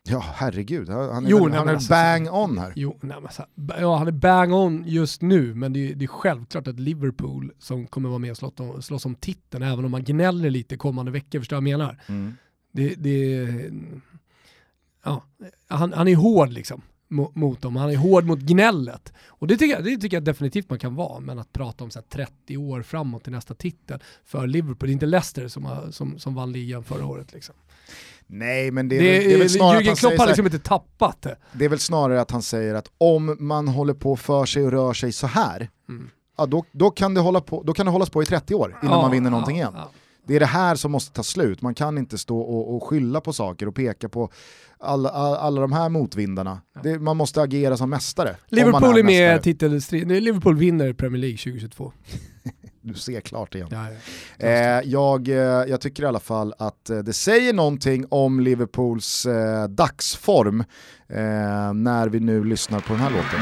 Ja, 0.09 0.23
herregud. 0.35 0.89
Han 0.89 1.25
är, 1.25 1.29
Jo, 1.29 1.37
väl, 1.37 1.49
nej, 1.49 1.59
han 1.59 1.67
är 1.67 1.73
alltså- 1.73 1.89
bang 1.89 2.29
on 2.33 2.57
här. 2.57 2.73
Jo, 2.75 2.97
nej, 3.01 3.17
men 3.21 3.31
så 3.31 3.41
här, 3.41 3.81
ja, 3.81 3.97
han 3.97 4.07
är 4.07 4.11
bang 4.11 4.53
on 4.53 4.83
just 4.87 5.21
nu, 5.21 5.55
men 5.55 5.73
det 5.73 5.91
är, 5.91 5.95
det 5.95 6.05
är 6.05 6.07
självklart 6.07 6.67
att 6.67 6.79
Liverpool 6.79 7.51
som 7.59 7.87
kommer 7.87 8.09
vara 8.09 8.19
med 8.19 8.31
och 8.31 8.37
slåss 8.37 8.53
om, 8.59 8.81
slåss 8.81 9.05
om 9.05 9.15
titeln, 9.15 9.63
även 9.63 9.85
om 9.85 9.91
man 9.91 10.03
gnäller 10.03 10.49
lite 10.49 10.77
kommande 10.77 11.11
veckor, 11.11 11.39
förstår 11.39 11.55
du 11.55 11.61
vad 11.61 11.69
jag 11.71 11.77
menar? 11.79 11.99
Mm. 12.07 12.33
Det, 12.71 12.95
det, 12.95 13.47
ja, 15.03 15.23
han, 15.67 15.93
han 15.93 16.07
är 16.07 16.15
hård 16.15 16.49
liksom 16.49 16.81
mot, 17.33 17.61
dem, 17.61 17.75
han 17.75 17.89
är 17.89 17.95
hård 17.95 18.23
mot 18.25 18.39
gnället. 18.39 19.13
Och 19.27 19.47
det 19.47 19.57
tycker, 19.57 19.75
jag, 19.75 19.83
det 19.83 19.97
tycker 19.97 20.17
jag 20.17 20.23
definitivt 20.23 20.69
man 20.69 20.79
kan 20.79 20.95
vara, 20.95 21.19
men 21.19 21.39
att 21.39 21.53
prata 21.53 21.83
om 21.83 21.91
så 21.91 21.99
här 21.99 22.05
30 22.09 22.57
år 22.57 22.81
framåt 22.81 23.23
till 23.23 23.31
nästa 23.33 23.53
titel 23.53 23.99
för 24.23 24.47
Liverpool, 24.47 24.87
det 24.87 24.91
är 24.91 24.93
inte 24.93 25.05
Leicester 25.05 25.47
som, 25.47 25.65
har, 25.65 25.91
som, 25.91 26.19
som 26.19 26.35
vann 26.35 26.51
ligan 26.51 26.83
förra 26.83 27.05
året. 27.05 27.33
Liksom. 27.33 27.55
Nej, 28.27 28.71
men 28.71 28.89
det 28.89 28.95
är, 28.97 29.01
Det, 29.01 29.19
väl, 29.19 29.27
det 29.27 29.33
är 29.33 29.37
väl 29.39 29.49
snarare 29.49 29.77
att 29.77 29.83
Jürgen 29.83 29.87
han 29.87 29.95
Klopp 29.95 30.09
säger 30.11 30.19
har 30.19 30.27
liksom 30.27 30.45
inte 30.45 30.59
tappat 30.59 31.21
det. 31.21 31.35
Det 31.53 31.65
är 31.65 31.69
väl 31.69 31.79
snarare 31.79 32.21
att 32.21 32.31
han 32.31 32.41
säger 32.41 32.75
att 32.75 32.91
om 32.97 33.37
man 33.39 33.67
håller 33.67 33.93
på 33.93 34.15
för 34.15 34.45
sig 34.45 34.63
och 34.63 34.71
rör 34.71 34.93
sig 34.93 35.11
så 35.11 35.27
här, 35.27 35.69
Mm. 35.89 36.09
ja, 36.37 36.45
då, 36.45 36.65
då, 36.71 36.89
kan 36.91 37.13
det 37.13 37.21
hålla 37.21 37.41
på, 37.41 37.63
då 37.63 37.73
kan 37.73 37.85
det 37.85 37.91
hållas 37.91 38.09
på 38.09 38.23
i 38.23 38.25
30 38.25 38.55
år 38.55 38.77
innan 38.83 38.95
Ja, 38.95 39.01
man 39.01 39.11
vinner 39.11 39.27
ja, 39.27 39.31
någonting 39.31 39.55
igen. 39.55 39.73
ja. 39.75 39.89
Det 40.27 40.35
är 40.35 40.39
det 40.39 40.45
här 40.45 40.75
som 40.75 40.91
måste 40.91 41.11
ta 41.13 41.23
slut, 41.23 41.61
man 41.61 41.73
kan 41.75 41.97
inte 41.97 42.17
stå 42.17 42.39
och, 42.39 42.75
och 42.75 42.83
skylla 42.83 43.21
på 43.21 43.33
saker 43.33 43.67
och 43.67 43.75
peka 43.75 44.09
på 44.09 44.29
alla, 44.79 45.09
alla, 45.09 45.37
alla 45.37 45.61
de 45.61 45.71
här 45.71 45.89
motvindarna. 45.89 46.61
Det, 46.83 46.99
man 46.99 47.17
måste 47.17 47.41
agera 47.41 47.77
som 47.77 47.89
mästare. 47.89 48.35
Liverpool 48.47 48.97
är 48.97 49.03
med 49.03 49.13
i 49.13 49.19
mästare. 49.19 49.41
titelstrid, 49.41 50.07
nej, 50.07 50.21
Liverpool 50.21 50.57
vinner 50.57 50.93
Premier 50.93 51.21
League 51.21 51.37
2022. 51.37 51.91
Du 52.85 52.93
ser 52.93 53.21
klart 53.21 53.55
igen. 53.55 53.67
Ja, 53.71 53.85
ja. 54.37 54.47
Eh, 54.47 54.81
jag, 54.85 55.27
eh, 55.27 55.35
jag 55.37 55.81
tycker 55.81 56.03
i 56.03 56.05
alla 56.05 56.19
fall 56.19 56.53
att 56.57 56.89
eh, 56.89 56.97
det 56.97 57.13
säger 57.13 57.53
någonting 57.53 58.05
om 58.09 58.39
Liverpools 58.39 59.25
eh, 59.25 59.67
dagsform 59.67 60.59
eh, 61.09 61.73
när 61.73 62.07
vi 62.09 62.19
nu 62.19 62.43
lyssnar 62.43 62.79
på 62.79 62.93
den 62.93 63.01
här 63.01 63.09
låten. 63.09 63.39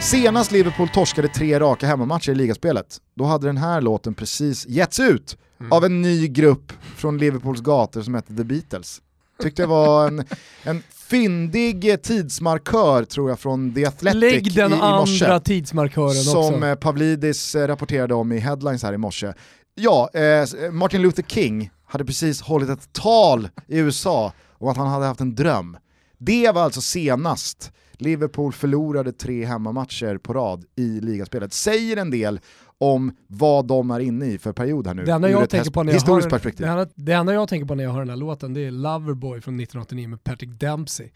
Senast 0.00 0.52
Liverpool 0.52 0.88
torskade 0.88 1.28
tre 1.28 1.60
raka 1.60 1.86
hemmamatcher 1.86 2.32
i 2.32 2.34
ligaspelet, 2.34 2.98
då 3.14 3.24
hade 3.24 3.46
den 3.46 3.56
här 3.56 3.80
låten 3.80 4.14
precis 4.14 4.66
getts 4.66 5.00
ut 5.00 5.36
av 5.70 5.84
en 5.84 6.02
ny 6.02 6.28
grupp 6.28 6.72
från 6.96 7.18
Liverpools 7.18 7.60
gator 7.60 8.02
som 8.02 8.14
hette 8.14 8.34
The 8.36 8.44
Beatles. 8.44 9.02
Tyckte 9.42 9.62
det 9.62 9.66
var 9.66 10.06
en, 10.08 10.24
en 10.62 10.82
fyndig 11.08 12.02
tidsmarkör 12.02 13.04
tror 13.04 13.28
jag 13.28 13.38
från 13.40 13.74
The 13.74 13.84
Athletic 13.86 14.20
Lägg 14.20 14.54
den 14.54 14.72
i, 14.72 14.76
i 14.76 14.78
morse. 14.78 15.24
andra 15.24 15.40
tidsmarkören 15.40 16.14
Som 16.14 16.54
också. 16.54 16.66
eh, 16.66 16.74
Pavlidis 16.74 17.54
eh, 17.54 17.66
rapporterade 17.66 18.14
om 18.14 18.32
i 18.32 18.38
headlines 18.38 18.82
här 18.82 18.92
i 18.92 18.98
morse. 18.98 19.32
Ja, 19.74 20.10
eh, 20.14 20.70
Martin 20.72 21.02
Luther 21.02 21.22
King 21.22 21.70
hade 21.86 22.04
precis 22.04 22.40
hållit 22.42 22.68
ett 22.68 22.92
tal 22.92 23.48
i 23.68 23.78
USA 23.78 24.32
om 24.52 24.68
att 24.68 24.76
han 24.76 24.86
hade 24.88 25.06
haft 25.06 25.20
en 25.20 25.34
dröm. 25.34 25.76
Det 26.18 26.50
var 26.54 26.62
alltså 26.62 26.80
senast 26.80 27.72
Liverpool 27.92 28.52
förlorade 28.52 29.12
tre 29.12 29.44
hemmamatcher 29.44 30.18
på 30.18 30.32
rad 30.32 30.64
i 30.76 31.00
ligaspelet. 31.00 31.52
Säger 31.52 31.96
en 31.96 32.10
del 32.10 32.40
om 32.80 33.12
vad 33.26 33.66
de 33.66 33.90
är 33.90 34.00
inne 34.00 34.26
i 34.26 34.38
för 34.38 34.52
period 34.52 34.86
här 34.86 34.94
nu. 34.94 35.04
Det 35.04 35.12
enda, 35.12 35.30
jag 35.30 35.50
tänker 35.50 35.70
på 35.70 35.82
när 35.82 35.92
jag 35.92 35.94
historiskt 36.00 36.24
hör, 36.24 36.30
perspektiv. 36.30 36.66
det, 36.66 36.72
enda, 36.72 36.86
det 36.94 37.12
enda 37.12 37.32
jag 37.34 37.48
tänker 37.48 37.66
på 37.66 37.74
när 37.74 37.84
jag 37.84 37.92
hör 37.92 38.00
den 38.00 38.08
här 38.10 38.16
låten 38.16 38.54
det 38.54 38.60
är 38.60 38.70
Loverboy 38.70 39.40
från 39.40 39.60
1989 39.60 40.08
med 40.08 40.24
Patrick 40.24 40.50
Dempsey. 40.50 41.08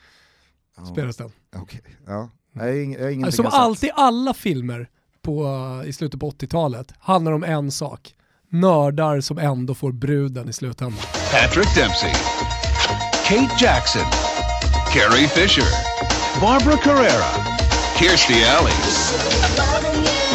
Ja, 0.77 0.85
Spelas 0.85 1.17
den. 1.17 1.33
okej. 1.57 1.81
ja. 2.07 2.31
Jag 2.55 2.77
jag 3.13 3.35
Som 3.35 3.45
sett. 3.45 3.55
alltid 3.55 3.91
alla 3.95 4.35
filmer 4.35 4.89
på, 5.23 5.45
eh, 5.83 5.89
i 5.89 5.93
slutet 5.93 6.21
på 6.21 6.31
80-talet 6.31 6.93
handlar 6.99 7.33
om 7.33 7.45
en 7.45 7.71
sak. 7.71 8.15
Nördar 8.49 9.21
som 9.21 9.39
ändå 9.39 9.75
får 9.75 9.93
bruden 9.93 10.49
i 10.49 10.53
slutändan. 10.53 10.99
Patrick 11.33 11.75
Dempsey, 11.77 12.13
Kate 13.27 13.65
Jackson, 13.65 14.03
Carrie 14.93 15.29
Fisher, 15.29 15.65
Barbara 16.41 16.77
Carrera, 16.77 17.25
Kirstie 17.99 18.51
Alley, 18.59 18.75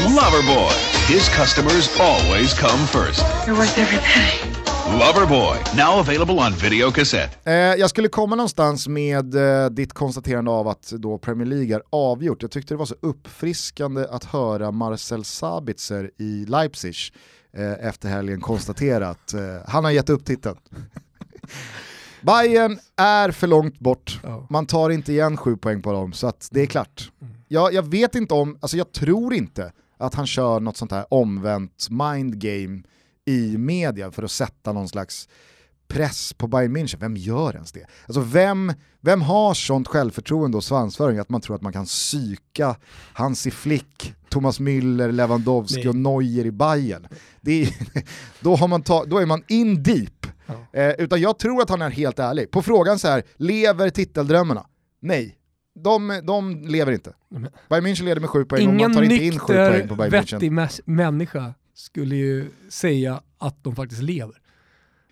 Loverboy. 0.04 0.87
His 1.10 1.30
customers 1.30 2.00
always 2.00 2.54
come 2.54 2.88
first. 2.88 3.26
You're 3.46 3.56
worth 3.56 3.78
every 3.78 4.00
penny. 4.00 4.54
Loverboy, 5.00 5.78
now 5.78 6.00
available 6.00 6.40
on 6.40 6.52
video 6.52 6.92
cassette. 6.92 7.38
Eh, 7.44 7.54
jag 7.54 7.90
skulle 7.90 8.08
komma 8.08 8.36
någonstans 8.36 8.88
med 8.88 9.36
eh, 9.36 9.70
ditt 9.70 9.94
konstaterande 9.94 10.52
av 10.52 10.68
att 10.68 10.92
då 10.92 11.18
Premier 11.18 11.46
League 11.46 11.76
är 11.76 11.82
avgjort. 11.90 12.42
Jag 12.42 12.52
tyckte 12.52 12.74
det 12.74 12.78
var 12.78 12.86
så 12.86 12.96
uppfriskande 13.02 14.06
att 14.10 14.24
höra 14.24 14.72
Marcel 14.72 15.24
Sabitzer 15.24 16.12
i 16.18 16.46
Leipzig 16.46 16.96
eh, 17.58 17.88
efter 17.88 18.10
helgen 18.10 18.42
konstatera 18.42 19.10
att 19.10 19.34
eh, 19.34 19.42
han 19.68 19.84
har 19.84 19.92
gett 19.92 20.10
upp 20.10 20.26
titeln. 20.26 20.58
Bayern 22.22 22.80
är 22.96 23.32
för 23.32 23.48
långt 23.48 23.80
bort, 23.80 24.20
man 24.50 24.66
tar 24.66 24.90
inte 24.90 25.12
igen 25.12 25.38
sju 25.38 25.58
poäng 25.58 25.82
på 25.82 25.92
dem 25.92 26.14
så 26.14 26.28
att 26.28 26.48
det 26.52 26.62
är 26.62 26.66
klart. 26.66 27.12
Jag, 27.48 27.74
jag 27.74 27.84
vet 27.84 28.16
inte 28.16 28.34
om, 28.34 28.58
alltså 28.62 28.78
jag 28.78 28.92
tror 28.92 29.34
inte 29.34 29.72
att 29.98 30.14
han 30.14 30.28
kör 30.28 30.60
något 30.60 30.78
sånt 30.78 30.92
här 30.92 31.06
omvänt 31.14 31.88
mind 31.90 32.40
game 32.40 32.84
i 33.26 33.58
media 33.58 34.12
för 34.12 34.24
att 34.24 34.32
sätta 34.32 34.74
någon 34.74 34.88
slags 34.88 35.28
press 35.88 36.34
på 36.34 36.48
Bayern 36.48 36.78
München. 36.78 37.00
Vem 37.00 37.18
gör 37.18 37.54
ens 37.56 37.72
det? 37.72 37.86
Alltså 38.06 38.22
vem, 38.22 38.74
vem 39.02 39.22
har 39.22 39.54
sånt 39.54 39.88
självförtroende 39.88 40.58
och 40.58 40.64
svansföring 40.64 41.20
att 41.20 41.30
man 41.30 41.42
tror 41.42 41.56
att 41.56 41.62
man 41.62 41.74
kan 41.74 41.86
psyka 41.86 42.76
Hansi 43.14 43.52
Flick, 43.52 44.14
Thomas 44.30 44.60
Müller, 44.60 45.12
Lewandowski 45.12 45.80
Nej. 45.80 45.90
och 45.90 45.96
Neuer 45.96 46.46
i 46.46 46.52
Bayern? 46.52 47.08
Det 47.42 47.64
är, 47.64 47.74
då, 48.42 48.56
har 48.56 48.68
man 48.68 48.84
ta, 48.84 49.06
då 49.06 49.18
är 49.18 49.26
man 49.26 49.44
in 49.48 49.84
deep. 49.84 50.28
Ja. 50.46 50.80
Eh, 50.80 50.92
utan 50.98 51.22
jag 51.22 51.40
tror 51.40 51.62
att 51.62 51.70
han 51.70 51.82
är 51.82 51.90
helt 51.90 52.20
ärlig. 52.20 52.52
På 52.52 52.62
frågan 52.62 53.00
så 53.00 53.08
här, 53.08 53.24
lever 53.36 53.90
titeldrömmarna? 53.90 54.66
Nej, 55.00 55.37
de, 55.84 56.22
de 56.24 56.66
lever 56.68 56.92
inte. 56.92 57.14
Bayern 57.70 57.86
München 57.86 58.04
leder 58.06 58.22
med 58.22 58.30
sju 58.30 58.46
poäng 58.46 58.68
och 58.68 58.74
Ingen 58.74 58.92
man 58.92 58.94
tar 58.94 59.04
inte 59.04 59.26
in 59.26 59.40
sju 59.40 59.54
poäng 59.54 59.72
på 59.88 59.96
nykter, 59.96 59.96
Bayern 59.96 60.12
vettig 60.12 60.52
München. 60.52 60.66
mäs- 60.68 60.82
människa 60.86 61.54
skulle 61.74 62.16
ju 62.16 62.50
säga 62.70 63.22
att 63.38 63.64
de 63.64 63.76
faktiskt 63.76 64.02
lever. 64.02 64.36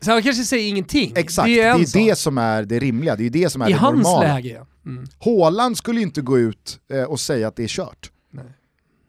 Så 0.01 0.11
han 0.11 0.23
kanske 0.23 0.43
säger 0.43 0.69
ingenting. 0.69 1.13
Exakt, 1.15 1.45
det 1.47 1.53
det 1.53 1.61
är, 1.61 1.75
är, 1.75 1.79
en 1.79 1.87
sak. 1.87 2.01
det 2.01 2.15
som 2.15 2.37
är 2.37 2.63
det 2.63 2.79
rimliga, 2.79 3.15
det 3.15 3.25
är 3.25 3.29
det 3.29 3.49
som 3.49 3.61
är 3.61 3.69
I 3.69 3.71
det 3.71 3.77
hans 3.77 4.03
normala. 4.03 4.33
läge 4.35 4.49
ja. 4.49 4.67
Mm. 4.91 5.05
Haaland 5.19 5.77
skulle 5.77 5.99
ju 5.99 6.05
inte 6.05 6.21
gå 6.21 6.37
ut 6.39 6.79
eh, 6.93 7.03
och 7.03 7.19
säga 7.19 7.47
att 7.47 7.55
det 7.55 7.63
är 7.63 7.67
kört. 7.67 8.11
Nej. 8.31 8.45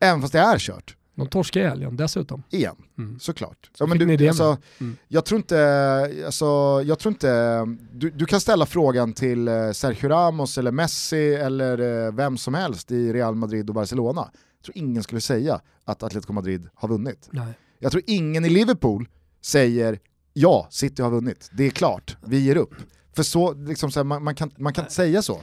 Även 0.00 0.20
fast 0.20 0.32
det 0.32 0.38
är 0.38 0.58
kört. 0.58 0.95
De 1.16 1.28
torskar 1.28 1.60
i 1.60 1.64
helgen 1.64 1.96
dessutom. 1.96 2.42
Igen, 2.50 2.76
Mm. 2.98 3.18
såklart. 3.20 3.70
Så 3.74 3.84
ja, 3.84 3.86
men 3.86 3.98
du, 4.16 4.28
alltså. 4.28 4.56
Mm. 4.78 4.96
Jag 5.08 5.24
tror 5.24 5.38
inte, 5.38 6.22
alltså, 6.26 6.46
jag 6.84 6.98
tror 6.98 7.12
inte 7.12 7.60
du, 7.92 8.10
du 8.10 8.26
kan 8.26 8.40
ställa 8.40 8.66
frågan 8.66 9.12
till 9.12 9.48
eh, 9.48 9.70
Sergio 9.72 10.08
Ramos 10.08 10.58
eller 10.58 10.70
Messi 10.72 11.34
eller 11.34 12.06
eh, 12.06 12.12
vem 12.12 12.36
som 12.36 12.54
helst 12.54 12.92
i 12.92 13.12
Real 13.12 13.34
Madrid 13.34 13.68
och 13.68 13.74
Barcelona. 13.74 14.30
Jag 14.58 14.64
tror 14.64 14.76
ingen 14.78 15.02
skulle 15.02 15.20
säga 15.20 15.60
att 15.84 16.02
Atletico 16.02 16.32
Madrid 16.32 16.68
har 16.74 16.88
vunnit. 16.88 17.28
Nej. 17.30 17.52
Jag 17.78 17.92
tror 17.92 18.02
ingen 18.06 18.44
i 18.44 18.48
Liverpool 18.48 19.08
säger 19.40 19.98
ja, 20.32 20.66
City 20.70 21.02
har 21.02 21.10
vunnit, 21.10 21.50
det 21.52 21.64
är 21.64 21.70
klart, 21.70 22.16
vi 22.26 22.38
ger 22.38 22.56
upp. 22.56 22.74
För 23.16 23.22
så, 23.22 23.52
liksom 23.52 23.90
så 23.90 23.98
här, 23.98 24.04
man, 24.04 24.24
man, 24.24 24.34
kan, 24.34 24.50
man 24.56 24.72
kan 24.72 24.84
inte 24.84 24.94
säga 24.94 25.22
så. 25.22 25.40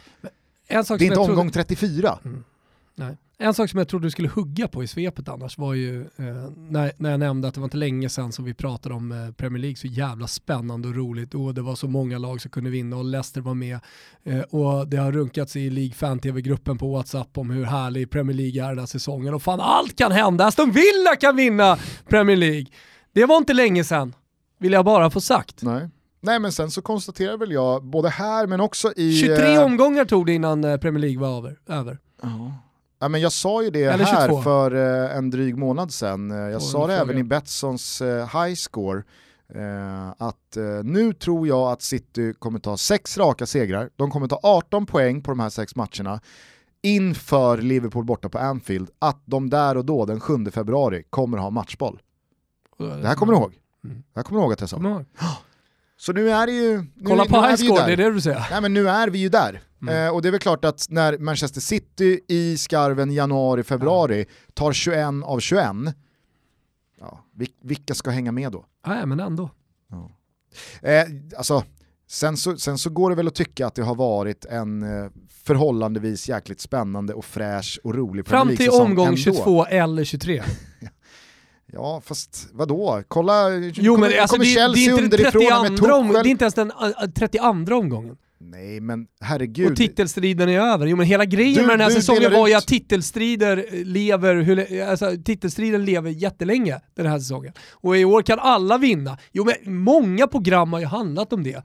Det 0.67 0.73
är 0.73 1.03
inte 1.03 1.19
omgång 1.19 1.35
trodde, 1.51 1.51
34. 1.51 2.19
nej. 2.95 3.17
En 3.43 3.53
sak 3.53 3.69
som 3.69 3.77
jag 3.77 3.87
trodde 3.87 4.05
du 4.05 4.11
skulle 4.11 4.27
hugga 4.27 4.67
på 4.67 4.83
i 4.83 4.87
svepet 4.87 5.29
annars 5.29 5.57
var 5.57 5.73
ju 5.73 6.01
eh, 6.01 6.51
när, 6.55 6.91
när 6.97 7.11
jag 7.11 7.19
nämnde 7.19 7.47
att 7.47 7.53
det 7.53 7.59
var 7.59 7.65
inte 7.65 7.77
länge 7.77 8.09
sedan 8.09 8.31
som 8.31 8.45
vi 8.45 8.53
pratade 8.53 8.95
om 8.95 9.11
eh, 9.11 9.31
Premier 9.31 9.61
League 9.61 9.75
så 9.75 9.87
jävla 9.87 10.27
spännande 10.27 10.87
och 10.87 10.95
roligt 10.95 11.33
och 11.33 11.53
det 11.53 11.61
var 11.61 11.75
så 11.75 11.87
många 11.87 12.17
lag 12.17 12.41
som 12.41 12.51
kunde 12.51 12.69
vinna 12.69 12.97
och 12.97 13.05
Leicester 13.05 13.41
var 13.41 13.53
med 13.53 13.79
eh, 14.23 14.39
och 14.39 14.87
det 14.87 14.97
har 14.97 15.11
runkats 15.11 15.55
i 15.55 15.69
League 15.69 15.93
Fan 15.93 16.19
TV-gruppen 16.19 16.77
på 16.77 16.91
WhatsApp 16.91 17.37
om 17.37 17.49
hur 17.49 17.65
härlig 17.65 18.09
Premier 18.09 18.37
League 18.37 18.63
är 18.63 18.69
den 18.69 18.79
här 18.79 18.85
säsongen 18.85 19.33
och 19.33 19.43
fan 19.43 19.59
allt 19.59 19.97
kan 19.97 20.11
hända, 20.11 20.45
Aston 20.45 20.71
Villa 20.71 21.15
kan 21.19 21.35
vinna 21.35 21.77
Premier 22.09 22.37
League. 22.37 22.67
Det 23.13 23.25
var 23.25 23.37
inte 23.37 23.53
länge 23.53 23.83
sedan, 23.83 24.15
vill 24.59 24.71
jag 24.71 24.85
bara 24.85 25.09
få 25.09 25.21
sagt. 25.21 25.61
Nej. 25.61 25.89
Nej 26.21 26.39
men 26.39 26.51
sen 26.51 26.71
så 26.71 26.81
konstaterar 26.81 27.37
väl 27.37 27.51
jag, 27.51 27.83
både 27.83 28.09
här 28.09 28.47
men 28.47 28.59
också 28.59 28.93
i... 28.95 29.17
23 29.17 29.53
eh, 29.53 29.63
omgångar 29.63 30.05
tog 30.05 30.25
det 30.25 30.33
innan 30.33 30.63
eh, 30.63 30.77
Premier 30.77 31.01
League 31.01 31.19
var 31.19 31.37
över. 31.37 31.57
över. 31.67 31.97
Ja, 33.03 33.09
men 33.09 33.21
jag 33.21 33.31
sa 33.31 33.63
ju 33.63 33.69
det 33.69 33.83
Eller 33.83 34.05
här 34.05 34.27
22. 34.27 34.41
för 34.41 34.75
eh, 34.75 35.17
en 35.17 35.29
dryg 35.29 35.57
månad 35.57 35.93
sedan. 35.93 36.31
Eh, 36.31 36.37
jag 36.37 36.61
sa 36.61 36.87
det 36.87 36.97
fråga. 36.97 37.01
även 37.01 37.17
i 37.17 37.23
Betssons 37.23 38.01
eh, 38.01 38.41
high 38.43 38.55
score. 38.55 39.03
Att 40.17 40.57
nu 40.83 41.13
tror 41.13 41.47
jag 41.47 41.71
att 41.71 41.81
City 41.81 42.33
kommer 42.39 42.59
ta 42.59 42.77
sex 42.77 43.17
raka 43.17 43.45
segrar. 43.45 43.89
De 43.95 44.11
kommer 44.11 44.27
ta 44.27 44.39
18 44.43 44.85
poäng 44.85 45.21
på 45.21 45.31
de 45.31 45.39
här 45.39 45.49
sex 45.49 45.75
matcherna 45.75 46.19
inför 46.81 47.57
Liverpool 47.57 48.05
borta 48.05 48.29
på 48.29 48.37
Anfield. 48.37 48.89
Att 48.99 49.21
de 49.25 49.49
där 49.49 49.77
och 49.77 49.85
då, 49.85 50.05
den 50.05 50.19
7 50.19 50.45
februari, 50.51 51.03
kommer 51.09 51.37
ha 51.37 51.49
matchboll. 51.49 52.01
Det 52.77 53.07
här 53.07 53.15
kommer 53.15 53.33
du 53.33 53.39
ihåg. 53.39 53.53
Mm. 53.83 53.97
Det 54.13 54.19
här 54.19 54.23
kommer 54.23 54.39
du 54.39 54.43
ihåg 54.43 54.53
att 54.53 54.59
jag 54.59 54.69
sa. 54.69 54.77
Så 55.97 56.13
nu 56.13 56.29
är 56.29 56.45
det 56.45 56.53
ju... 56.53 56.77
Nu, 56.77 57.05
Kolla 57.05 57.25
på 57.25 57.41
nu 57.41 57.47
är 57.47 57.49
high 57.49 57.57
vi 57.57 57.63
ju 57.63 57.67
score, 57.67 57.81
där. 57.81 57.87
det 57.87 57.93
är 57.93 57.97
det 57.97 58.13
du 58.13 58.21
säger. 58.21 58.47
Nej 58.51 58.61
men 58.61 58.73
nu 58.73 58.89
är 58.89 59.07
vi 59.07 59.19
ju 59.19 59.29
där. 59.29 59.61
Mm. 59.83 60.05
Eh, 60.07 60.13
och 60.13 60.21
det 60.21 60.27
är 60.29 60.31
väl 60.31 60.39
klart 60.39 60.65
att 60.65 60.85
när 60.89 61.17
Manchester 61.17 61.61
City 61.61 62.19
i 62.27 62.57
skarven 62.57 63.11
januari-februari 63.11 64.25
tar 64.53 64.73
21 64.73 64.99
av 65.23 65.39
21, 65.39 65.65
Ja, 66.99 67.25
vil- 67.35 67.53
vilka 67.63 67.93
ska 67.93 68.09
hänga 68.11 68.31
med 68.31 68.51
då? 68.51 68.65
Nej, 68.87 69.05
men 69.05 69.19
ändå. 69.19 69.49
Eh, 70.81 71.03
alltså, 71.37 71.63
sen, 72.07 72.37
så, 72.37 72.57
sen 72.57 72.77
så 72.77 72.89
går 72.89 73.09
det 73.09 73.15
väl 73.15 73.27
att 73.27 73.35
tycka 73.35 73.67
att 73.67 73.75
det 73.75 73.81
har 73.83 73.95
varit 73.95 74.45
en 74.45 74.83
eh, 74.83 75.09
förhållandevis 75.43 76.29
jäkligt 76.29 76.61
spännande 76.61 77.13
och 77.13 77.25
fräsch 77.25 77.79
och 77.83 77.95
rolig 77.95 78.27
Fram 78.27 78.55
till 78.55 78.69
omgång 78.69 79.05
ändå. 79.07 79.17
22 79.17 79.65
eller 79.65 80.03
23. 80.03 80.43
Ja, 81.75 82.01
fast 82.05 82.47
vadå? 82.51 83.03
Kolla, 83.07 83.49
Jo 83.49 83.95
kommer, 83.95 84.09
men 84.09 84.19
alltså, 84.21 84.35
kommer 84.35 84.45
det, 84.45 84.51
det 84.51 84.55
Chelsea 84.55 84.83
är 84.83 84.91
inte 84.91 85.03
underifrån 85.03 85.43
med 85.61 85.77
32 85.77 85.93
om, 85.93 86.07
det 86.07 86.13
är 86.13 86.13
Tuchel? 86.13 86.27
inte 86.31 86.43
ens 86.43 86.53
den 86.53 86.71
uh, 86.71 87.11
32 87.15 87.75
omgången. 87.75 88.17
Nej 88.45 88.79
men 88.79 89.01
Och 89.01 89.25
herregud. 89.25 89.75
titelstriden 89.77 90.49
är 90.49 90.59
över. 90.59 90.85
Jo 90.87 90.97
men 90.97 91.05
hela 91.05 91.25
grejen 91.25 91.55
Du- 91.61 91.61
med 91.67 91.69
den 91.79 91.81
här 91.81 91.89
säsongen 91.89 92.31
var 92.33 92.47
ju 92.47 92.53
att 92.53 92.67
titelstrider 92.67 93.65
lever, 93.85 94.35
hur, 94.35 94.81
alltså, 94.83 95.11
titelstriden 95.25 95.85
lever 95.85 96.09
jättelänge 96.09 96.79
den 96.95 97.05
här 97.05 97.19
säsongen. 97.19 97.53
Och 97.71 97.97
i 97.97 98.05
år 98.05 98.21
kan 98.21 98.39
alla 98.39 98.77
vinna. 98.77 99.17
Jo 99.31 99.45
men 99.45 99.75
många 99.75 100.27
program 100.27 100.73
har 100.73 100.79
ju 100.79 100.85
handlat 100.85 101.33
om 101.33 101.43
det. 101.43 101.63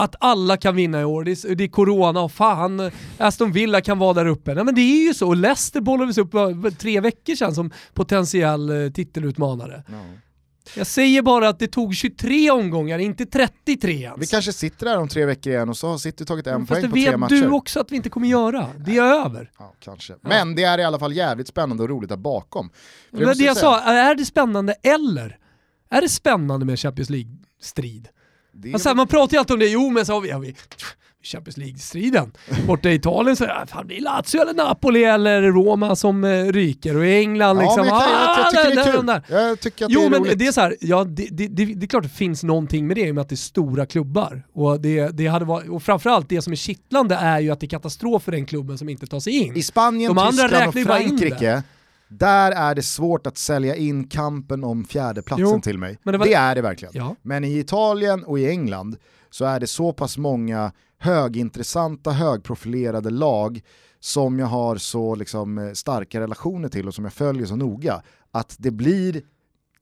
Att 0.00 0.14
alla 0.20 0.56
kan 0.56 0.76
vinna 0.76 1.00
i 1.00 1.04
år, 1.04 1.24
det 1.24 1.30
är, 1.44 1.54
det 1.54 1.64
är 1.64 1.68
corona 1.68 2.20
och 2.20 2.32
fan, 2.32 2.90
Aston 3.18 3.52
Villa 3.52 3.80
kan 3.80 3.98
vara 3.98 4.14
där 4.14 4.26
uppe. 4.26 4.54
Nej 4.54 4.64
men 4.64 4.74
det 4.74 4.80
är 4.80 5.06
ju 5.06 5.14
så, 5.14 5.26
och 5.28 5.36
Leicester 5.36 5.80
bollades 5.80 6.18
upp 6.18 6.30
för 6.30 6.70
tre 6.70 7.00
veckor 7.00 7.34
sedan 7.34 7.54
som 7.54 7.70
potentiell 7.94 8.84
eh, 8.84 8.90
titelutmanare. 8.90 9.82
Ja. 9.88 9.94
Jag 10.76 10.86
säger 10.86 11.22
bara 11.22 11.48
att 11.48 11.58
det 11.58 11.66
tog 11.68 11.94
23 11.94 12.50
omgångar, 12.50 12.98
inte 12.98 13.26
33 13.26 13.92
ens. 13.92 14.18
Vi 14.18 14.26
kanske 14.26 14.52
sitter 14.52 14.86
här 14.86 14.98
om 14.98 15.08
tre 15.08 15.24
veckor 15.24 15.52
igen 15.52 15.68
och 15.68 15.76
så 15.76 15.88
har 15.88 15.98
City 15.98 16.24
tagit 16.24 16.46
en 16.46 16.66
Fast 16.66 16.82
det 16.82 16.88
poäng 16.88 16.90
på 16.90 16.96
tre 16.96 17.10
vet 17.10 17.20
matcher. 17.20 17.34
du 17.34 17.48
också 17.50 17.80
att 17.80 17.92
vi 17.92 17.96
inte 17.96 18.10
kommer 18.10 18.28
göra. 18.28 18.66
Det 18.78 18.96
är 18.96 19.24
över. 19.26 19.50
Ja, 19.58 19.74
kanske. 19.80 20.14
Men 20.20 20.54
det 20.54 20.64
är 20.64 20.78
i 20.78 20.84
alla 20.84 20.98
fall 20.98 21.12
jävligt 21.12 21.48
spännande 21.48 21.82
och 21.82 21.88
roligt 21.88 22.08
där 22.08 22.16
bakom. 22.16 22.70
För 23.10 23.18
Det 23.18 23.24
var 23.26 23.34
det 23.34 23.44
jag 23.44 23.56
säga, 23.56 23.70
sa, 23.70 23.80
är 23.80 24.14
det 24.14 24.24
spännande 24.24 24.74
eller? 24.82 25.38
Är 25.90 26.00
det 26.00 26.08
spännande 26.08 26.66
med 26.66 26.78
Champions 26.78 27.10
League-strid? 27.10 28.08
det 28.52 28.72
Alltså, 28.72 28.94
man 28.94 29.06
pratar 29.06 29.34
ju 29.34 29.38
alltid 29.38 29.54
om 29.54 29.60
det, 29.60 29.68
jo 29.68 29.90
men 29.90 30.06
så 30.06 30.12
har 30.12 30.20
vi, 30.20 30.30
har 30.30 30.40
vi 30.40 30.56
Champions 31.22 31.56
League-striden. 31.56 32.32
Borta 32.66 32.90
i 32.90 32.94
Italien 32.94 33.36
så 33.36 33.44
det 33.46 33.66
fan, 33.68 33.88
det 33.88 33.96
är 33.96 34.00
Lazio 34.00 34.40
eller 34.42 34.54
Napoli 34.54 35.04
eller 35.04 35.42
Roma 35.42 35.96
som 35.96 36.24
eh, 36.24 36.44
ryker 36.44 36.96
och 36.96 37.06
i 37.06 37.18
England 37.18 37.56
Ja, 37.56 37.62
liksom, 37.62 37.80
men 37.80 37.86
jag, 37.94 38.02
jag, 38.02 38.38
jag 38.38 38.50
tycker 38.50 38.68
det 38.70 38.74
där, 38.82 38.88
är 38.88 38.96
kul. 38.96 39.06
där. 39.06 39.22
Jag 39.28 39.60
tycker 39.60 39.84
att 39.84 39.88
det 39.88 39.94
Jo 39.94 40.00
är 40.06 40.10
men 40.10 40.20
roligt. 40.20 40.38
det 40.38 40.46
är 40.46 40.52
så 40.52 40.60
här, 40.60 40.76
ja, 40.80 41.04
det, 41.04 41.28
det, 41.30 41.46
det, 41.48 41.64
det 41.64 41.84
är 41.86 41.88
klart 41.88 42.02
det 42.02 42.08
finns 42.08 42.42
någonting 42.44 42.86
med 42.86 42.96
det 42.96 43.06
i 43.06 43.10
och 43.10 43.14
med 43.14 43.22
att 43.22 43.28
det 43.28 43.34
är 43.34 43.36
stora 43.36 43.86
klubbar. 43.86 44.46
Och, 44.54 44.80
det, 44.80 45.08
det 45.08 45.26
hade 45.26 45.44
varit, 45.44 45.68
och 45.68 45.82
framförallt 45.82 46.28
det 46.28 46.42
som 46.42 46.52
är 46.52 46.56
kittlande 46.56 47.14
är 47.14 47.40
ju 47.40 47.50
att 47.50 47.60
det 47.60 47.66
är 47.66 47.68
katastrof 47.68 48.22
för 48.22 48.32
den 48.32 48.46
klubben 48.46 48.78
som 48.78 48.88
inte 48.88 49.06
tar 49.06 49.20
sig 49.20 49.32
in. 49.32 49.56
I 49.56 49.62
Spanien, 49.62 50.14
De 50.14 50.18
andra 50.18 50.42
Tyskland 50.48 50.68
och 50.76 50.82
Frankrike, 50.82 51.62
där 52.08 52.52
är 52.52 52.74
det 52.74 52.82
svårt 52.82 53.26
att 53.26 53.38
sälja 53.38 53.76
in 53.76 54.08
kampen 54.08 54.64
om 54.64 54.84
fjärdeplatsen 54.84 55.46
Jo, 55.54 55.60
till 55.60 55.78
mig. 55.78 55.98
det, 56.04 56.12
det 56.12 56.18
var- 56.18 56.26
är 56.26 56.54
det 56.54 56.62
verkligen. 56.62 56.92
Ja. 56.96 57.16
Men 57.22 57.44
i 57.44 57.58
Italien 57.58 58.24
och 58.24 58.38
i 58.38 58.48
England 58.50 58.96
så 59.30 59.44
är 59.44 59.60
det 59.60 59.66
så 59.66 59.92
pass 59.92 60.18
många 60.18 60.72
högintressanta, 60.98 62.10
högprofilerade 62.10 63.10
lag 63.10 63.60
som 64.00 64.38
jag 64.38 64.46
har 64.46 64.76
så 64.76 65.14
liksom, 65.14 65.58
eh, 65.58 65.72
starka 65.72 66.20
relationer 66.20 66.68
till 66.68 66.88
och 66.88 66.94
som 66.94 67.04
jag 67.04 67.12
följer 67.12 67.46
så 67.46 67.56
noga, 67.56 68.02
att 68.32 68.56
det 68.58 68.70
blir 68.70 69.22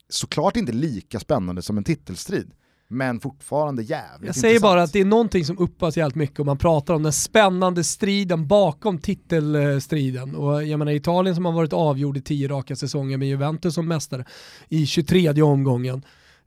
såklart 0.09 0.57
inte 0.57 0.73
lika 0.73 1.21
spännande 1.21 1.62
som 1.62 1.79
en 1.79 1.85
titelstrid, 1.85 2.51
men 2.89 3.21
fortfarande 3.21 3.83
jävligt 3.83 4.27
Jag 4.27 4.35
säger 4.37 4.55
intressant. 4.55 4.71
bara 4.71 4.83
att 4.83 4.93
det 4.93 5.01
är 5.01 5.05
någonting 5.05 5.45
som 5.45 5.59
uppas 5.59 5.97
jävligt 5.97 6.14
mycket 6.17 6.41
och 6.41 6.47
man 6.47 6.59
pratar 6.59 6.95
om 6.95 7.03
den 7.03 7.12
spännande 7.12 7.85
striden 7.85 8.47
bakom 8.47 8.99
titelstriden. 8.99 10.35
Och 10.35 10.64
jag 10.64 10.79
menar 10.79 10.93
Italien 10.93 11.35
som 11.35 11.45
har 11.45 11.53
varit 11.53 11.73
avgjord 11.73 12.17
i 12.17 12.21
tio 12.23 12.49
raka 12.49 12.77
säsonger 12.77 13.17
med 13.17 13.29
Juventus 13.29 13.75
som 13.75 13.89
mästare 13.89 14.25
i 14.69 14.87
23 14.87 15.43
omgången. 15.43 16.03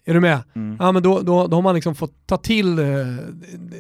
Är 0.06 0.14
du 0.14 0.20
med? 0.20 0.44
Mm. 0.56 0.78
Ja 0.80 0.92
men 0.92 1.04
då, 1.04 1.22
då, 1.22 1.48
då 1.48 1.58
har 1.58 1.62
man 1.62 1.76
liksom 1.76 1.96
fått 1.96 2.28
ta 2.28 2.38
till 2.38 2.80
eh, 2.80 2.86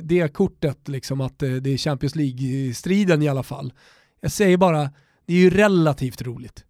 det 0.01 0.34
kortet, 0.34 0.88
liksom 0.88 1.22
att 1.22 1.43
eh, 1.43 1.51
det 1.51 1.70
är 1.70 1.78
Champions 1.78 2.15
League-striden 2.15 3.22
i 3.24 3.28
alla 3.28 3.43
fall. 3.43 3.74
Jag 4.22 4.32
säger 4.32 4.57
bara, 4.57 4.89
det 5.26 5.34
är 5.34 5.38
ju 5.38 5.49
relativt 5.49 6.22
roligt 6.22 6.63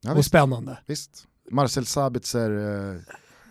ja, 0.00 0.12
och 0.12 0.18
visst, 0.18 0.28
spännande. 0.28 0.78
visst. 0.86 1.24
Marcel 1.50 1.86
Sabitzer, 1.86 2.50
eh, 2.50 3.00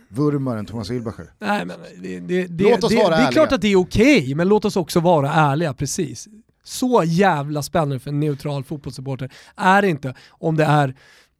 vurmaren 0.09 0.65
Thomas 0.65 0.89
Wilbacher. 0.89 1.33
Nej, 1.39 1.65
men 1.65 1.77
det, 2.01 2.19
det, 2.19 2.47
det, 2.47 2.63
Låt 2.63 2.83
oss 2.83 2.89
det, 2.89 2.95
vara 2.95 3.09
det 3.09 3.15
är 3.15 3.17
ärliga. 3.19 3.31
klart 3.31 3.51
att 3.51 3.61
det 3.61 3.67
är 3.67 3.75
okej, 3.75 4.35
men 4.35 4.47
låt 4.47 4.65
oss 4.65 4.75
också 4.75 4.99
vara 4.99 5.33
ärliga, 5.33 5.73
precis. 5.73 6.27
Så 6.63 7.03
jävla 7.05 7.61
spännande 7.63 7.99
för 7.99 8.09
en 8.09 8.19
neutral 8.19 8.63
fotbollssupporter 8.63 9.31
är 9.55 9.81
det 9.81 9.89
inte 9.89 10.15
om 10.29 10.55
det 10.55 10.63
är 10.65 10.95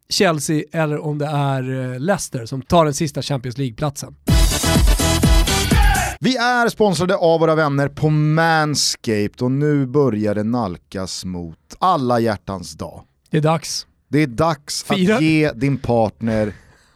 Chelsea 0.08 0.64
eller 0.72 0.98
om 0.98 1.18
det 1.18 1.26
är 1.26 1.92
eh, 1.92 2.00
Leicester 2.00 2.46
som 2.46 2.62
tar 2.62 2.84
den 2.84 2.94
sista 2.94 3.22
Champions 3.22 3.58
League-platsen. 3.58 4.14
Vi 6.20 6.36
är 6.36 6.68
sponsrade 6.68 7.16
av 7.16 7.40
våra 7.40 7.54
vänner 7.54 7.88
på 7.88 8.10
Manscaped 8.10 9.42
och 9.42 9.50
nu 9.50 9.86
börjar 9.86 10.34
det 10.34 10.44
nalkas 10.44 11.24
mot 11.24 11.58
alla 11.78 12.20
hjärtans 12.20 12.72
dag. 12.72 13.02
Det 13.30 13.36
är 13.36 13.42
dags. 13.42 13.86
Det 14.08 14.22
är 14.22 14.26
dags 14.26 14.84
Fira. 14.84 15.16
att 15.16 15.22
ge 15.22 15.52
din 15.52 15.78
partner 15.78 16.52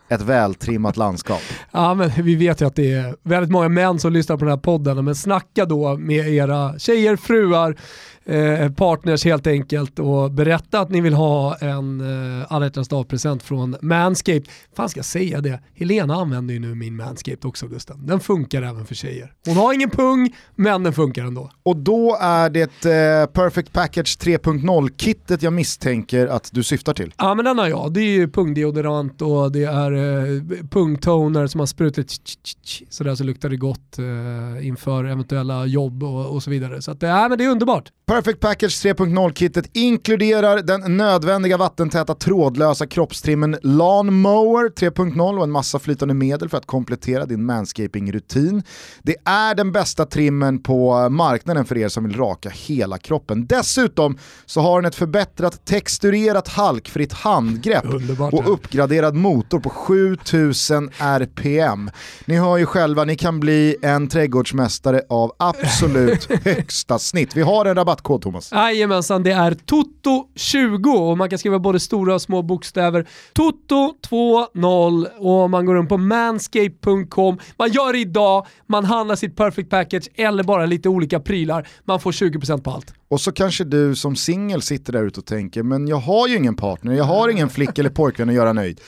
ett 0.08 0.22
vältrimmat 0.22 0.96
landskap. 0.96 1.42
Ja 1.70 1.94
men 1.94 2.10
vi 2.22 2.34
vet 2.34 2.60
ju 2.60 2.66
att 2.66 2.76
det 2.76 2.92
är 2.92 3.16
väldigt 3.22 3.50
många 3.50 3.68
män 3.68 3.98
som 3.98 4.12
lyssnar 4.12 4.36
på 4.36 4.44
den 4.44 4.52
här 4.52 4.60
podden, 4.60 5.04
men 5.04 5.14
snacka 5.14 5.64
då 5.64 5.96
med 5.96 6.28
era 6.28 6.78
tjejer, 6.78 7.16
fruar, 7.16 7.76
eh, 8.24 8.70
partners 8.72 9.24
helt 9.24 9.46
enkelt 9.46 9.98
och 9.98 10.30
berätta 10.30 10.80
att 10.80 10.90
ni 10.90 11.00
vill 11.00 11.14
ha 11.14 11.56
en 11.56 12.00
eh, 12.00 12.46
alla 12.52 12.68
dag-present 12.68 13.42
från 13.42 13.76
Manscaped. 13.80 14.48
Fan 14.76 14.88
ska 14.88 14.98
jag 14.98 15.04
säga 15.04 15.40
det? 15.40 15.60
Helena 15.74 16.14
använder 16.14 16.54
ju 16.54 16.60
nu 16.60 16.74
min 16.74 16.96
Manscaped 16.96 17.44
också 17.44 17.68
Gusten. 17.68 18.06
Den 18.06 18.20
funkar 18.20 18.62
även 18.62 18.86
för 18.86 18.94
tjejer. 18.94 19.32
Hon 19.46 19.56
har 19.56 19.74
ingen 19.74 19.90
pung, 19.90 20.34
men 20.54 20.82
den 20.82 20.92
funkar 20.92 21.24
ändå. 21.24 21.50
Och 21.62 21.76
då 21.76 22.18
är 22.20 22.50
det 22.50 22.84
eh, 22.84 23.26
Perfect 23.26 23.72
Package 23.72 24.18
3.0-kittet 24.18 25.42
jag 25.42 25.52
misstänker 25.52 26.26
att 26.26 26.50
du 26.52 26.62
syftar 26.62 26.94
till. 26.94 27.14
Ja 27.18 27.34
men 27.34 27.44
den 27.44 27.58
har 27.58 27.68
jag. 27.68 27.92
Det 27.92 28.00
är 28.00 28.12
ju 28.12 28.28
pungdeodorant 28.28 29.22
och 29.22 29.52
det 29.52 29.64
är 29.64 29.92
eh, 29.92 30.42
pungtoner 30.70 31.46
som 31.46 31.58
man 31.58 31.66
sprutar 31.66 32.02
tch, 32.02 32.36
tch, 32.64 32.82
sådär 32.90 33.14
så 33.14 33.24
luktar 33.24 33.48
det 33.48 33.56
gott 33.56 33.98
eh, 33.98 34.66
inför 34.66 35.04
eventuella 35.04 35.66
jobb 35.66 36.02
och, 36.02 36.26
och 36.26 36.42
så 36.42 36.50
vidare. 36.50 36.82
Så 36.82 36.90
att, 36.90 37.02
ja, 37.02 37.28
men 37.28 37.38
det 37.38 37.44
är 37.44 37.48
underbart. 37.48 37.90
Perfect 38.10 38.40
Package 38.40 38.84
3.0-kittet 38.84 39.70
inkluderar 39.72 40.62
den 40.62 40.96
nödvändiga 40.96 41.56
vattentäta 41.56 42.14
trådlösa 42.14 42.86
kroppstrimmen 42.86 43.56
Lawn 43.62 44.14
Mower 44.14 44.68
3.0 44.68 45.38
och 45.38 45.44
en 45.44 45.50
massa 45.50 45.78
flytande 45.78 46.14
medel 46.14 46.48
för 46.48 46.58
att 46.58 46.66
komplettera 46.66 47.26
din 47.26 47.44
manscaping-rutin. 47.44 48.62
Det 49.02 49.16
är 49.24 49.54
den 49.54 49.72
bästa 49.72 50.06
trimmen 50.06 50.62
på 50.62 51.08
marknaden 51.08 51.64
för 51.64 51.78
er 51.78 51.88
som 51.88 52.04
vill 52.04 52.16
raka 52.16 52.50
hela 52.50 52.98
kroppen. 52.98 53.46
Dessutom 53.46 54.18
så 54.46 54.60
har 54.60 54.82
den 54.82 54.88
ett 54.88 54.94
förbättrat 54.94 55.64
texturerat 55.64 56.48
halkfritt 56.48 57.12
handgrepp 57.12 57.94
Underbart. 57.94 58.34
och 58.34 58.52
uppgraderad 58.52 59.14
motor 59.14 59.60
på 59.60 59.70
7000 59.70 60.90
RPM. 60.98 61.90
Ni 62.24 62.36
hör 62.36 62.56
ju 62.56 62.66
själva, 62.66 63.04
ni 63.04 63.16
kan 63.16 63.40
bli 63.40 63.76
en 63.82 64.08
trädgårdsmästare 64.08 65.02
av 65.08 65.32
absolut 65.38 66.28
högsta 66.44 66.98
snitt. 66.98 67.36
Vi 67.36 67.42
har 67.42 67.66
en 67.66 67.78
Thomas. 68.02 68.52
Jajamensan, 68.52 69.22
det 69.22 69.32
är 69.32 69.50
TOTO20 69.50 71.10
och 71.10 71.18
man 71.18 71.30
kan 71.30 71.38
skriva 71.38 71.58
både 71.58 71.80
stora 71.80 72.14
och 72.14 72.22
små 72.22 72.42
bokstäver. 72.42 73.06
TOTO20 73.34 75.06
och 75.18 75.50
man 75.50 75.66
går 75.66 75.74
runt 75.74 75.88
på 75.88 75.96
manscape.com. 75.96 77.38
Man 77.56 77.72
gör 77.72 77.92
det 77.92 77.98
idag, 77.98 78.46
man 78.66 78.84
handlar 78.84 79.16
sitt 79.16 79.36
perfect 79.36 79.70
package 79.70 80.08
eller 80.14 80.42
bara 80.42 80.66
lite 80.66 80.88
olika 80.88 81.20
prylar. 81.20 81.68
Man 81.84 82.00
får 82.00 82.12
20% 82.12 82.62
på 82.62 82.70
allt. 82.70 82.94
Och 83.08 83.20
så 83.20 83.32
kanske 83.32 83.64
du 83.64 83.94
som 83.94 84.16
singel 84.16 84.62
sitter 84.62 84.92
där 84.92 85.04
ute 85.04 85.20
och 85.20 85.26
tänker, 85.26 85.62
men 85.62 85.88
jag 85.88 85.96
har 85.96 86.28
ju 86.28 86.36
ingen 86.36 86.56
partner, 86.56 86.92
jag 86.92 87.04
har 87.04 87.28
ingen 87.28 87.48
flick 87.48 87.78
eller 87.78 87.90
pojkvän 87.90 88.28
att 88.28 88.34
göra 88.34 88.52
nöjd. 88.52 88.80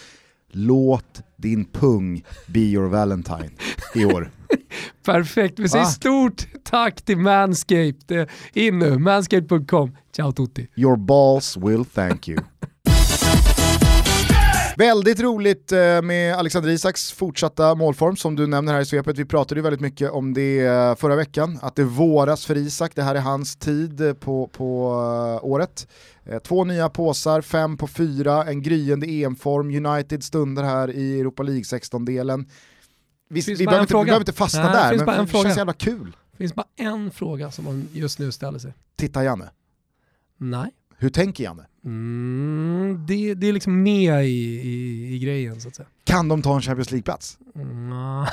Låt 0.52 1.20
din 1.36 1.64
pung 1.64 2.24
be 2.46 2.60
your 2.60 2.88
valentine 2.88 3.50
i 3.94 4.04
år. 4.04 4.30
Perfekt, 5.04 5.58
vi 5.58 5.68
säger 5.68 5.84
Va? 5.84 5.90
stort 5.90 6.46
tack 6.64 7.02
till 7.02 7.18
Manscaped. 7.18 8.20
Eh, 8.20 8.26
In 8.52 8.78
nu, 8.78 8.98
manscaped.com. 8.98 9.96
Ciao 10.16 10.32
tutti. 10.32 10.68
Your 10.76 10.96
balls 10.96 11.56
will 11.56 11.84
thank 11.84 12.28
you. 12.28 12.38
Väldigt 14.76 15.20
roligt 15.20 15.72
eh, 15.72 16.02
med 16.02 16.34
Alexander 16.34 16.70
Isaks 16.70 17.12
fortsatta 17.12 17.74
målform 17.74 18.16
som 18.16 18.36
du 18.36 18.46
nämner 18.46 18.72
här 18.72 18.80
i 18.80 18.84
svepet. 18.84 19.18
Vi 19.18 19.24
pratade 19.24 19.58
ju 19.58 19.62
väldigt 19.62 19.80
mycket 19.80 20.10
om 20.10 20.34
det 20.34 20.60
eh, 20.60 20.94
förra 20.94 21.16
veckan, 21.16 21.58
att 21.62 21.76
det 21.76 21.84
våras 21.84 22.46
för 22.46 22.56
Isak, 22.56 22.92
det 22.94 23.02
här 23.02 23.14
är 23.14 23.20
hans 23.20 23.56
tid 23.56 24.20
på, 24.20 24.46
på 24.52 24.86
året. 25.42 25.88
Två 26.44 26.64
nya 26.64 26.88
påsar, 26.88 27.40
fem 27.40 27.76
på 27.76 27.86
fyra, 27.86 28.44
en 28.44 28.62
gryende 28.62 29.06
EM-form, 29.06 29.86
United 29.86 30.24
stunder 30.24 30.62
här 30.62 30.90
i 30.90 31.20
Europa 31.20 31.42
League 31.42 31.62
16-delen. 31.62 32.46
Vi, 33.32 33.40
vi, 33.40 33.66
behöver 33.66 33.82
inte, 33.82 33.96
vi 33.96 34.04
behöver 34.04 34.20
inte 34.20 34.32
fastna 34.32 34.62
Nej, 34.62 34.72
det 34.72 34.78
där, 34.78 34.88
finns 34.90 34.98
men 34.98 35.06
bara 35.06 35.16
en 35.16 35.24
det 35.24 35.32
känns 35.32 35.42
fråga. 35.42 35.56
jävla 35.56 35.72
kul. 35.72 36.16
Det 36.30 36.36
finns 36.36 36.54
bara 36.54 36.66
en 36.76 37.10
fråga 37.10 37.50
som 37.50 37.64
man 37.64 37.88
just 37.92 38.18
nu 38.18 38.32
ställer 38.32 38.58
sig. 38.58 38.72
Titta 38.96 39.24
Janne, 39.24 39.50
Nej, 40.36 40.70
hur 40.98 41.10
tänker 41.10 41.44
Janne? 41.44 41.66
Mm, 41.84 43.04
det, 43.08 43.34
det 43.34 43.46
är 43.46 43.52
liksom 43.52 43.82
med 43.82 44.24
i, 44.24 44.60
i, 44.60 45.14
i 45.14 45.18
grejen 45.18 45.60
så 45.60 45.68
att 45.68 45.74
säga. 45.74 45.88
Kan 46.04 46.28
de 46.28 46.42
ta 46.42 46.54
en 46.54 46.62
Champions 46.62 46.90
League-plats? 46.90 47.38
Mm. 47.54 48.26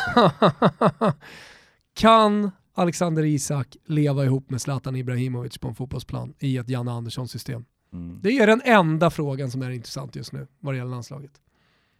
kan 1.93 2.51
Alexander 2.73 3.25
Isak 3.25 3.77
leva 3.85 4.25
ihop 4.25 4.49
med 4.49 4.61
Zlatan 4.61 4.95
Ibrahimovic 4.95 5.57
på 5.57 5.67
en 5.67 5.75
fotbollsplan 5.75 6.33
i 6.39 6.57
ett 6.57 6.69
Janne 6.69 6.91
Andersson-system? 6.91 7.65
Mm. 7.93 8.19
Det 8.21 8.31
är 8.31 8.47
den 8.47 8.61
enda 8.65 9.09
frågan 9.09 9.51
som 9.51 9.61
är 9.61 9.69
intressant 9.69 10.15
just 10.15 10.31
nu 10.31 10.47
vad 10.59 10.73
det 10.73 10.77
gäller 10.77 10.91
landslaget. 10.91 11.31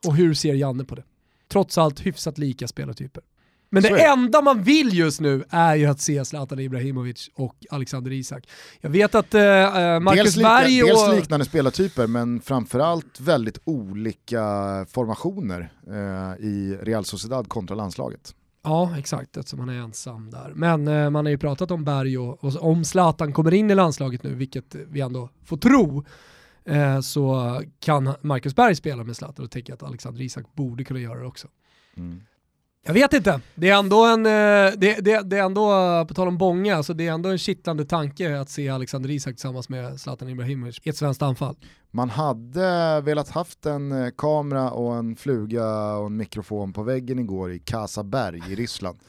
Och 0.08 0.16
hur 0.16 0.34
ser 0.34 0.54
Janne 0.54 0.84
på 0.84 0.96
det? 0.96 1.04
Trots 1.52 1.78
allt 1.78 2.00
hyfsat 2.00 2.38
lika 2.38 2.68
spelartyper. 2.68 3.24
Men 3.72 3.84
det. 3.84 4.06
enda 4.06 4.42
man 4.42 4.64
vill 4.64 4.98
just 4.98 5.22
nu 5.22 5.44
är 5.50 5.76
ju 5.76 5.86
att 5.86 6.02
se 6.02 6.26
Zlatan 6.26 6.60
Ibrahimovic 6.60 7.30
och 7.36 7.56
Alexander 7.70 8.12
Isak. 8.12 8.50
Jag 8.82 8.90
vet 8.90 9.16
att 9.16 9.34
eh, 9.34 9.42
eh, 9.42 10.00
Marcus 10.00 10.24
dels, 10.24 10.36
lika, 10.36 10.50
Berg 10.50 10.84
och... 10.84 10.88
dels 10.88 11.16
liknande 11.16 11.46
spelartyper 11.46 12.08
men 12.08 12.42
framförallt 12.42 13.20
väldigt 13.20 13.60
olika 13.64 14.42
formationer 14.90 15.72
eh, 15.88 16.46
i 16.46 16.78
Real 16.82 17.06
Sociedad 17.06 17.50
kontra 17.50 17.76
landslaget. 17.76 18.36
Ja, 18.64 18.98
exakt, 18.98 19.38
eftersom 19.38 19.60
han 19.60 19.70
är 19.70 19.80
ensam 19.80 20.30
där. 20.30 20.52
Men 20.56 20.88
eh, 20.88 21.10
man 21.10 21.26
har 21.26 21.32
ju 21.32 21.38
pratat 21.38 21.72
om 21.72 21.84
Berg 21.84 22.18
och, 22.18 22.44
och 22.44 22.64
om 22.64 22.86
Zlatan 22.86 23.34
kommer 23.34 23.54
in 23.54 23.72
i 23.72 23.76
landslaget 23.76 24.24
nu, 24.24 24.36
vilket 24.36 24.76
vi 24.76 25.02
ändå 25.02 25.30
får 25.46 25.58
tro, 25.58 26.06
eh, 26.70 27.00
så 27.00 27.62
kan 27.80 28.14
Marcus 28.22 28.56
Berg 28.56 28.76
spela 28.76 29.04
med 29.04 29.16
Zlatan 29.16 29.46
och 29.46 29.52
tänker 29.52 29.74
att 29.74 29.84
Alexander 29.84 30.22
Isak 30.22 30.56
borde 30.56 30.84
kunna 30.84 31.00
göra 31.00 31.20
det 31.20 31.28
också. 31.28 31.48
Mm. 31.98 32.22
Jag 32.86 32.94
vet 32.94 33.14
inte, 33.14 33.42
det 33.56 33.70
är 33.70 33.80
ändå 33.80 34.06
en, 34.06 34.26
eh, 34.26 34.32
det, 34.78 35.06
det, 35.06 35.22
det 35.22 35.38
är 35.38 35.44
ändå, 35.44 35.70
på 36.08 36.14
tal 36.14 36.28
om 36.28 36.38
bånga, 36.38 36.76
alltså 36.76 36.94
det 36.94 37.08
är 37.08 37.12
ändå 37.12 37.30
en 37.30 37.38
kittlande 37.38 37.86
tanke 37.86 38.40
att 38.40 38.50
se 38.50 38.70
Alexander 38.70 39.10
Isak 39.10 39.34
tillsammans 39.34 39.70
med 39.70 40.00
Zlatan 40.00 40.30
Ibrahimovic 40.30 40.80
i 40.84 40.90
ett 40.90 40.98
svenskt 40.98 41.22
anfall. 41.22 41.56
Man 41.92 42.10
hade 42.10 43.02
velat 43.02 43.30
haft 43.30 43.66
en 43.66 43.92
eh, 43.92 44.10
kamera 44.18 44.72
och 44.72 44.96
en 44.96 45.16
fluga 45.16 45.96
och 45.96 46.06
en 46.06 46.18
mikrofon 46.18 46.74
på 46.74 46.84
väggen 46.84 47.20
igår 47.20 47.52
i 47.52 47.60
Kasaberg 47.60 48.42
i 48.50 48.56
Ryssland. 48.56 49.00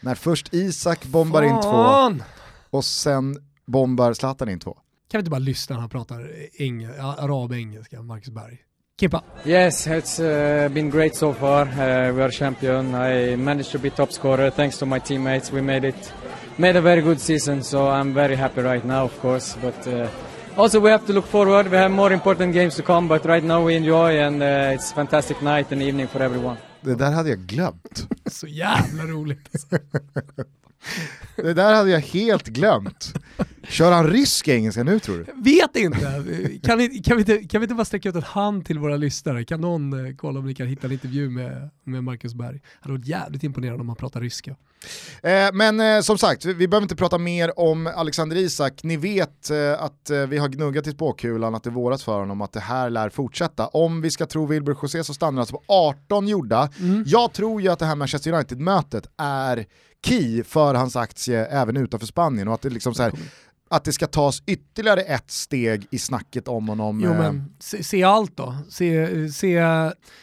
När 0.00 0.14
först 0.14 0.54
Isak 0.54 1.06
bombar 1.06 1.42
in 1.42 1.60
två 1.62 1.70
Fan! 1.70 2.22
och 2.70 2.84
sen 2.84 3.36
bombar 3.66 4.12
Zlatan 4.12 4.48
in 4.48 4.60
två. 4.60 4.78
Kan 5.12 5.18
vi 5.18 5.20
inte 5.20 5.30
bara 5.30 5.38
lyssna 5.38 5.74
när 5.74 5.80
han 5.80 5.90
pratar 5.90 6.30
eng 6.56 6.84
arab-engelska, 6.98 8.02
Marcus 8.02 8.30
Berg? 8.30 8.58
Kimpa. 9.00 9.22
Yes, 9.44 9.86
it's 9.86 10.20
uh, 10.20 10.68
been 10.68 10.90
great 10.90 11.16
so 11.16 11.34
far. 11.34 11.66
Uh, 11.66 12.14
we 12.14 12.22
are 12.22 12.30
champion. 12.30 12.94
I 12.94 13.36
managed 13.36 13.72
to 13.72 13.78
be 13.78 13.90
top 13.90 14.12
scorer 14.12 14.50
thanks 14.50 14.78
to 14.78 14.86
my 14.86 15.00
teammates. 15.00 15.52
We 15.52 15.62
made 15.62 15.88
it, 15.88 16.14
made 16.56 16.78
a 16.78 16.80
very 16.80 17.00
good 17.02 17.20
season. 17.20 17.62
So 17.62 17.90
I'm 17.90 18.14
very 18.14 18.36
happy 18.36 18.62
right 18.62 18.84
now, 18.84 19.04
of 19.04 19.20
course. 19.20 19.56
But 19.62 19.86
uh, 19.86 20.08
also 20.56 20.80
we 20.80 20.90
have 20.90 21.06
to 21.06 21.12
look 21.12 21.26
forward. 21.26 21.70
We 21.70 21.76
have 21.76 21.90
more 21.90 22.14
important 22.14 22.54
games 22.54 22.76
to 22.76 22.82
come. 22.82 23.08
But 23.08 23.24
right 23.26 23.44
now 23.44 23.66
we 23.66 23.76
enjoy, 23.76 24.18
and 24.18 24.42
uh, 24.42 24.74
it's 24.74 24.92
a 24.92 24.94
fantastic 24.94 25.42
night 25.42 25.72
and 25.72 25.82
evening 25.82 26.08
for 26.08 26.22
everyone. 26.22 26.56
Det 26.80 26.94
där 26.94 27.12
hade 27.12 27.28
jag 27.28 27.38
glömt. 27.38 28.08
Så 28.30 28.46
jävla 28.46 29.02
roligt. 29.02 29.48
Alltså. 29.52 29.68
Det 31.36 31.54
där 31.54 31.74
hade 31.74 31.90
jag 31.90 32.00
helt 32.00 32.46
glömt. 32.46 33.14
Kör 33.68 33.92
han 33.92 34.06
rysk 34.06 34.48
engelska 34.48 34.84
nu 34.84 34.98
tror 34.98 35.16
du? 35.16 35.42
Vet 35.42 35.76
inte. 35.76 36.00
Kan 36.62 36.78
vi, 36.78 36.98
kan, 36.98 37.16
vi 37.16 37.20
inte, 37.20 37.36
kan 37.44 37.60
vi 37.60 37.64
inte 37.64 37.74
bara 37.74 37.84
sträcka 37.84 38.08
ut 38.08 38.14
en 38.14 38.22
hand 38.22 38.66
till 38.66 38.78
våra 38.78 38.96
lyssnare? 38.96 39.44
Kan 39.44 39.60
någon 39.60 40.06
eh, 40.06 40.14
kolla 40.16 40.38
om 40.38 40.46
ni 40.46 40.54
kan 40.54 40.66
hitta 40.66 40.86
en 40.86 40.92
intervju 40.92 41.30
med, 41.30 41.70
med 41.84 42.04
Marcus 42.04 42.34
Berg? 42.34 42.54
Det 42.54 42.60
hade 42.80 42.98
varit 42.98 43.06
jävligt 43.06 43.42
imponerande 43.42 43.80
om 43.80 43.88
han 43.88 43.96
pratar 43.96 44.20
ryska. 44.20 44.56
Eh, 45.22 45.48
men 45.52 45.80
eh, 45.80 46.00
som 46.00 46.18
sagt, 46.18 46.44
vi, 46.44 46.52
vi 46.52 46.68
behöver 46.68 46.84
inte 46.84 46.96
prata 46.96 47.18
mer 47.18 47.58
om 47.58 47.86
Alexander 47.86 48.36
Isak. 48.36 48.82
Ni 48.82 48.96
vet 48.96 49.50
eh, 49.50 49.82
att 49.82 50.10
eh, 50.10 50.18
vi 50.18 50.38
har 50.38 50.48
gnuggat 50.48 50.86
i 50.86 50.90
spåkulan 50.90 51.54
att 51.54 51.62
det 51.62 51.70
våras 51.70 52.04
för 52.04 52.18
honom 52.18 52.40
att 52.40 52.52
det 52.52 52.60
här 52.60 52.90
lär 52.90 53.08
fortsätta. 53.08 53.66
Om 53.66 54.00
vi 54.00 54.10
ska 54.10 54.26
tro 54.26 54.46
Wilbur 54.46 54.76
José 54.82 55.04
så 55.04 55.14
stannar 55.14 55.32
han 55.32 55.38
alltså 55.38 55.54
på 55.54 55.62
18 55.66 56.28
gjorda. 56.28 56.68
Jag 57.06 57.32
tror 57.32 57.62
ju 57.62 57.68
att 57.68 57.78
det 57.78 57.86
här 57.86 57.96
Manchester 57.96 58.32
United-mötet 58.32 59.06
är 59.18 59.66
key 60.02 60.44
för 60.44 60.74
hans 60.74 60.96
aktie 60.96 61.46
även 61.46 61.76
utanför 61.76 62.06
Spanien 62.06 62.48
och 62.48 62.54
att 62.54 62.62
det 62.62 62.70
liksom 62.70 62.94
så 62.94 63.02
här, 63.02 63.12
att 63.72 63.84
det 63.84 63.92
ska 63.92 64.06
tas 64.06 64.42
ytterligare 64.46 65.00
ett 65.00 65.30
steg 65.30 65.86
i 65.90 65.98
snacket 65.98 66.48
om 66.48 66.68
honom. 66.68 67.00
Jo 67.04 67.10
eh, 67.10 67.18
men 67.18 67.54
se, 67.58 67.84
se 67.84 68.02
allt 68.02 68.36
då. 68.36 68.56
Se, 68.68 69.28
se 69.28 69.58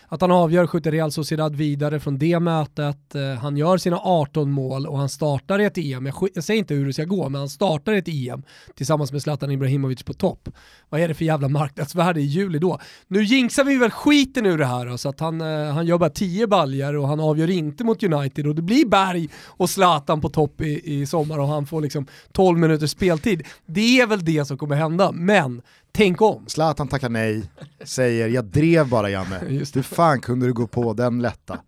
att 0.08 0.22
han 0.22 0.32
avgör, 0.32 0.68
skjuter 0.68 0.91
Real 0.91 1.12
Sociedad 1.12 1.56
vidare 1.56 2.00
från 2.00 2.18
det 2.18 2.39
mötet. 2.39 3.16
Eh, 3.16 3.34
han 3.34 3.58
gör 3.58 3.78
sina 3.78 3.97
18 3.97 4.52
mål 4.52 4.88
och 4.88 4.97
han 4.97 5.10
startar 5.10 5.60
i 5.60 5.66
ett 5.66 5.78
EM. 5.78 6.06
Jag, 6.06 6.30
jag 6.34 6.43
säger 6.43 6.60
inte 6.60 6.74
hur 6.74 6.86
det 6.86 6.93
ska 6.93 7.04
gå, 7.04 7.30
men 7.30 7.39
han 7.39 7.50
startar 7.50 7.93
i 7.93 7.97
ett 7.97 8.08
EM 8.08 8.43
tillsammans 8.76 9.12
med 9.12 9.22
Zlatan 9.22 9.52
Ibrahimovic 9.52 10.04
på 10.04 10.14
topp. 10.14 10.50
Vad 10.89 11.02
är 11.02 11.08
det 11.08 11.14
för 11.14 11.26
jävla 11.26 11.47
marknadsvärde 11.47 12.22
i 12.22 12.26
juli 12.26 12.60
då? 12.60 12.80
Nu 13.08 13.24
jinxar 13.24 13.64
vi 13.64 13.78
väl 13.78 13.91
skiten 13.91 14.45
ur 14.45 14.58
det 14.58 14.66
här 14.66 14.86
då, 14.86 14.97
så 14.97 15.10
att 15.10 15.20
han, 15.20 15.41
eh, 15.41 15.74
han 15.74 15.86
gör 15.86 15.97
bara 15.97 16.10
10 16.10 16.47
baljer 16.47 16.95
och 16.95 17.08
han 17.08 17.20
avgör 17.20 17.50
inte 17.50 17.84
mot 17.84 18.04
United 18.04 18.47
och 18.47 18.56
det 18.56 18.62
blir 18.62 18.86
Berg 18.86 19.30
och 19.45 19.70
Zlatan 19.70 20.22
på 20.22 20.30
topp 20.30 20.62
i, 20.62 21.02
i 21.02 21.06
sommar 21.06 21.39
och 21.39 21.47
han 21.47 21.66
får 21.66 21.82
liksom 21.82 22.08
12 22.32 22.60
minuters 22.60 22.91
speltid. 22.91 23.39
Det 23.66 24.02
är 24.02 24.08
väl 24.08 24.26
det 24.26 24.46
som 24.46 24.58
kommer 24.58 24.76
hända, 24.76 25.12
men 25.12 25.62
tänk 25.92 26.22
om. 26.22 26.44
Zlatan 26.48 26.88
tackar 26.88 27.10
nej, 27.10 27.44
säger 27.84 28.28
jag 28.28 28.46
drev 28.46 28.90
bara 28.90 29.10
Janne. 29.10 29.40
Hur 29.48 29.82
fan 29.82 30.22
kunde 30.22 30.46
du 30.46 30.54
gå 30.54 30.68
på 30.68 30.94
den 30.94 31.22
lätta? 31.22 31.60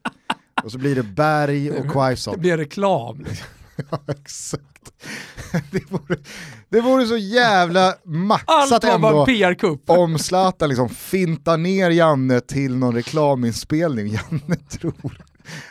Och 0.63 0.71
så 0.71 0.77
blir 0.77 0.95
det 0.95 1.03
Berg 1.03 1.71
och 1.71 1.83
Det 1.85 1.89
Quaison. 1.89 2.39
blir 2.39 2.57
reklam. 2.57 3.25
Ja, 3.91 3.99
exakt. 4.07 4.63
Det 5.71 5.91
vore, 5.91 6.17
det 6.69 6.81
vore 6.81 7.05
så 7.05 7.17
jävla 7.17 7.95
maxat 8.05 8.83
ändå 8.83 9.25
om 9.85 10.17
Zlatan 10.19 10.69
liksom 10.69 10.89
fintar 10.89 11.57
ner 11.57 11.89
Janne 11.89 12.39
till 12.39 12.75
någon 12.77 12.95
reklaminspelning. 12.95 14.07
Janne 14.31 14.55
tror 14.69 15.17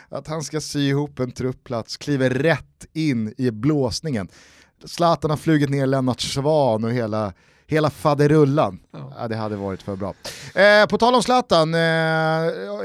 att 0.09 0.27
han 0.27 0.43
ska 0.43 0.61
sy 0.61 0.79
ihop 0.89 1.19
en 1.19 1.31
truppplats, 1.31 1.97
kliver 1.97 2.29
rätt 2.29 2.85
in 2.93 3.33
i 3.37 3.51
blåsningen. 3.51 4.27
Zlatan 4.85 5.29
har 5.29 5.37
flugit 5.37 5.69
ner 5.69 5.85
Lennart 5.87 6.21
Svan 6.21 6.83
och 6.83 6.91
hela, 6.91 7.33
hela 7.67 7.89
faderullan. 7.89 8.79
Ja. 8.91 9.13
Ja, 9.19 9.27
det 9.27 9.35
hade 9.35 9.55
varit 9.55 9.81
för 9.81 9.95
bra. 9.95 10.13
Eh, 10.55 10.85
på 10.87 10.97
tal 10.97 11.15
om 11.15 11.23
Zlatan, 11.23 11.73
eh, 11.73 11.79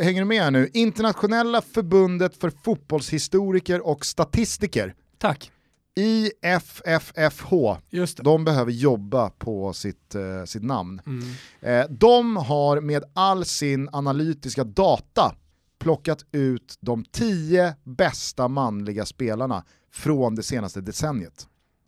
hänger 0.02 0.18
du 0.18 0.24
med 0.24 0.42
här 0.42 0.50
nu? 0.50 0.70
Internationella 0.74 1.62
förbundet 1.62 2.36
för 2.36 2.52
fotbollshistoriker 2.64 3.86
och 3.86 4.06
statistiker, 4.06 4.94
Tack. 5.18 5.50
IFFFH, 5.98 7.52
Just 7.90 8.16
det. 8.16 8.22
de 8.22 8.44
behöver 8.44 8.72
jobba 8.72 9.30
på 9.30 9.72
sitt, 9.72 10.14
eh, 10.14 10.44
sitt 10.44 10.62
namn. 10.62 11.00
Mm. 11.06 11.24
Eh, 11.60 11.86
de 11.90 12.36
har 12.36 12.80
med 12.80 13.04
all 13.14 13.44
sin 13.44 13.88
analytiska 13.92 14.64
data 14.64 15.34
plockat 15.78 16.24
ut 16.32 16.74
de 16.80 17.04
tio 17.04 17.74
bästa 17.84 18.48
manliga 18.48 19.04
spelarna 19.06 19.64
från 19.92 20.34
det 20.34 20.42
senaste 20.42 20.80
decenniet. 20.80 21.46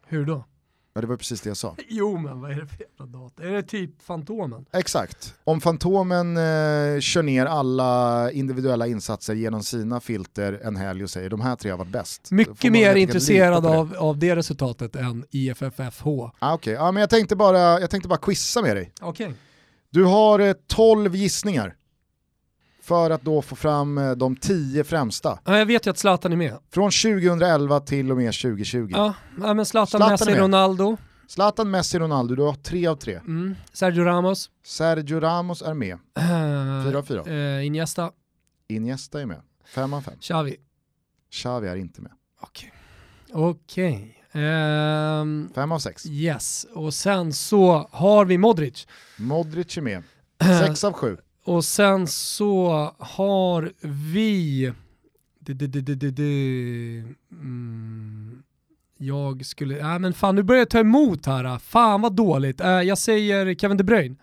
Hur 0.08 0.24
då? 0.24 0.44
Ja, 0.94 1.00
det 1.00 1.06
var 1.06 1.16
precis 1.16 1.40
det 1.40 1.50
jag 1.50 1.56
sa. 1.56 1.76
Jo 1.88 2.18
men 2.18 2.40
vad 2.40 2.50
är 2.50 2.54
det 2.54 2.66
för 2.66 2.80
jävla 2.80 3.18
data? 3.18 3.42
Är 3.42 3.52
det 3.52 3.62
typ 3.62 4.02
Fantomen? 4.02 4.66
Exakt. 4.72 5.34
Om 5.44 5.60
Fantomen 5.60 6.36
eh, 6.36 7.00
kör 7.00 7.22
ner 7.22 7.46
alla 7.46 8.30
individuella 8.32 8.86
insatser 8.86 9.34
genom 9.34 9.62
sina 9.62 10.00
filter 10.00 10.60
en 10.64 10.76
helg 10.76 11.02
och 11.04 11.10
säger 11.10 11.30
de 11.30 11.40
här 11.40 11.56
tre 11.56 11.70
har 11.70 11.78
varit 11.78 11.90
bäst. 11.90 12.30
Mycket 12.30 12.72
mer 12.72 12.94
intresserad 12.94 13.66
av, 13.66 13.94
av 13.98 14.18
det 14.18 14.36
resultatet 14.36 14.96
än 14.96 15.24
IFFFH. 15.30 16.06
Ah, 16.38 16.54
Okej, 16.54 16.72
ja, 16.72 16.92
men 16.92 17.00
jag 17.00 17.10
tänkte, 17.10 17.36
bara, 17.36 17.80
jag 17.80 17.90
tänkte 17.90 18.08
bara 18.08 18.18
quizza 18.18 18.62
med 18.62 18.76
dig. 18.76 18.92
Okej. 19.00 19.32
Du 19.90 20.04
har 20.04 20.38
eh, 20.38 20.52
12 20.66 21.16
gissningar 21.16 21.74
för 22.88 23.10
att 23.10 23.22
då 23.22 23.42
få 23.42 23.56
fram 23.56 23.98
eh, 23.98 24.10
de 24.10 24.36
10 24.36 24.84
främsta. 24.84 25.38
Ja, 25.44 25.58
jag 25.58 25.66
vet 25.66 25.86
ju 25.86 25.90
att 25.90 25.98
Zlatan 25.98 26.32
är 26.32 26.36
med. 26.36 26.58
Från 26.70 26.90
2011 26.90 27.80
till 27.80 28.10
och 28.10 28.16
med 28.16 28.32
2020. 28.34 28.88
Ja, 28.90 29.14
ja 29.40 29.54
men 29.54 29.66
Zlatan, 29.66 29.86
Zlatan 30.00 30.26
Messi. 30.28 30.40
Ronaldo, 30.40 30.96
Zlatan, 31.26 31.70
Messi, 31.70 31.98
Ronaldo, 31.98 32.34
du 32.34 32.42
har 32.42 32.54
tre 32.54 32.86
av 32.86 32.96
tre. 32.96 33.14
mm. 33.14 33.54
Sergio 33.72 34.04
Ramos, 34.04 34.50
Sergio 34.64 35.20
Ramos 35.20 35.62
är 35.62 35.74
med, 35.74 35.92
eh, 36.18 36.84
fyra 36.86 36.98
av 36.98 37.02
fyra. 37.02 37.22
eh, 37.58 37.66
Iniesta, 37.66 38.10
Iniesta 38.68 39.20
är 39.20 39.26
med, 39.26 39.40
fem 39.74 39.92
av 39.92 40.00
fem. 40.00 40.14
Xavi. 40.20 40.56
Xavi 41.32 41.68
är 41.68 41.76
inte 41.76 42.00
med, 42.02 42.12
Okej. 42.40 42.72
Okej. 43.32 44.14
Ehm, 44.32 45.50
fem 45.54 45.72
av 45.72 45.78
sex. 45.78 46.06
yes, 46.06 46.66
och 46.74 46.94
sen 46.94 47.32
så 47.32 47.88
har 47.92 48.24
vi 48.24 48.38
Modric. 48.38 48.86
Modric 49.18 49.76
är 49.78 49.82
med, 49.82 50.02
sex 50.66 50.84
av 50.84 50.92
sju. 50.92 51.16
Och 51.48 51.64
sen 51.64 52.06
så 52.06 52.68
har 52.98 53.72
vi... 54.10 54.72
Du, 55.40 55.54
du, 55.54 55.66
du. 56.10 56.98
Mm. 57.32 58.42
Jag 58.98 59.46
skulle... 59.46 59.78
Ja 59.78 59.98
men 59.98 60.12
fan 60.14 60.34
nu 60.34 60.42
börjar 60.42 60.58
jag 60.60 60.70
ta 60.70 60.78
emot 60.78 61.26
här. 61.26 61.58
Fan 61.58 62.00
vad 62.00 62.12
dåligt. 62.16 62.60
Eh, 62.60 62.68
jag 62.70 62.98
säger 62.98 63.54
Kevin 63.54 63.76
De 63.76 63.84
Bruyne. 63.84 64.16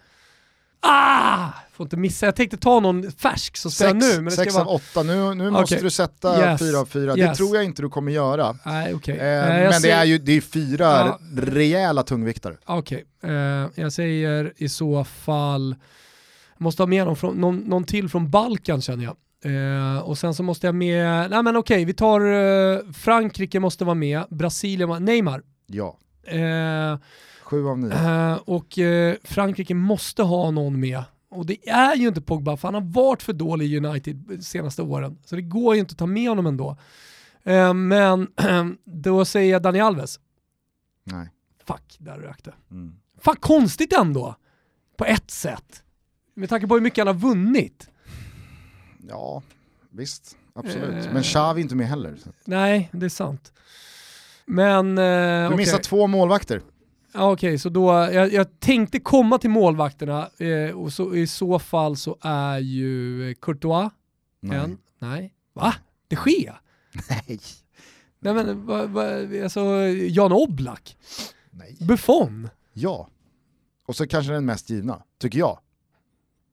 Ah! 0.79 1.49
Får 1.73 1.85
inte 1.85 1.97
missa. 1.97 2.25
Jag 2.25 2.35
tänkte 2.35 2.57
ta 2.57 2.79
någon 2.79 3.11
färsk 3.11 3.57
som 3.57 3.71
spelar 3.71 3.93
nu. 3.93 4.15
Men 4.15 4.25
det 4.25 4.31
sex 4.31 4.51
ska 4.53 4.61
av 4.61 4.65
vara... 4.67 4.75
åtta, 4.75 5.03
nu, 5.03 5.33
nu 5.33 5.49
måste 5.51 5.75
Okej. 5.75 5.83
du 5.83 5.89
sätta 5.89 6.39
Yes. 6.51 6.59
fyra 6.61 6.79
av 6.79 6.85
fyra. 6.85 7.15
Det 7.15 7.21
Yes. 7.21 7.37
tror 7.37 7.55
jag 7.55 7.65
inte 7.65 7.81
du 7.81 7.89
kommer 7.89 8.11
göra. 8.11 8.55
Nej, 8.65 8.93
okej. 8.93 9.17
Eh, 9.17 9.25
Eh, 9.25 9.49
men 9.49 9.71
det 9.71 9.79
säger- 9.79 9.97
är 9.99 10.05
ju 10.05 10.17
det 10.17 10.31
är 10.31 10.41
fyra 10.41 10.83
Ja. 10.85 11.19
rejäla 11.37 12.03
tungviktare. 12.03 12.57
Okej, 12.65 13.05
eh, 13.23 13.31
jag 13.75 13.93
säger 13.93 14.53
i 14.57 14.69
så 14.69 15.03
fall, 15.03 15.75
måste 16.57 16.81
ha 16.81 16.87
med 16.87 17.05
någon, 17.05 17.15
från, 17.15 17.35
någon, 17.37 17.57
någon 17.57 17.83
till 17.83 18.09
från 18.09 18.29
Balkan 18.29 18.81
känner 18.81 19.03
jag. 19.03 19.15
Eh, 19.45 19.99
och 19.99 20.17
sen 20.17 20.33
så 20.33 20.43
måste 20.43 20.67
jag 20.67 20.75
med, 20.75 21.29
nej 21.29 21.43
men 21.43 21.55
okej, 21.55 21.85
vi 21.85 21.93
tar 21.93 22.21
eh, 22.21 22.79
Frankrike 22.93 23.59
måste 23.59 23.85
vara 23.85 23.95
med, 23.95 24.23
Brasilien, 24.29 25.05
Neymar. 25.05 25.43
Ja, 25.67 25.97
Eh, 26.27 26.97
sju 27.43 27.67
av 27.67 27.79
nio. 27.79 28.35
och 28.45 28.79
Frankrike 29.23 29.73
måste 29.73 30.23
ha 30.23 30.51
någon 30.51 30.79
med. 30.79 31.03
Och 31.29 31.45
det 31.45 31.69
är 31.69 31.95
ju 31.95 32.07
inte 32.07 32.21
Pogba, 32.21 32.57
för 32.57 32.67
han 32.67 32.75
har 32.75 32.81
varit 32.81 33.23
för 33.23 33.33
dålig 33.33 33.73
i 33.73 33.77
United 33.77 34.15
de 34.15 34.41
senaste 34.41 34.81
åren. 34.81 35.17
Så 35.25 35.35
det 35.35 35.41
går 35.41 35.75
ju 35.75 35.79
inte 35.79 35.91
att 35.91 35.97
ta 35.97 36.05
med 36.05 36.29
honom 36.29 36.45
ändå. 36.45 36.77
Men 37.75 38.27
då 38.85 39.25
säger 39.25 39.51
jag 39.51 39.61
Dani 39.61 39.79
Alves. 39.79 40.19
Nej. 41.03 41.29
Fuck, 41.67 41.95
där 41.97 42.17
rök 42.17 42.43
det. 42.43 42.53
Mm. 42.71 42.95
Fan 43.21 43.35
konstigt 43.35 43.93
ändå, 43.93 44.35
på 44.97 45.05
ett 45.05 45.31
sätt. 45.31 45.83
Med 46.35 46.49
tanke 46.49 46.67
på 46.67 46.73
hur 46.73 46.81
mycket 46.81 46.97
han 46.97 47.07
har 47.07 47.13
vunnit. 47.29 47.89
Ja, 49.09 49.43
visst. 49.89 50.37
Absolut. 50.53 51.05
Eh. 51.05 51.13
Men 51.13 51.23
Xavi 51.23 51.61
är 51.61 51.63
inte 51.63 51.75
med 51.75 51.87
heller. 51.87 52.17
Nej, 52.45 52.89
det 52.91 53.05
är 53.05 53.09
sant. 53.09 53.53
Men... 54.45 54.97
Eh, 54.97 55.49
Du 55.49 55.55
missar 55.55 55.73
okej. 55.73 55.83
två 55.83 56.07
målvakter. 56.07 56.61
Ja, 57.13 57.31
Okej, 57.31 57.59
så 57.59 57.69
då, 57.69 57.91
jag, 57.91 58.33
jag 58.33 58.59
tänkte 58.59 58.99
komma 58.99 59.37
till 59.37 59.49
målvakterna 59.49 60.29
eh, 60.37 60.75
och 60.75 60.93
så, 60.93 61.15
i 61.15 61.27
så 61.27 61.59
fall 61.59 61.97
så 61.97 62.17
är 62.21 62.59
ju 62.59 63.29
eh, 63.29 63.35
Courtois 63.41 63.91
Nej. 64.39 64.57
en. 64.57 64.77
Nej. 64.99 65.33
Va? 65.53 65.73
Det 66.07 66.15
sker? 66.15 66.59
Nej. 67.09 67.39
Nej 68.19 68.33
men 68.33 68.65
va, 68.65 68.85
va, 68.85 69.03
alltså 69.43 69.59
Jan 70.09 70.31
Oblak, 70.31 70.97
Nej. 71.51 71.77
Buffon. 71.79 72.49
Ja. 72.73 73.09
Och 73.85 73.95
så 73.95 74.07
kanske 74.07 74.33
den 74.33 74.45
mest 74.45 74.69
givna, 74.69 75.03
tycker 75.19 75.39
jag. 75.39 75.59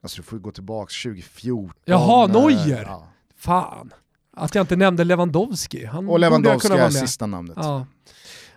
Alltså 0.03 0.17
du 0.17 0.23
får 0.23 0.39
ju 0.39 0.43
gå 0.43 0.51
tillbaka 0.51 0.91
2014. 1.05 1.73
Jaha, 1.85 2.25
eh, 2.25 2.31
Neuer. 2.33 2.85
Ja. 2.87 3.09
Fan. 3.37 3.93
Att 4.37 4.55
jag 4.55 4.63
inte 4.63 4.77
nämnde 4.77 5.05
Lewandowski. 5.05 5.85
Han 5.85 6.09
Och 6.09 6.19
Lewandowski 6.19 6.73
är 6.73 6.91
sista 6.91 7.27
namnet. 7.27 7.57
Ja. 7.61 7.87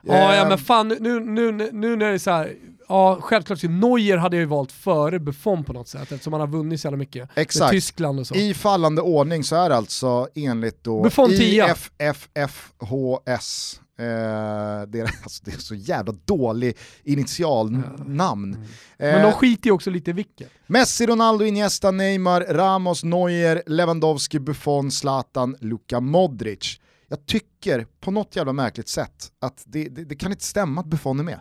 Ja, 0.02 0.36
ja 0.36 0.42
Eh, 0.42 0.50
men 0.50 0.58
fan 0.58 0.88
nu, 0.88 1.20
nu, 1.20 1.52
nu, 1.52 1.96
när 1.96 2.08
det 2.08 2.14
är 2.14 2.18
så 2.18 2.32
här, 2.32 2.56
ja 2.88 3.18
självklart 3.22 3.60
så 3.60 3.68
Neuer 3.68 4.18
hade 4.18 4.36
jag 4.36 4.42
ju 4.42 4.48
valt 4.48 4.72
före 4.72 5.20
Buffon 5.20 5.64
på 5.64 5.74
något 5.74 5.88
sätt 5.88 6.12
eftersom 6.12 6.34
han 6.34 6.40
har 6.40 6.48
vunnit 6.48 6.82
så 6.82 6.88
jävla 6.88 6.98
mycket. 6.98 7.30
Exakt. 7.36 7.62
Med 7.62 7.72
Tyskland 7.72 8.20
och 8.20 8.28
så. 8.28 8.36
I 8.36 8.54
fallande 8.54 9.02
ordning 9.02 9.44
så 9.44 9.56
är 9.56 9.70
det 9.70 9.76
alltså 9.76 10.28
enligt 10.36 10.84
då 10.84 11.04
Buffon 11.04 11.30
10. 11.30 11.76
IFFFHS, 12.00 13.82
eh, 14.00 14.88
det, 14.88 15.00
är, 15.00 15.04
alltså, 15.24 15.44
det 15.46 15.52
är 15.52 15.58
så 15.58 15.76
jävla 15.76 16.14
dålig 16.26 16.78
initialnamn. 17.04 18.58
Men 18.98 19.16
Eh, 19.16 19.22
de 19.22 19.32
skiter 19.32 19.68
ju 19.68 19.72
också 19.72 19.90
lite 19.90 20.10
i 20.10 20.14
vilket. 20.14 20.52
Messi, 20.68 21.06
Ronaldo, 21.06 21.46
Iniesta, 21.46 21.92
Neymar, 21.92 22.42
Ramos, 22.42 23.04
Neuer, 23.04 23.64
Lewandowski, 23.66 24.40
Buffon, 24.40 24.92
Zlatan, 24.92 25.56
Luka 25.60 26.00
Modric. 26.00 26.80
Jag 27.08 27.26
tycker 27.26 27.88
på 28.00 28.12
något 28.12 28.36
jävla 28.36 28.54
märkligt 28.54 28.88
sätt 28.88 29.32
att 29.42 29.64
det, 29.66 29.90
det, 29.90 30.04
det 30.04 30.16
kan 30.16 30.32
inte 30.32 30.44
stämma 30.44 30.82
att 30.82 30.88
Buffon 30.88 31.20
är 31.20 31.24
med. 31.24 31.40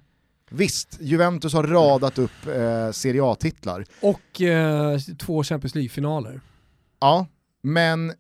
Visst, 0.50 0.96
Juventus 1.00 1.52
har 1.52 1.62
radat 1.62 2.18
upp 2.18 2.46
eh, 2.46 2.90
Serie 2.90 3.24
A-titlar, 3.24 3.84
Och 4.00 4.40
eh, 4.40 4.98
två 5.18 5.44
Champions 5.44 5.74
League-finaler. 5.74 6.40
ja, 7.00 7.26
men 7.62 8.12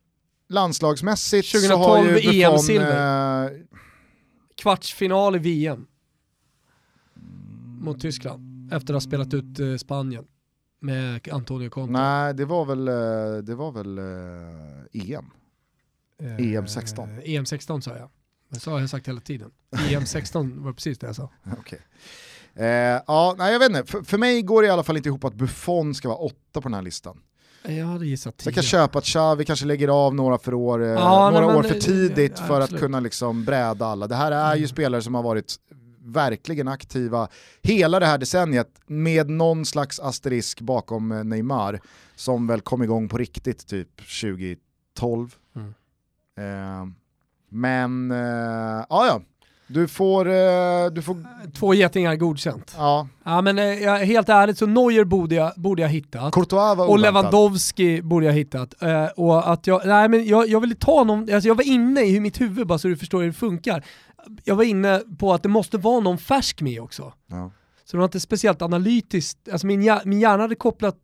landslagsmässigt 0.48 1.48
så 1.48 1.58
2012 1.58 1.86
har 1.88 2.04
ju 2.32 2.50
Buffon... 2.50 2.76
Eh, 2.78 3.50
Kvartsfinal 4.56 5.36
i 5.36 5.38
VM. 5.38 5.86
Mot 7.80 8.00
Tyskland. 8.00 8.72
Efter 8.72 8.94
att 8.94 8.96
ha 8.96 9.00
spelat 9.00 9.34
ut 9.34 9.60
eh, 9.60 9.76
Spanien. 9.76 10.24
Med 10.80 11.28
Antonio 11.32 11.70
Conte. 11.70 11.92
nej, 11.92 12.34
det 12.34 12.44
var 12.44 12.64
väl, 12.64 12.88
eh, 12.88 13.42
det 13.44 13.54
var 13.54 13.72
väl 13.72 13.98
EM. 14.92 15.30
Eh, 16.22 16.54
EM 16.54 16.66
16. 16.66 17.08
EM 17.24 17.46
16 17.46 17.82
sa 17.82 17.96
jag. 17.96 18.10
Det 18.48 18.60
sa 18.60 18.80
jag 18.80 18.90
sagt 18.90 19.08
hela 19.08 19.20
tiden. 19.20 19.50
EM 19.90 20.06
16 20.06 20.64
var 20.64 20.72
precis 20.72 20.98
det 20.98 21.06
jag 21.06 21.16
sa. 21.16 21.30
Okej. 21.58 21.80
Eh, 22.54 22.66
ja, 23.06 23.34
nej, 23.38 23.52
jag 23.52 23.58
vet 23.58 23.70
inte, 23.70 23.84
för, 23.84 24.02
för 24.02 24.18
mig 24.18 24.42
går 24.42 24.62
det 24.62 24.68
i 24.68 24.70
alla 24.70 24.82
fall 24.82 24.96
inte 24.96 25.08
ihop 25.08 25.24
att 25.24 25.34
Buffon 25.34 25.94
ska 25.94 26.08
vara 26.08 26.18
åtta 26.18 26.60
på 26.60 26.60
den 26.60 26.74
här 26.74 26.82
listan. 26.82 27.20
Jag 27.68 27.86
hade 27.86 28.06
gissat 28.06 28.36
10. 28.36 28.46
Jag 28.48 28.54
kan 28.54 28.62
köpa 28.62 28.98
att 28.98 29.04
Xavi 29.04 29.44
kanske 29.44 29.66
lägger 29.66 29.88
av 29.88 30.14
några, 30.14 30.38
för 30.38 30.54
år, 30.54 30.82
eh, 30.82 30.88
Ja, 30.88 31.30
några 31.30 31.46
nej, 31.46 31.56
år 31.56 31.62
för 31.62 31.80
tidigt 31.80 32.32
ja, 32.38 32.44
för 32.46 32.60
att 32.60 32.78
kunna 32.78 33.00
liksom 33.00 33.44
bräda 33.44 33.86
alla. 33.86 34.06
Det 34.06 34.14
här 34.14 34.32
är 34.32 34.54
ju 34.54 34.58
Mm. 34.58 34.68
spelare 34.68 35.02
som 35.02 35.14
har 35.14 35.22
varit 35.22 35.56
verkligen 36.06 36.68
aktiva 36.68 37.28
hela 37.62 38.00
det 38.00 38.06
här 38.06 38.18
decenniet 38.18 38.68
med 38.86 39.30
någon 39.30 39.66
slags 39.66 40.00
asterisk 40.00 40.60
bakom 40.60 41.12
eh, 41.12 41.24
Neymar 41.24 41.80
som 42.16 42.46
väl 42.46 42.60
kom 42.60 42.82
igång 42.82 43.08
på 43.08 43.18
riktigt 43.18 43.66
typ 43.66 43.96
2012. 43.96 45.34
Mm. 45.56 45.74
Eh, 46.38 46.86
men, 47.48 48.10
eh, 48.10 48.84
ja 48.88 49.06
ja, 49.06 49.20
du 49.74 49.88
får, 49.88 50.28
eh, 50.28 50.86
du 50.92 51.02
får, 51.02 51.16
Två 51.54 51.74
getingar 51.74 52.16
godkänt. 52.16 52.74
ja, 52.76 53.08
Ja 53.24 53.40
men 53.42 53.58
eh, 53.58 53.94
helt 53.94 54.28
ärligt 54.28 54.58
så 54.58 54.66
Neuer 54.66 55.04
borde 55.04 55.34
jag, 55.34 55.52
borde 55.56 55.82
jag 55.82 55.88
hittat. 55.88 56.32
Courtois 56.34 56.78
var 56.78 56.88
Och. 56.88 56.98
Lewandowski 56.98 58.02
borde 58.02 58.26
jag 58.26 58.32
hittat. 58.32 58.82
Eh, 58.82 59.06
och 59.06 59.52
att 59.52 59.66
jag, 59.66 59.82
nej 59.86 60.08
men 60.08 60.26
jag, 60.26 60.48
jag 60.48 60.60
ville 60.60 60.74
ta 60.74 61.04
någon, 61.04 61.20
alltså 61.34 61.48
jag 61.48 61.54
var 61.54 61.68
inne 61.68 62.02
i 62.04 62.20
mitt 62.20 62.40
huvud 62.40 62.66
bara 62.66 62.78
så 62.78 62.88
du 62.88 62.96
förstår 62.96 63.20
hur 63.20 63.26
det 63.26 63.32
funkar. 63.32 63.84
Jag 64.44 64.56
var 64.56 64.64
inne 64.64 65.02
på 65.18 65.32
att 65.34 65.42
det 65.42 65.48
måste 65.48 65.78
vara 65.78 66.00
någon 66.00 66.18
färsk 66.18 66.60
med 66.60 66.80
också. 66.80 67.12
Ja. 67.26 67.50
Så 67.84 67.96
det 67.96 67.98
var 67.98 68.04
inte 68.04 68.20
speciellt 68.20 68.62
analytiskt, 68.62 69.48
alltså 69.52 69.66
min, 69.66 69.82
hjär- 69.82 70.02
min 70.04 70.20
hjärna 70.20 70.42
hade 70.42 70.54
kopplat, 70.54 70.98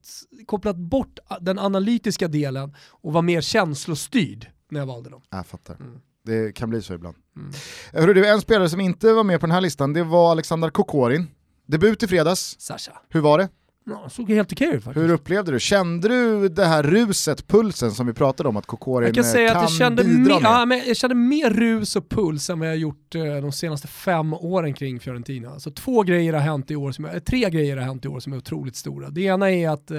kopplat 0.46 0.76
bort 0.76 1.18
den 1.40 1.58
analytiska 1.58 2.28
delen 2.28 2.74
och 2.90 3.12
var 3.12 3.22
mer 3.22 3.40
känslostyrd 3.40 4.46
när 4.70 4.80
jag 4.80 4.86
valde 4.86 5.10
dem. 5.10 5.22
Jag 5.30 5.46
fattar. 5.46 5.74
Mm. 5.74 6.00
Det 6.24 6.52
kan 6.52 6.70
bli 6.70 6.82
så 6.82 6.94
ibland. 6.94 7.16
Mm. 7.40 7.52
Hörru 7.92 8.14
du, 8.14 8.26
en 8.26 8.40
spelare 8.40 8.68
som 8.68 8.80
inte 8.80 9.12
var 9.12 9.24
med 9.24 9.40
på 9.40 9.46
den 9.46 9.54
här 9.54 9.60
listan, 9.60 9.92
det 9.92 10.02
var 10.02 10.30
Alexander 10.30 10.70
Kokorin. 10.70 11.26
Debut 11.66 12.02
i 12.02 12.08
fredags, 12.08 12.60
Sasha. 12.60 12.92
hur 13.08 13.20
var 13.20 13.38
det? 13.38 13.48
Ja, 13.84 14.08
såg 14.08 14.30
helt 14.30 14.52
okej 14.52 14.68
ut 14.68 14.84
faktiskt. 14.84 15.04
Hur 15.04 15.12
upplevde 15.12 15.52
du? 15.52 15.60
Kände 15.60 16.08
du 16.08 16.48
det 16.48 16.64
här 16.64 16.82
ruset, 16.82 17.48
pulsen 17.48 17.90
som 17.90 18.06
vi 18.06 18.12
pratade 18.12 18.48
om 18.48 18.56
att 18.56 18.66
Kokorin 18.66 19.06
Jag 19.06 19.14
kan 19.14 19.24
säga 19.24 19.56
att 19.56 19.62
jag 19.62 19.72
kände, 19.72 20.04
bidra 20.04 20.18
mer, 20.18 20.40
med? 20.40 20.42
ja, 20.42 20.64
men 20.64 20.82
jag 20.86 20.96
kände 20.96 21.14
mer 21.14 21.50
rus 21.50 21.96
och 21.96 22.08
puls 22.08 22.50
än 22.50 22.58
vad 22.58 22.68
jag 22.68 22.76
gjort 22.76 23.14
eh, 23.14 23.22
de 23.22 23.52
senaste 23.52 23.88
fem 23.88 24.34
åren 24.34 24.74
kring 24.74 25.00
Fiorentina. 25.00 25.60
Så 25.60 25.70
två 25.70 26.02
grejer 26.02 26.32
har 26.32 26.40
hänt 26.40 26.70
i 26.70 26.76
år, 26.76 26.92
som, 26.92 27.04
eh, 27.04 27.18
tre 27.18 27.50
grejer 27.50 27.76
har 27.76 27.84
hänt 27.84 28.04
i 28.04 28.08
år 28.08 28.20
som 28.20 28.32
är 28.32 28.36
otroligt 28.36 28.76
stora. 28.76 29.10
Det 29.10 29.20
ena 29.20 29.50
är 29.50 29.68
att 29.68 29.90
eh, 29.90 29.98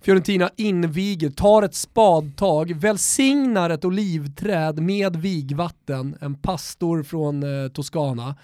Fiorentina 0.00 0.50
inviger, 0.56 1.30
tar 1.30 1.62
ett 1.62 1.74
spadtag, 1.74 2.74
välsignar 2.74 3.70
ett 3.70 3.84
olivträd 3.84 4.82
med 4.82 5.16
vigvatten, 5.16 6.16
en 6.20 6.34
pastor 6.34 7.02
från 7.02 7.42
eh, 7.42 7.68
Toscana. 7.68 8.36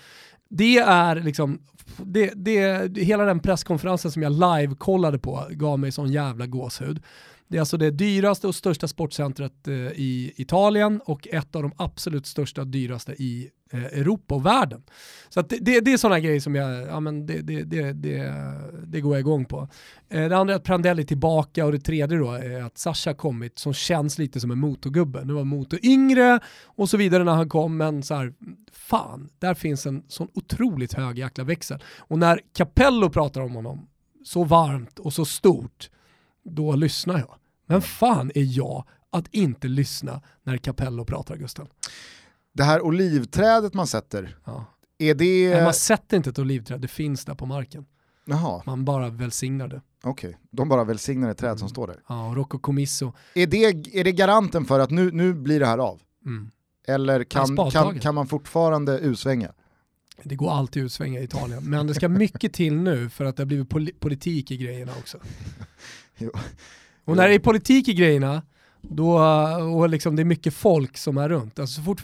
Det 0.48 0.78
är 0.78 1.16
liksom, 1.16 1.58
det, 1.96 2.32
det, 2.36 2.98
hela 2.98 3.24
den 3.24 3.40
presskonferensen 3.40 4.10
som 4.10 4.22
jag 4.22 4.32
live-kollade 4.32 5.18
på 5.18 5.46
gav 5.50 5.78
mig 5.78 5.92
sån 5.92 6.12
jävla 6.12 6.46
gåshud. 6.46 7.02
Det 7.48 7.56
är 7.56 7.60
alltså 7.60 7.76
det 7.76 7.90
dyraste 7.90 8.46
och 8.46 8.54
största 8.54 8.88
sportcentret 8.88 9.68
eh, 9.68 9.74
i 9.74 10.32
Italien 10.36 11.00
och 11.04 11.28
ett 11.28 11.56
av 11.56 11.62
de 11.62 11.72
absolut 11.76 12.26
största 12.26 12.60
och 12.60 12.66
dyraste 12.66 13.12
i 13.12 13.50
Europa 13.72 14.34
och 14.34 14.46
världen. 14.46 14.82
Så 15.28 15.42
det, 15.42 15.58
det, 15.60 15.80
det 15.80 15.92
är 15.92 15.96
sådana 15.96 16.20
grejer 16.20 16.40
som 16.40 16.54
jag, 16.54 16.86
ja 16.86 17.00
men 17.00 17.26
det, 17.26 17.40
det, 17.40 17.62
det, 17.62 17.92
det, 17.92 18.32
det 18.86 19.00
går 19.00 19.14
jag 19.14 19.20
igång 19.20 19.44
på. 19.44 19.68
Eh, 20.08 20.28
det 20.28 20.36
andra 20.36 20.54
är 20.54 20.56
att 20.56 20.64
Prandelli 20.64 21.02
är 21.02 21.06
tillbaka 21.06 21.66
och 21.66 21.72
det 21.72 21.78
tredje 21.78 22.18
då 22.18 22.32
är 22.32 22.62
att 22.62 22.78
Sasha 22.78 23.14
kommit 23.14 23.58
som 23.58 23.74
känns 23.74 24.18
lite 24.18 24.40
som 24.40 24.50
en 24.50 24.58
motorgubbe. 24.58 25.24
Nu 25.24 25.32
var 25.32 25.44
Motor 25.44 25.80
yngre 25.82 26.40
och 26.64 26.90
så 26.90 26.96
vidare 26.96 27.24
när 27.24 27.34
han 27.34 27.48
kom 27.48 27.76
men 27.76 28.02
så 28.02 28.14
här, 28.14 28.34
fan, 28.72 29.28
där 29.38 29.54
finns 29.54 29.86
en 29.86 30.02
sån 30.08 30.28
otroligt 30.34 30.92
hög 30.92 31.18
jäkla 31.18 31.44
växel. 31.44 31.82
Och 31.98 32.18
när 32.18 32.40
Capello 32.56 33.10
pratar 33.10 33.40
om 33.40 33.54
honom 33.54 33.88
så 34.24 34.44
varmt 34.44 34.98
och 34.98 35.12
så 35.12 35.24
stort, 35.24 35.90
då 36.44 36.74
lyssnar 36.74 37.18
jag. 37.18 37.34
Men 37.66 37.82
fan 37.82 38.30
är 38.34 38.58
jag 38.58 38.84
att 39.10 39.34
inte 39.34 39.68
lyssna 39.68 40.22
när 40.42 40.56
Capello 40.56 41.04
pratar 41.04 41.36
Gusten? 41.36 41.66
Det 42.56 42.64
här 42.64 42.80
olivträdet 42.82 43.74
man 43.74 43.86
sätter, 43.86 44.36
Ja. 44.44 44.64
är 44.98 45.14
det... 45.14 45.50
Nej, 45.54 45.64
man 45.64 45.74
sätter 45.74 46.16
inte 46.16 46.30
ett 46.30 46.38
olivträd, 46.38 46.80
det 46.80 46.88
finns 46.88 47.24
där 47.24 47.34
på 47.34 47.46
marken. 47.46 47.86
Jaha, 48.24 48.62
Man 48.66 48.84
bara 48.84 49.08
välsignar 49.10 49.68
det. 49.68 49.80
okej. 50.02 50.36
De 50.50 50.68
bara 50.68 50.84
välsignar 50.84 51.30
ett 51.30 51.38
träd 51.38 51.58
som 51.58 51.68
står 51.68 51.86
där. 51.86 52.00
Ja, 52.08 52.28
och 52.28 52.36
Rocco 52.36 52.58
Comisso. 52.58 53.12
Är 53.34 53.46
det, 53.46 53.64
är 54.00 54.04
det 54.04 54.12
garanten 54.12 54.64
för 54.64 54.80
att 54.80 54.90
nu, 54.90 55.10
nu 55.12 55.34
blir 55.34 55.60
det 55.60 55.66
här 55.66 55.78
av? 55.78 56.00
Mm. 56.26 56.50
Eller 56.88 57.24
kan, 57.24 57.70
kan, 57.70 57.98
kan 58.00 58.14
man 58.14 58.26
fortfarande 58.26 58.98
usvänga? 58.98 59.52
Det 60.22 60.34
går 60.36 60.50
alltid 60.50 60.82
utsvänga 60.84 61.20
i 61.20 61.24
Italien, 61.24 61.64
men 61.70 61.86
det 61.86 61.94
ska 61.94 62.08
mycket 62.08 62.52
till 62.52 62.74
nu 62.74 63.08
för 63.08 63.24
att 63.24 63.36
det 63.36 63.40
har 63.40 63.46
blivit 63.46 63.68
pol 63.68 63.90
politik 64.00 64.50
i 64.50 64.56
grejerna 64.56 64.92
också. 64.98 65.18
Jo. 66.18 66.30
Och 67.04 67.16
när 67.16 67.28
det 67.28 67.34
är 67.34 67.38
politik 67.38 67.88
i 67.88 67.94
grejerna, 67.94 68.42
då, 68.90 69.18
och 69.76 69.88
liksom 69.88 70.16
det 70.16 70.22
är 70.22 70.24
mycket 70.24 70.54
folk 70.54 70.96
som 70.96 71.18
är 71.18 71.28
runt. 71.28 71.58
Alltså 71.58 71.80
så, 71.80 71.82
fort, 71.82 72.02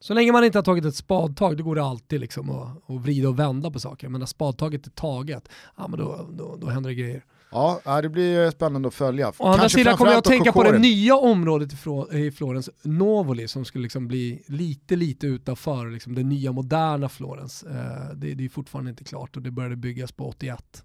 så 0.00 0.14
länge 0.14 0.32
man 0.32 0.44
inte 0.44 0.58
har 0.58 0.62
tagit 0.62 0.84
ett 0.84 0.96
spadtag, 0.96 1.56
då 1.56 1.64
går 1.64 1.74
det 1.74 1.82
alltid 1.82 2.20
liksom 2.20 2.50
att, 2.50 2.90
att 2.90 3.00
vrida 3.00 3.28
och 3.28 3.38
vända 3.38 3.70
på 3.70 3.80
saker. 3.80 4.08
Men 4.08 4.18
när 4.18 4.26
spadtaget 4.26 4.86
är 4.86 4.90
taget, 4.90 5.48
ja, 5.76 5.88
men 5.88 5.98
då, 5.98 6.28
då, 6.32 6.56
då 6.56 6.66
händer 6.66 6.90
det 6.90 6.94
grejer. 6.94 7.24
Ja, 7.50 8.00
det 8.02 8.08
blir 8.08 8.50
spännande 8.50 8.88
att 8.88 8.94
följa. 8.94 9.32
Å 9.38 9.46
andra 9.46 9.68
sidan 9.68 9.96
kommer 9.96 10.10
jag 10.10 10.18
att 10.18 10.24
tänka 10.24 10.52
på 10.52 10.62
det 10.62 10.78
nya 10.78 11.16
området 11.16 11.72
i 12.12 12.30
Florens, 12.30 12.70
Novoli, 12.82 13.48
som 13.48 13.64
skulle 13.64 13.82
liksom 13.82 14.08
bli 14.08 14.42
lite, 14.46 14.96
lite 14.96 15.26
utanför 15.26 15.90
liksom 15.90 16.14
det 16.14 16.22
nya 16.22 16.52
moderna 16.52 17.08
Florens. 17.08 17.62
Eh, 17.62 18.14
det, 18.14 18.34
det 18.34 18.44
är 18.44 18.48
fortfarande 18.48 18.90
inte 18.90 19.04
klart 19.04 19.36
och 19.36 19.42
det 19.42 19.50
började 19.50 19.76
byggas 19.76 20.12
på 20.12 20.28
81. 20.28 20.84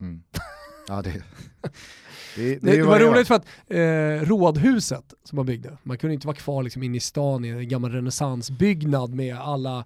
Mm. 0.00 0.22
Ja, 0.88 1.02
det, 1.02 1.10
det, 2.36 2.58
det, 2.58 2.76
Det, 2.76 2.82
var 2.82 3.00
roligt 3.00 3.28
för 3.28 3.34
att 3.34 3.46
eh, 3.68 4.28
rådhuset 4.28 5.14
som 5.24 5.36
man 5.36 5.46
byggde, 5.46 5.78
man 5.82 5.98
kunde 5.98 6.14
inte 6.14 6.26
vara 6.26 6.36
kvar 6.36 6.62
liksom 6.62 6.82
inne 6.82 6.96
i 6.96 7.00
stan 7.00 7.44
i 7.44 7.48
en 7.48 7.68
gammal 7.68 7.92
renässansbyggnad 7.92 9.14
med 9.14 9.36
alla 9.36 9.84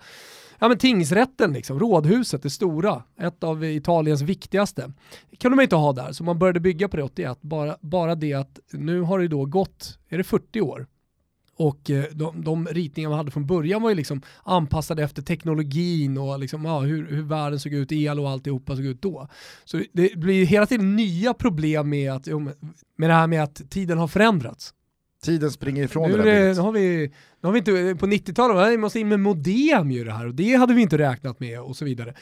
Ja 0.60 0.68
men 0.68 0.78
tingsrätten 0.78 1.52
liksom, 1.52 1.78
rådhuset, 1.78 2.42
det 2.42 2.50
stora, 2.50 3.02
ett 3.20 3.44
av 3.44 3.64
Italiens 3.64 4.22
viktigaste. 4.22 4.92
Det 5.30 5.36
kunde 5.36 5.56
man 5.56 5.62
inte 5.62 5.76
ha 5.76 5.92
där, 5.92 6.12
så 6.12 6.24
man 6.24 6.38
började 6.38 6.60
bygga 6.60 6.88
på 6.88 6.96
det 6.96 7.02
81. 7.02 7.38
Bara, 7.40 7.76
bara 7.80 8.14
det 8.14 8.34
att 8.34 8.60
nu 8.70 9.00
har 9.00 9.18
det 9.18 9.28
då 9.28 9.44
gått, 9.44 9.98
är 10.08 10.18
det 10.18 10.24
40 10.24 10.60
år? 10.60 10.86
Och 11.58 11.90
eh, 11.90 12.04
de, 12.12 12.44
de 12.44 12.66
ritningar 12.66 13.08
man 13.08 13.18
hade 13.18 13.30
från 13.30 13.46
början 13.46 13.82
var 13.82 13.88
ju 13.88 13.94
liksom 13.94 14.22
anpassade 14.44 15.02
efter 15.02 15.22
teknologin 15.22 16.18
och 16.18 16.38
liksom, 16.38 16.64
ja, 16.64 16.80
hur, 16.80 17.06
hur 17.06 17.22
världen 17.22 17.60
såg 17.60 17.72
ut, 17.72 17.92
el 17.92 18.20
och 18.20 18.30
alltihopa 18.30 18.76
såg 18.76 18.84
ut 18.84 19.02
då. 19.02 19.28
Så 19.64 19.82
det 19.92 20.18
blir 20.18 20.46
hela 20.46 20.66
tiden 20.66 20.96
nya 20.96 21.34
problem 21.34 21.88
med, 21.88 22.12
att, 22.12 22.26
med 22.96 23.10
det 23.10 23.14
här 23.14 23.26
med 23.26 23.42
att 23.42 23.70
tiden 23.70 23.98
har 23.98 24.08
förändrats. 24.08 24.74
Tiden 25.22 25.50
springer 25.50 25.84
ifrån 25.84 26.10
Nu, 26.10 26.16
det 26.16 26.30
är 26.30 26.44
där 26.44 26.54
nu, 26.54 26.60
har 26.60 26.72
vi, 26.72 27.12
nu 27.40 27.46
har 27.46 27.52
vi 27.52 27.58
inte, 27.58 27.96
på 28.00 28.06
90-talet, 28.06 28.56
va, 28.56 28.68
vi 28.68 28.76
måste 28.76 29.00
in 29.00 29.08
med 29.08 29.20
modem 29.20 29.90
ju 29.90 30.04
det 30.04 30.12
här 30.12 30.26
och 30.26 30.34
det 30.34 30.54
hade 30.54 30.74
vi 30.74 30.82
inte 30.82 30.98
räknat 30.98 31.40
med 31.40 31.60
och 31.60 31.76
så 31.76 31.84
vidare. 31.84 32.14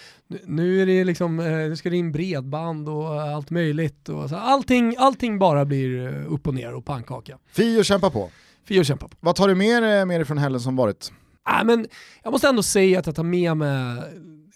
Nu, 0.44 0.82
är 0.82 0.86
det 0.86 1.04
liksom, 1.04 1.40
eh, 1.40 1.46
nu 1.46 1.76
ska 1.76 1.90
det 1.90 1.96
in 1.96 2.12
bredband 2.12 2.88
och 2.88 3.22
allt 3.22 3.50
möjligt. 3.50 4.08
Och 4.08 4.28
så, 4.28 4.36
allting, 4.36 4.94
allting 4.98 5.38
bara 5.38 5.64
blir 5.64 6.06
eh, 6.06 6.32
upp 6.32 6.46
och 6.46 6.54
ner 6.54 6.74
och 6.74 6.84
pannkaka. 6.84 7.38
Fio 7.52 7.84
kämpa 7.84 8.10
på. 8.10 8.30
Fy 8.68 8.80
och 8.80 8.86
kämpa 8.86 9.08
på. 9.08 9.16
Vad 9.20 9.36
tar 9.36 9.48
du 9.48 9.54
med 9.54 9.82
dig 9.82 10.06
med 10.06 10.20
dig 10.20 10.24
från 10.24 10.38
helgen 10.38 10.60
som 10.60 10.76
varit? 10.76 11.12
Äh, 11.48 11.64
men 11.64 11.86
jag 12.22 12.32
måste 12.32 12.48
ändå 12.48 12.62
säga 12.62 12.98
att 12.98 13.06
jag 13.06 13.14
tar 13.14 13.22
med 13.22 13.56
mig 13.56 14.02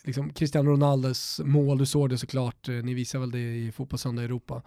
liksom, 0.04 0.32
Cristiano 0.32 0.70
Ronaldos 0.70 1.40
mål, 1.44 1.78
du 1.78 1.86
såg 1.86 2.10
det 2.10 2.18
såklart, 2.18 2.68
eh, 2.68 2.74
ni 2.74 2.94
visar 2.94 3.18
väl 3.18 3.30
det 3.30 3.38
i 3.38 3.72
Fotbollssöndag 3.72 4.22
Europa. 4.22 4.62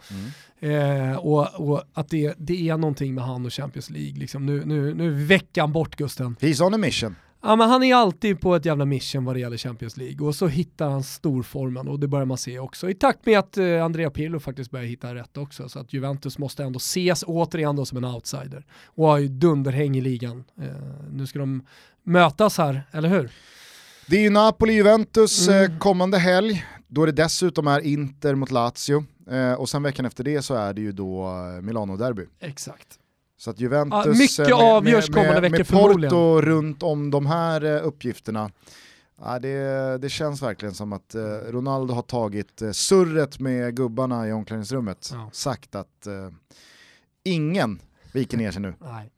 Eh, 0.59 1.15
och, 1.15 1.69
och 1.69 1.83
att 1.93 2.09
det, 2.09 2.33
det 2.37 2.69
är 2.69 2.77
någonting 2.77 3.15
med 3.15 3.23
han 3.23 3.45
och 3.45 3.53
Champions 3.53 3.89
League, 3.89 4.19
liksom. 4.19 4.45
nu, 4.45 4.65
nu, 4.65 4.93
nu 4.93 5.07
är 5.07 5.25
veckan 5.25 5.71
bort 5.71 5.95
Gusten. 5.95 6.35
He's 6.39 6.65
on 6.65 6.73
a 6.73 6.77
mission. 6.77 7.15
Ja, 7.45 7.55
men 7.55 7.69
han 7.69 7.83
är 7.83 7.95
alltid 7.95 8.41
på 8.41 8.55
ett 8.55 8.65
jävla 8.65 8.85
mission 8.85 9.25
vad 9.25 9.35
det 9.35 9.39
gäller 9.39 9.57
Champions 9.57 9.97
League 9.97 10.27
och 10.27 10.35
så 10.35 10.47
hittar 10.47 10.89
han 10.89 11.03
storformen 11.03 11.87
och 11.87 11.99
det 11.99 12.07
börjar 12.07 12.25
man 12.25 12.37
se 12.37 12.59
också 12.59 12.89
i 12.89 12.93
takt 12.93 13.25
med 13.25 13.39
att 13.39 13.57
eh, 13.57 13.83
Andrea 13.85 14.09
Pirlo 14.09 14.39
faktiskt 14.39 14.71
börjar 14.71 14.85
hitta 14.85 15.15
rätt 15.15 15.37
också 15.37 15.69
så 15.69 15.79
att 15.79 15.93
Juventus 15.93 16.37
måste 16.37 16.63
ändå 16.63 16.77
ses 16.77 17.23
återigen 17.27 17.75
då 17.75 17.85
som 17.85 17.97
en 17.97 18.05
outsider 18.05 18.65
och 18.85 19.07
har 19.07 19.17
ju 19.17 19.27
dunderhäng 19.27 19.97
i 19.97 20.01
ligan. 20.01 20.43
Eh, 20.61 20.65
nu 21.11 21.27
ska 21.27 21.39
de 21.39 21.63
mötas 22.03 22.57
här, 22.57 22.83
eller 22.91 23.09
hur? 23.09 23.31
Det 24.07 24.17
är 24.17 24.21
ju 24.21 24.29
Napoli-Juventus 24.29 25.47
Mm. 25.49 25.71
eh, 25.71 25.77
kommande 25.79 26.17
helg, 26.17 26.65
då 26.87 27.05
det 27.05 27.11
dessutom 27.11 27.67
är 27.67 27.79
Inter 27.79 28.35
mot 28.35 28.51
Lazio. 28.51 29.05
Eh, 29.31 29.53
och 29.53 29.69
sen 29.69 29.83
veckan 29.83 30.05
efter 30.05 30.23
det 30.23 30.41
så 30.41 30.53
är 30.55 30.73
det 30.73 30.81
ju 30.81 30.91
då 30.91 31.23
eh, 31.25 31.61
Milano-derby. 31.61 32.25
Exakt. 32.39 32.99
Så 33.43 33.49
att 33.49 33.59
Juventus 33.59 34.05
Ja, 34.05 34.13
mycket 34.13 34.37
med, 34.37 34.53
avgörs 34.53 35.09
med, 35.09 35.15
kommande 35.15 35.49
veckor 35.49 35.63
förmodligen. 35.63 36.09
Porto 36.09 36.41
runt 36.41 36.83
om 36.83 37.11
de 37.11 37.25
här 37.25 37.63
eh, 37.65 37.87
uppgifterna. 37.87 38.51
Ja, 39.21 39.39
det, 39.39 39.97
det 40.01 40.09
känns 40.09 40.41
verkligen 40.41 40.73
som 40.73 40.93
att 40.93 41.15
eh, 41.15 41.21
Ronaldo 41.47 41.93
har 41.93 42.01
tagit 42.01 42.61
eh, 42.61 42.71
surret 42.71 43.39
med 43.39 43.75
gubbarna 43.75 44.27
i 44.27 44.31
omklädningsrummet. 44.31 45.09
Ja. 45.13 45.29
Sagt 45.33 45.75
att 45.75 46.07
eh, 46.07 46.29
ingen 47.23 47.79
viker 48.11 48.37
ner 48.37 48.51
sig 48.51 48.61
nu. 48.61 48.73
Nej. 48.79 49.11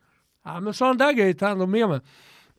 Ja, 0.45 0.59
men 0.59 0.73
sådana 0.73 0.93
där 1.05 1.13
grejer 1.13 1.33
tar 1.33 1.49
ändå 1.49 1.65
med 1.65 1.89
mig. 1.89 1.99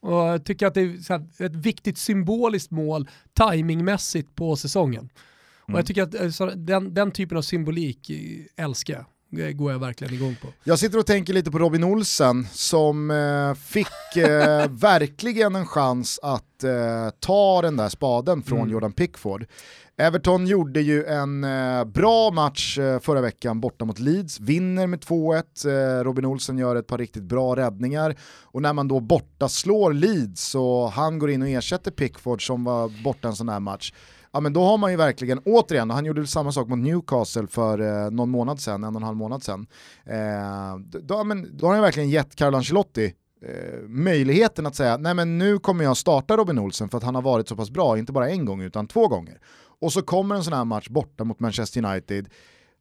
Och 0.01 0.13
jag 0.13 0.45
tycker 0.45 0.67
att 0.67 0.75
det 0.75 0.81
är 0.81 1.43
ett 1.45 1.57
viktigt 1.57 1.99
symboliskt 1.99 2.71
mål 2.71 3.09
timingmässigt 3.35 4.35
på 4.35 4.57
säsongen. 4.57 5.09
Och 5.63 5.69
Mm. 5.69 5.79
jag 5.79 5.87
tycker 5.87 6.03
att 6.03 6.67
den, 6.67 6.95
den 6.95 7.11
typen 7.11 7.39
av 7.39 7.43
symbolik 7.43 8.11
älskar 8.57 8.95
jag. 8.95 9.05
Det 9.31 9.53
går 9.53 9.73
jag 9.73 9.79
verkligen 9.79 10.15
igång 10.15 10.37
på. 10.43 10.49
Jag 10.65 10.79
sitter 10.79 10.99
och 10.99 11.07
tänker 11.07 11.33
lite 11.33 11.51
på 11.51 11.59
Robin 11.59 11.85
Olsen 11.85 12.47
som 12.53 13.11
eh, 13.11 13.55
fick 13.55 14.17
eh, 14.17 14.69
verkligen 14.71 15.57
en 15.57 15.67
chans 15.67 16.21
att 16.23 16.65
eh, 16.65 17.11
ta 17.21 17.63
den 17.63 17.77
där 17.77 17.89
spaden 17.89 18.43
från 18.43 18.59
Mm. 18.59 18.71
Jordan 18.71 18.93
Pickford. 18.93 19.47
Everton 19.99 20.47
gjorde 20.47 20.81
ju 20.81 21.05
en 21.05 21.45
eh, 21.45 21.85
bra 21.85 22.31
match 22.31 22.79
eh, 22.79 22.99
förra 23.01 23.21
veckan 23.21 23.61
borta 23.61 23.85
mot 23.85 23.99
Leeds, 23.99 24.41
vinner 24.41 24.87
med 24.87 25.01
2-1, 25.01 25.99
eh, 26.01 26.05
Robin 26.05 26.25
Olsen 26.25 26.59
gör 26.59 26.77
ett 26.77 26.87
par 26.87 26.99
riktigt 26.99 27.23
bra 27.23 27.57
räddningar 27.57 28.17
och 28.43 28.63
när 28.63 28.73
man 28.73 28.89
då 28.89 29.01
borta 29.01 29.49
slår 29.49 29.93
Leeds 29.93 30.55
och 30.55 30.93
han 30.93 31.19
går 31.19 31.31
in 31.31 31.43
och 31.43 31.49
ersätter 31.49 31.91
Pickford 31.91 32.47
som 32.47 32.65
var 32.65 33.03
borta 33.05 33.29
en 33.29 33.37
sån 33.37 33.49
här 33.49 33.61
match, 33.61 33.93
ja 34.37 34.41
men 34.41 34.53
då 34.53 34.65
har 34.65 34.79
man 34.79 34.91
ju 34.91 34.97
verkligen, 34.97 35.39
återigen, 35.39 35.91
han 35.91 36.05
gjorde 36.05 36.27
samma 36.27 36.53
sak 36.53 36.69
mot 36.69 36.79
Newcastle 36.79 37.47
för 37.47 37.81
eh, 37.81 38.11
någon 38.11 38.31
månad 38.31 38.61
sedan, 38.61 38.85
en 38.85 38.97
och 38.97 39.01
en 39.01 39.07
halv 39.07 39.17
månad 39.17 39.43
sedan. 39.43 39.67
Eh, 40.05 41.01
då, 41.03 41.25
men, 41.25 41.57
då 41.57 41.67
har 41.67 41.73
han 41.73 41.83
verkligen 41.83 42.11
gett 42.11 42.37
Carlo 42.37 42.57
Ancelotti 42.57 43.15
eh, 43.43 43.89
möjligheten 43.89 44.67
att 44.67 44.75
säga, 44.75 44.97
nej 44.97 45.15
men 45.15 45.39
nu 45.39 45.59
kommer 45.59 45.85
jag 45.85 45.97
starta 45.97 46.37
Robin 46.37 46.59
Olsen 46.59 46.89
för 46.89 46.99
att 46.99 47.05
han 47.05 47.15
har 47.15 47.23
varit 47.23 47.49
så 47.49 47.57
pass 47.57 47.71
bra, 47.71 47.99
inte 47.99 48.13
bara 48.13 48.31
en 48.31 48.45
gång 48.45 48.63
utan 48.63 48.87
två 48.87 49.09
gånger. 49.09 49.39
Och 49.81 49.93
så 49.93 50.03
kommer 50.03 50.35
en 50.35 50.45
sån 50.45 50.53
här 50.53 50.65
match 50.65 50.89
borta 50.89 51.25
mot 51.25 51.41
Manchester 51.41 51.85
United, 51.85 52.29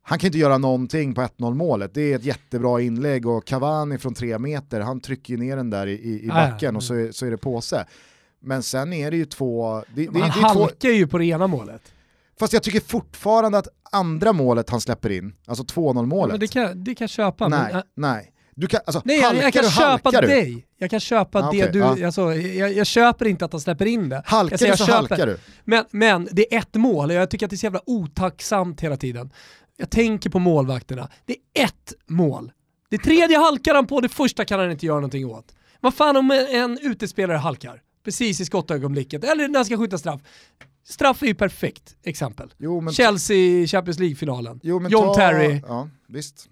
han 0.02 0.20
kan 0.20 0.28
inte 0.28 0.38
göra 0.38 0.58
någonting 0.58 1.14
på 1.14 1.22
1-0 1.22 1.54
målet, 1.54 1.94
det 1.94 2.02
är 2.02 2.16
ett 2.16 2.26
jättebra 2.26 2.82
inlägg 2.82 3.28
och 3.28 3.46
Cavani 3.46 3.98
från 3.98 4.14
tre 4.14 4.40
meter, 4.40 4.82
han 4.82 5.00
trycker 5.00 5.34
ju 5.34 5.40
ner 5.40 5.58
den 5.58 5.70
där 5.70 5.88
i, 5.88 6.24
i, 6.24 6.28
backen 6.28 6.76
och 6.76 6.84
så 6.84 6.94
är, 6.94 7.12
så 7.12 7.26
är 7.26 7.32
det 7.32 7.38
påse. 7.38 7.86
Men 8.42 8.64
sen 8.64 8.94
är 8.94 9.12
det 9.12 9.18
ju 9.18 9.26
två... 9.26 9.84
Det, 9.96 10.06
det, 10.06 10.12
Man 10.12 10.22
det 10.22 10.28
är 10.28 10.32
två 10.32 10.40
halkar 10.60 10.90
ju 10.90 11.08
på 11.08 11.18
det 11.18 11.26
ena 11.26 11.48
målet. 11.48 11.82
fast 12.40 12.54
jag 12.54 12.64
tycker 12.64 12.80
fortfarande 12.80 13.58
att 13.58 13.68
andra 13.92 14.34
målet 14.34 14.70
han 14.70 14.82
släpper 14.82 15.10
in, 15.10 15.34
alltså 15.48 15.64
2-0 15.64 15.96
Ja, 15.98 16.02
målet, 16.02 16.34
men 16.34 16.40
det, 16.40 16.48
kan, 16.48 16.84
det 16.84 16.96
kan 16.96 17.08
köpa. 17.08 17.48
nej, 17.48 17.60
Men, 17.68 17.76
äh, 17.76 17.84
nej. 17.96 18.32
Du 18.58 18.68
kan, 18.68 18.80
alltså, 18.86 19.02
nej, 19.06 19.18
jag, 19.20 19.24
halkar 19.28 19.44
jag 19.44 19.54
kan 19.54 19.64
du, 19.64 19.70
köpa 19.70 20.00
halkar 20.04 20.22
du. 20.22 20.28
dig. 20.28 20.68
Jag 20.78 20.90
kan 20.90 21.00
köpa 21.00 21.40
Ah, 21.44 21.52
det 21.52 21.68
du, 21.74 21.80
ja. 21.80 22.06
alltså, 22.06 22.34
jag, 22.36 22.74
jag 22.74 22.88
köper 22.88 23.26
inte 23.28 23.46
att 23.46 23.52
han 23.52 23.62
släpper 23.62 23.86
in 23.86 24.10
det. 24.10 24.22
Halkar 24.26 24.54
jag 24.54 24.60
säger, 24.60 24.72
du 24.74 24.78
så 24.78 24.86
köper. 24.86 24.98
halkar 24.98 25.28
du. 25.28 25.38
Men, 25.64 25.86
men 25.92 26.28
det 26.32 26.54
är 26.56 26.60
ett 26.60 26.76
mål 26.76 27.10
och 27.10 27.16
jag 27.16 27.30
tycker 27.30 27.46
att 27.46 27.50
det 27.50 27.56
är 27.56 27.58
så 27.58 27.66
jävla 27.66 27.82
otacksamt 27.86 28.82
hela 28.82 28.98
tiden. 28.98 29.30
Jag 29.78 29.90
tänker 29.90 30.30
på 30.30 30.40
målvakterna. 30.40 31.10
Det 31.26 31.36
är 31.54 31.64
ett 31.66 31.94
mål. 32.08 32.52
Det 32.90 32.98
tredje 32.98 33.38
halkar 33.38 33.76
han 33.76 33.88
på, 33.88 34.02
det 34.02 34.10
första 34.10 34.46
kan 34.46 34.60
han 34.60 34.72
inte 34.72 34.86
göra 34.86 34.96
någonting 34.98 35.26
åt. 35.26 35.56
Vad 35.82 35.94
fan 35.94 36.18
om 36.18 36.32
en 36.52 36.80
utespelare 36.82 37.38
halkar? 37.38 37.82
Precis 38.06 38.42
i 38.42 38.46
skottögonblicket, 38.46 39.24
eller 39.24 39.48
när 39.48 39.60
han 39.60 39.66
ska 39.66 39.78
skjuta 39.78 39.98
straff. 39.98 40.22
Straff 40.88 41.24
är 41.24 41.28
ju 41.28 41.36
perfekt 41.36 41.96
exempel. 42.04 42.54
Jo, 42.58 42.82
men, 42.82 42.94
Chelsea 42.94 43.38
i 43.38 43.68
Champions 43.68 44.00
League-finalen. 44.00 44.60
jo, 44.64 44.80
men 44.80 44.92
John 44.92 45.06
ta, 45.06 45.14
Terry. 45.14 45.62
Ja, 45.68 45.90
visst. 46.08 46.50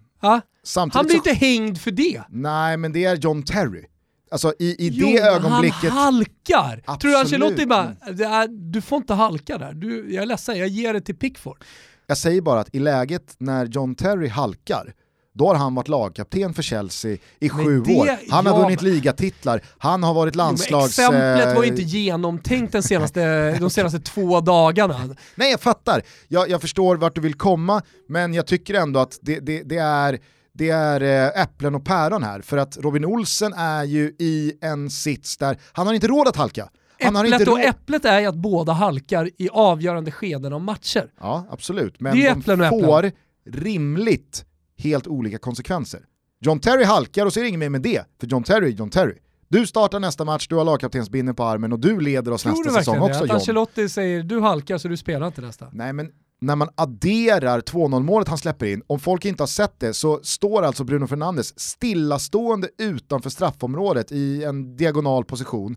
Samtidigt 0.63 0.95
Han 0.95 1.05
blir 1.05 1.15
inte 1.15 1.33
hängd 1.33 1.81
för 1.81 1.91
det. 1.91 2.21
Nej, 2.29 2.77
men 2.77 2.93
det 2.93 3.05
är 3.05 3.15
John 3.15 3.43
Terry. 3.43 3.85
Alltså 4.31 4.53
i, 4.59 4.65
i 4.65 4.87
Jo, 4.87 5.07
det 5.07 5.19
ögonblicket, 5.19 5.89
han 5.91 6.13
halkar! 6.13 6.69
Tror 6.69 7.11
du 7.11 7.17
Absolut. 7.17 7.17
Ancelotti 7.17 7.65
bara, 7.65 8.47
du 8.47 8.81
får 8.81 8.97
inte 8.97 9.13
halka 9.13 9.57
där. 9.57 9.73
Du, 9.73 10.13
jag 10.13 10.21
är 10.21 10.25
ledsen, 10.25 10.57
jag 10.57 10.67
ger 10.67 10.93
det 10.93 11.01
till 11.01 11.15
Pickford. 11.15 11.63
jag 12.07 12.17
säger 12.17 12.41
bara 12.41 12.59
att 12.59 12.75
i 12.75 12.79
läget 12.79 13.35
när 13.37 13.65
John 13.65 13.95
Terry 13.95 14.27
halkar, 14.27 14.93
då 15.33 15.47
har 15.47 15.55
han 15.55 15.75
varit 15.75 15.87
lagkapten 15.87 16.53
för 16.53 16.61
Chelsea 16.63 17.17
i 17.39 17.49
sju 17.49 17.81
det- 17.81 17.95
år. 17.95 18.09
Han 18.29 18.45
har 18.45 18.53
ja, 18.53 18.59
vunnit 18.61 18.81
ligatitlar, 18.81 19.61
han 19.77 20.03
har 20.03 20.13
varit 20.13 20.35
Jo, 20.35 20.37
landslags... 20.37 20.99
exemplet 20.99 21.55
var 21.55 21.63
ju 21.63 21.69
eh, 21.69 21.79
inte 21.79 21.81
genomtänkt 21.81 22.71
den 22.73 22.83
senaste, 22.83 23.51
de 23.59 23.69
senaste 23.69 23.99
två 23.99 24.41
dagarna. 24.41 25.15
Nej 25.35 25.51
jag 25.51 25.59
fattar, 25.61 26.01
jag, 26.27 26.49
jag 26.49 26.61
förstår 26.61 26.95
vart 26.95 27.15
du 27.15 27.21
vill 27.21 27.33
komma, 27.33 27.81
men 28.09 28.33
jag 28.33 28.47
tycker 28.47 28.73
ändå 28.73 28.99
att 28.99 29.19
det, 29.21 29.39
det, 29.39 29.63
det 29.63 29.77
är 29.77 30.19
det 30.55 30.69
är 30.69 31.01
eh, 31.01 31.41
äpplen 31.41 31.75
och 31.75 31.85
päron 31.85 32.23
här, 32.23 32.41
för 32.41 32.57
att 32.57 32.77
Robin 32.77 33.05
Olsen 33.05 33.53
är 33.53 33.83
ju 33.83 34.15
i 34.19 34.53
en 34.61 34.89
sits 34.89 35.37
där 35.37 35.57
han 35.71 35.87
har 35.87 35.93
inte 35.93 36.07
råd 36.07 36.27
att 36.27 36.35
halka. 36.35 36.69
Han 37.03 37.15
Äpplet 37.15 37.39
inte 37.39 37.51
och 37.51 37.59
äpplet 37.59 38.05
är 38.05 38.19
ju 38.19 38.25
att 38.25 38.35
båda 38.35 38.73
halkar 38.73 39.29
i 39.37 39.49
avgörande 39.51 40.11
skeden 40.11 40.53
av 40.53 40.61
matcher. 40.61 41.09
Ja, 41.19 41.47
absolut, 41.51 41.99
men 41.99 42.15
Det 42.17 42.25
är 42.25 42.33
de 42.35 42.39
äpplen 42.39 42.59
och 42.61 42.65
äpplen. 42.67 42.81
får 42.85 43.11
rimligt 43.51 44.45
helt 44.83 45.07
olika 45.07 45.37
konsekvenser. 45.37 46.01
John 46.41 46.59
Terry 46.59 46.83
halkar 46.83 47.25
och 47.25 47.33
så 47.33 47.39
är 47.39 47.43
det 47.43 47.47
inget 47.49 47.59
mer 47.59 47.69
med 47.69 47.81
det, 47.81 48.05
för 48.19 48.27
John 48.27 48.43
Terry 48.43 48.67
är 48.67 48.71
John 48.71 48.89
Terry. 48.89 49.17
Du 49.47 49.67
startar 49.67 49.99
nästa 49.99 50.25
match, 50.25 50.47
du 50.47 50.55
har 50.55 50.63
lagkaptensbindeln 50.63 51.35
på 51.35 51.43
armen 51.43 51.73
och 51.73 51.79
du 51.79 51.99
leder 51.99 52.31
oss 52.31 52.41
Tror 52.43 52.51
nästa 52.53 52.69
du 52.69 52.75
säsong 52.75 52.95
det? 52.95 53.01
också 53.01 53.23
Att 53.23 53.27
John. 53.29 53.35
Ancelotti 53.35 53.89
säger 53.89 54.23
du 54.23 54.39
halkar 54.39 54.77
så 54.77 54.87
du 54.87 54.97
spelar 54.97 55.27
inte 55.27 55.41
nästa? 55.41 55.67
Nej 55.71 55.93
men 55.93 56.11
när 56.41 56.55
man 56.55 56.69
adderar 56.75 57.61
2-0 57.61 58.03
målet 58.03 58.27
han 58.27 58.37
släpper 58.37 58.65
in, 58.65 58.81
om 58.87 58.99
folk 58.99 59.25
inte 59.25 59.43
har 59.43 59.47
sett 59.47 59.79
det 59.79 59.93
så 59.93 60.19
står 60.23 60.63
alltså 60.63 60.83
Bruno 60.83 61.07
Fernandes 61.07 61.59
stillastående 61.59 62.69
utanför 62.77 63.29
straffområdet 63.29 64.11
i 64.11 64.43
en 64.43 64.77
diagonal 64.77 65.25
position. 65.25 65.75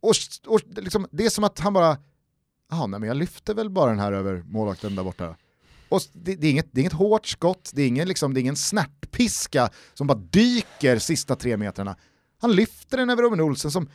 Och, 0.00 0.12
och 0.46 0.60
liksom, 0.76 1.06
det 1.10 1.24
är 1.24 1.30
som 1.30 1.44
att 1.44 1.58
han 1.58 1.72
bara, 1.72 1.96
ja 2.70 2.86
nej 2.86 3.00
men 3.00 3.08
jag 3.08 3.16
lyfter 3.16 3.54
väl 3.54 3.70
bara 3.70 3.90
den 3.90 3.98
här 4.00 4.12
över 4.12 4.42
målvakten 4.46 4.94
där 4.96 5.04
borta. 5.04 5.36
Och 5.88 6.00
det, 6.12 6.34
det, 6.34 6.46
är 6.46 6.50
inget, 6.50 6.68
det 6.72 6.80
är 6.80 6.82
inget 6.82 6.92
hårt 6.92 7.26
skott, 7.26 7.70
det 7.74 7.82
är 7.82 7.88
ingen, 7.88 8.08
liksom, 8.08 8.34
det 8.34 8.40
är 8.40 8.42
ingen 8.42 8.56
snärtpiska 8.56 9.70
som 9.94 10.06
bara 10.06 10.18
dyker 10.18 10.98
sista 10.98 11.36
tre 11.36 11.56
metrarna. 11.56 11.96
Han 12.40 12.52
lyfter 12.52 12.96
den 12.96 13.10
över 13.10 13.22
Robin 13.22 13.40
Olsen 13.40 13.70
som, 13.70 13.88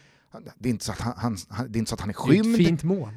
det 0.57 0.69
är 0.69 0.71
inte 0.71 0.85
så 0.85 0.91
att 0.91 0.99
han, 0.99 1.37
han, 1.49 1.71
det 1.71 1.77
är, 1.77 1.79
inte 1.79 1.89
så 1.89 1.95
att 1.95 2.01
han 2.01 2.09
är 2.09 2.13
Det 2.27 2.35
är 2.37 2.39
ett 2.39 2.45
skymd. 2.45 2.57
fint 2.57 2.83
mål. 2.83 3.09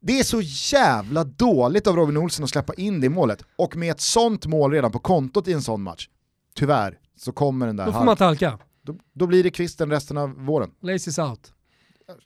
Det 0.00 0.18
är 0.18 0.24
så 0.24 0.40
jävla 0.76 1.24
dåligt 1.24 1.86
av 1.86 1.96
Robin 1.96 2.16
Olsen 2.16 2.44
att 2.44 2.50
släppa 2.50 2.74
in 2.74 3.00
det 3.00 3.08
målet. 3.08 3.42
Och 3.56 3.76
med 3.76 3.90
ett 3.90 4.00
sånt 4.00 4.46
mål 4.46 4.72
redan 4.72 4.92
på 4.92 4.98
kontot 4.98 5.48
i 5.48 5.52
en 5.52 5.62
sån 5.62 5.82
match, 5.82 6.08
tyvärr, 6.54 6.98
så 7.16 7.32
kommer 7.32 7.66
den 7.66 7.76
där 7.76 7.86
Då 7.86 7.92
får 7.92 8.04
man 8.04 8.08
inte 8.12 8.24
halka. 8.24 8.58
då, 8.82 8.96
då 9.12 9.26
blir 9.26 9.42
det 9.42 9.50
kvisten 9.50 9.90
resten 9.90 10.16
av 10.16 10.30
våren. 10.30 10.70
Laces 10.82 11.18
out. 11.18 11.52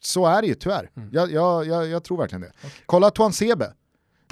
Så 0.00 0.26
är 0.26 0.42
det 0.42 0.48
ju 0.48 0.54
tyvärr. 0.54 0.90
Mm. 0.96 1.08
Jag, 1.12 1.32
jag, 1.32 1.66
jag, 1.66 1.86
jag 1.88 2.04
tror 2.04 2.18
verkligen 2.18 2.40
det. 2.40 2.52
Kolla 2.86 3.10
Tuan 3.10 3.32
Sebe, 3.32 3.72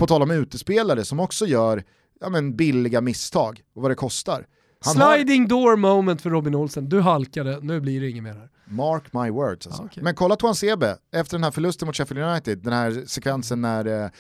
på 0.01 0.07
tal 0.07 0.23
om 0.23 0.31
utespelare 0.31 1.05
som 1.05 1.21
också 1.21 1.47
gör 1.47 1.85
ja, 2.21 2.29
men 2.29 2.57
billiga 2.57 3.01
misstag 3.01 3.61
och 3.75 3.83
vad 3.83 3.91
det 3.91 3.95
kostar. 3.95 4.47
Han 4.85 4.97
har, 4.97 5.15
Sliding 5.17 5.49
door 5.49 5.77
moment 5.77 6.23
för 6.23 6.31
Robin 6.31 6.55
Olsen. 6.55 6.89
Du 6.89 7.01
halkade, 7.01 7.61
nu 7.63 7.81
blir 7.81 8.01
det 8.01 8.11
inget 8.11 8.23
mer 8.23 8.33
här. 8.33 8.49
mark 8.65 9.13
my 9.13 9.31
words 9.31 9.67
alltså. 9.67 9.83
Ja, 9.83 9.87
okej. 9.91 10.03
Men 10.03 10.15
kolla 10.15 10.37
Tuan 10.37 10.55
Sebe, 10.55 10.97
efter 11.13 11.37
den 11.37 11.45
här 11.45 11.51
förlusten 11.51 11.87
mot 11.87 11.97
Sheffield 11.97 12.25
United, 12.25 12.59
den 12.59 12.73
här 12.73 13.05
sekvensen 13.07 13.61
när 13.61 14.05
eh, 14.05 14.11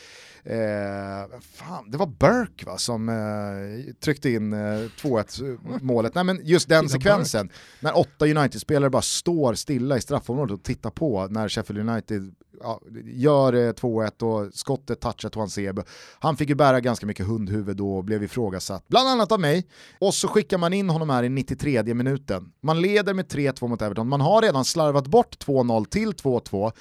Eh, 0.44 1.38
fan, 1.40 1.90
det 1.90 1.98
var 1.98 2.06
Burke 2.06 2.66
va, 2.66 2.78
som 2.78 3.08
eh, 3.08 3.94
tryckte 3.94 4.30
in 4.30 4.52
eh, 4.52 4.58
2-1 4.58 5.58
målet. 5.82 6.14
Nej 6.14 6.24
men 6.24 6.40
just 6.44 6.68
den 6.68 6.88
sekvensen, 6.88 7.50
när 7.80 7.98
åtta 7.98 8.26
United-spelare 8.26 8.90
bara 8.90 9.02
står 9.02 9.54
stilla 9.54 9.96
i 9.96 10.00
straffområdet 10.00 10.58
och 10.58 10.64
tittar 10.64 10.90
på 10.90 11.26
när 11.30 11.48
Sheffield 11.48 11.90
United 11.90 12.34
ja, 12.60 12.80
gör 13.04 13.52
eh, 13.52 13.72
2-1 13.72 14.22
och 14.22 14.54
skottet 14.54 15.00
touchar 15.00 15.28
Tuan 15.28 15.50
Sebe. 15.50 15.82
Han 16.18 16.36
fick 16.36 16.48
ju 16.48 16.54
bära 16.54 16.80
ganska 16.80 17.06
mycket 17.06 17.26
hundhuvud 17.26 17.76
då 17.76 17.96
och 17.96 18.04
blev 18.04 18.22
ifrågasatt, 18.22 18.88
bland 18.88 19.08
annat 19.08 19.32
av 19.32 19.40
mig. 19.40 19.66
Och 19.98 20.14
så 20.14 20.28
skickar 20.28 20.58
man 20.58 20.72
in 20.72 20.90
honom 20.90 21.10
här 21.10 21.22
i 21.22 21.28
93 21.28 21.94
minuten. 21.94 22.52
Man 22.60 22.80
leder 22.80 23.14
med 23.14 23.26
3-2 23.26 23.68
mot 23.68 23.82
Everton, 23.82 24.08
man 24.08 24.20
har 24.20 24.42
redan 24.42 24.64
slarvat 24.64 25.06
bort 25.06 25.44
2-0 25.46 25.84
till 25.84 26.12
2-2 26.12 26.72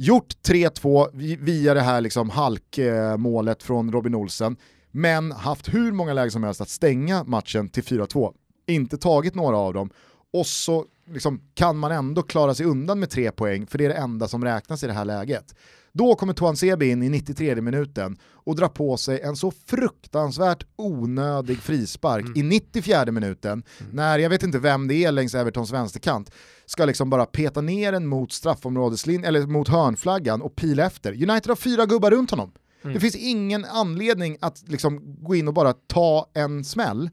gjort 0.00 0.34
3-2 0.48 1.10
via 1.44 1.74
det 1.74 1.80
här 1.80 2.00
liksom 2.00 2.30
halkmålet 2.30 3.62
från 3.62 3.92
Robin 3.92 4.14
Olsen, 4.14 4.56
men 4.90 5.32
haft 5.32 5.74
hur 5.74 5.92
många 5.92 6.12
lägen 6.12 6.30
som 6.30 6.42
helst 6.42 6.60
att 6.60 6.68
stänga 6.68 7.24
matchen 7.24 7.68
till 7.68 7.82
4-2. 7.82 8.32
Inte 8.66 8.98
tagit 8.98 9.34
några 9.34 9.56
av 9.56 9.74
dem, 9.74 9.90
och 10.32 10.46
så 10.46 10.84
liksom 11.06 11.40
kan 11.54 11.76
man 11.76 11.92
ändå 11.92 12.22
klara 12.22 12.54
sig 12.54 12.66
undan 12.66 13.00
med 13.00 13.10
tre 13.10 13.30
poäng, 13.30 13.66
för 13.66 13.78
det 13.78 13.84
är 13.84 13.88
det 13.88 13.94
enda 13.94 14.28
som 14.28 14.44
räknas 14.44 14.84
i 14.84 14.86
det 14.86 14.92
här 14.92 15.04
läget. 15.04 15.54
Då 15.92 16.14
kommer 16.14 16.32
Tuan 16.32 16.56
Sebe 16.56 16.86
in 16.86 17.02
i 17.02 17.08
93 17.08 17.60
minuten 17.60 18.16
och 18.22 18.56
drar 18.56 18.68
på 18.68 18.96
sig 18.96 19.20
en 19.20 19.36
så 19.36 19.50
fruktansvärt 19.50 20.66
onödig 20.76 21.58
frispark 21.58 22.36
i 22.36 22.42
94 22.42 23.12
minuten, 23.12 23.62
när 23.92 24.18
jag 24.18 24.30
vet 24.30 24.42
inte 24.42 24.58
vem 24.58 24.88
det 24.88 24.94
är 24.94 25.12
längs 25.12 25.34
Evertons 25.34 25.72
vänsterkant, 25.72 26.30
ska 26.66 26.84
liksom 26.84 27.10
bara 27.10 27.26
peta 27.26 27.60
ner 27.60 27.92
den 27.92 28.06
mot 28.06 28.32
straffområdeslinjen, 28.32 29.24
eller 29.24 29.46
mot 29.46 29.68
hörnflaggan 29.68 30.42
och 30.42 30.56
pila 30.56 30.86
efter. 30.86 31.12
United 31.12 31.48
har 31.48 31.56
fyra 31.56 31.86
gubbar 31.86 32.10
runt 32.10 32.30
honom. 32.30 32.52
Det 32.82 33.00
finns 33.00 33.16
ingen 33.16 33.64
anledning 33.64 34.36
att 34.40 34.68
liksom 34.68 35.16
gå 35.24 35.34
in 35.34 35.48
och 35.48 35.54
bara 35.54 35.72
ta 35.72 36.30
en 36.34 36.64
smäll. 36.64 37.10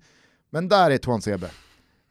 Men 0.49 0.67
där 0.67 0.91
är 0.91 0.97
Tuan 0.97 1.21
Sebe. 1.21 1.49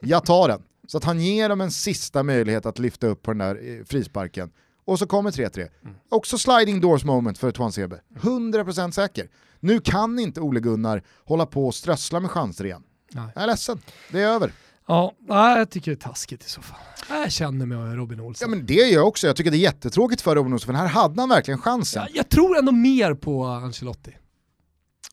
Jag 0.01 0.25
tar 0.25 0.49
den. 0.49 0.63
Så 0.87 0.99
att 0.99 1.05
han 1.05 1.21
ger 1.21 1.49
dem 1.49 1.61
en 1.61 1.71
sista 1.71 2.23
möjlighet 2.23 2.67
att 2.67 2.79
lyfta 2.79 3.07
upp 3.07 3.23
på 3.23 3.31
den 3.31 3.39
där 3.39 3.79
eh, 3.79 3.85
frisparken. 3.85 4.51
Och 4.87 4.99
så 4.99 5.07
kommer 5.07 5.31
3-3. 5.31 5.69
Också 6.09 6.39
sliding 6.39 6.81
doors 6.81 7.05
moment 7.05 7.39
för 7.39 7.51
Tuan 7.51 7.73
Sebe. 7.73 8.01
100% 8.21 8.91
säker. 8.91 9.29
Nu 9.61 9.81
kan 9.81 10.19
inte 10.19 10.41
Ole 10.41 10.61
Gunnar 10.61 11.03
hålla 11.25 11.47
på 11.47 11.67
och 11.67 11.75
strössla 11.75 12.21
med 12.21 12.31
chanser 12.31 12.65
igen. 12.65 12.83
Nej. 13.13 13.29
Jag 13.35 13.43
är 13.43 13.47
ledsen, 13.47 13.81
det 14.13 14.21
är 14.21 14.29
över. 14.29 14.53
Ja, 14.89 15.15
jag 15.29 15.71
tycker 15.71 15.91
det 15.91 15.95
är 15.95 16.09
taskigt 16.09 16.45
i 16.47 16.49
så 16.49 16.63
fall. 16.63 16.79
Jag 17.09 17.33
känner 17.33 17.67
med 17.67 17.95
Robin 17.97 18.21
Olsen. 18.21 18.51
Ja 18.51 18.57
men 18.57 18.67
det 18.67 18.75
gör 18.75 18.87
jag 18.87 19.09
också, 19.09 19.27
jag 19.27 19.37
tycker 19.37 19.51
det 19.51 19.57
är 19.57 19.59
jättetråkigt 19.59 20.21
för 20.21 20.35
Robin 20.35 20.53
Olsson, 20.53 20.67
för 20.67 20.75
här 20.75 20.87
hade 20.87 21.23
han 21.23 21.29
verkligen 21.29 21.61
chansen. 21.61 22.03
jag, 22.03 22.17
jag 22.17 22.29
tror 22.29 22.59
ändå 22.59 22.73
mer 22.73 23.15
på 23.15 23.45
Ancelotti. 23.45 24.17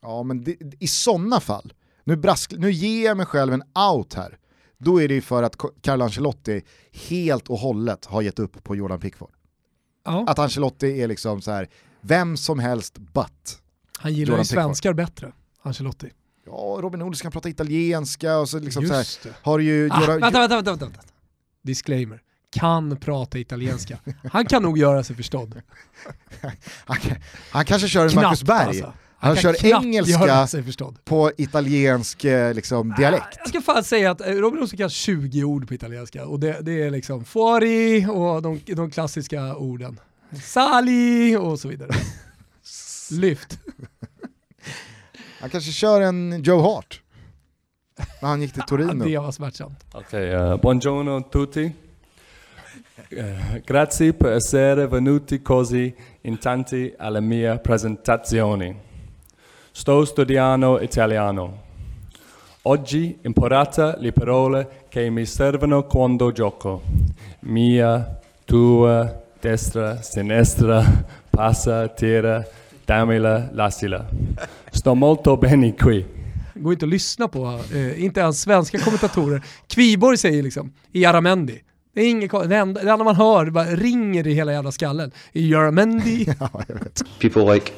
Ja 0.01 0.23
men 0.23 0.43
det, 0.43 0.57
i 0.79 0.87
sådana 0.87 1.39
fall, 1.39 1.73
nu, 2.03 2.15
brask, 2.15 2.53
nu 2.57 2.71
ger 2.71 3.05
jag 3.05 3.17
mig 3.17 3.25
själv 3.25 3.53
en 3.53 3.63
out 3.91 4.13
här, 4.13 4.37
då 4.77 5.01
är 5.01 5.07
det 5.07 5.13
ju 5.13 5.21
för 5.21 5.43
att 5.43 5.55
Carlo 5.81 6.03
Ancelotti 6.03 6.61
helt 7.09 7.49
och 7.49 7.57
hållet 7.57 8.05
har 8.05 8.21
gett 8.21 8.39
upp 8.39 8.63
på 8.63 8.75
Jordan 8.75 8.99
Pickford. 8.99 9.31
Ja, 10.05 10.25
Att 10.27 10.39
Ancelotti 10.39 11.01
är 11.01 11.07
liksom 11.07 11.41
så 11.41 11.51
här, 11.51 11.69
vem 12.01 12.37
som 12.37 12.59
helst 12.59 12.97
but. 12.97 13.59
han 13.99 14.13
gillar 14.13 14.31
Jordan 14.31 14.41
ju 14.43 14.45
svenskar 14.47 14.93
bättre, 14.93 15.31
Ancelotti. 15.61 16.09
Ja, 16.45 16.77
Robin 16.81 17.01
Olsson 17.01 17.21
kan 17.23 17.31
prata 17.31 17.49
italienska 17.49 18.37
och 18.37 18.49
så 18.49 18.59
liksom 18.59 18.87
så 18.87 18.93
här, 18.93 18.99
Just 18.99 19.23
det. 19.23 19.33
har 19.41 19.59
ju... 19.59 19.89
Ah, 19.91 19.99
Jordan- 20.01 20.21
vänta, 20.21 20.39
vänta, 20.39 20.55
vänta, 20.55 20.85
vänta. 20.85 20.99
Disclaimer. 21.61 22.21
Kan 22.51 22.97
prata 22.97 23.39
italienska. 23.39 23.99
Han 24.31 24.45
kan 24.45 24.63
nog 24.63 24.77
göra 24.77 25.03
sig 25.03 25.15
förstådd. 25.15 25.61
han, 26.85 26.97
han 27.51 27.65
kanske 27.65 27.87
kör 27.87 28.03
en 28.03 28.09
Knappt 28.09 28.23
Marcus 28.25 28.43
Berg. 28.43 28.67
alltså. 28.67 28.93
Han 29.23 29.35
kör 29.35 29.65
engelska 29.65 30.47
på 31.03 31.31
italiensk 31.37 32.25
eh, 32.25 32.53
liksom, 32.53 32.93
dialekt. 32.97 33.37
Jag 33.39 33.47
ska 33.49 33.61
fan 33.61 33.83
säga 33.83 34.11
att 34.11 34.21
eh, 34.21 34.27
Robin 34.27 34.61
Olsson 34.61 34.77
kan 34.77 34.89
20 34.89 35.43
ord 35.43 35.67
på 35.67 35.73
italienska 35.73 36.25
och 36.25 36.39
det, 36.39 36.57
det 36.61 36.83
är 36.83 36.91
liksom 36.91 37.25
fuori 37.25 38.05
och 38.09 38.41
de, 38.41 38.61
de 38.65 38.91
klassiska 38.91 39.55
orden. 39.55 39.99
Sali 40.43 41.35
och 41.35 41.59
så 41.59 41.67
vidare. 41.67 41.89
Lyft. 43.11 43.59
Han 45.39 45.49
kanske 45.49 45.71
kör 45.71 46.01
en 46.01 46.43
Joe 46.43 46.61
Hart. 46.61 47.01
När 48.21 48.29
han 48.29 48.41
gick 48.41 48.53
till 48.53 48.63
Torino. 48.67 49.05
Det 49.05 49.17
var 49.17 49.31
smärtsamt. 49.31 49.85
Ok, 49.93 50.13
eh, 50.13 50.57
buongiorno 50.57 51.21
tutti. 51.21 51.71
Eh, 53.09 53.57
grazie 53.65 54.13
per 54.13 54.31
essere 54.31 54.87
venuti 54.87 55.41
così 55.41 55.95
in 56.21 56.37
tanti 56.37 56.93
alla 56.97 57.21
mia 57.21 57.57
presentazione. 57.57 58.91
Sto 59.75 60.05
studiando 60.05 60.79
italiano. 60.81 61.61
Oggi 62.61 63.17
imparate 63.23 63.95
le 63.97 64.11
parole 64.11 64.85
che 64.87 65.09
mi 65.09 65.25
servono 65.25 65.87
quando 65.87 66.31
gioco. 66.31 66.83
Mia, 67.39 68.19
tua, 68.45 69.23
destra, 69.41 69.99
sinistra, 69.99 71.05
passa, 71.27 71.87
tira, 71.87 72.47
dammela, 72.85 73.49
lassila. 73.51 74.07
Sto 74.69 74.93
molto 74.93 75.37
bene 75.37 75.73
qui. 75.73 76.05
Går 76.53 76.73
inte 76.73 76.85
att 76.85 76.91
lyssna 76.91 77.27
på, 77.27 77.59
eh, 77.73 78.03
inte 78.03 78.19
ens 78.19 78.41
svenska 78.41 78.77
kommentatorer. 78.77 79.41
Kviborg 79.67 80.17
säger 80.17 80.43
liksom, 80.43 80.71
Iaramendi. 80.91 81.61
Det 81.93 82.01
är 82.01 82.09
inget, 82.09 82.31
det, 82.31 82.55
enda, 82.55 82.83
det 82.83 82.91
enda 82.91 83.03
man 83.03 83.15
hör, 83.15 83.45
det 83.45 83.51
bara 83.51 83.65
ringer 83.65 84.27
i 84.27 84.33
hela 84.33 84.51
jävla 84.51 84.71
skallen. 84.71 85.11
Iaramendi. 85.33 86.25
people 87.19 87.53
like 87.53 87.71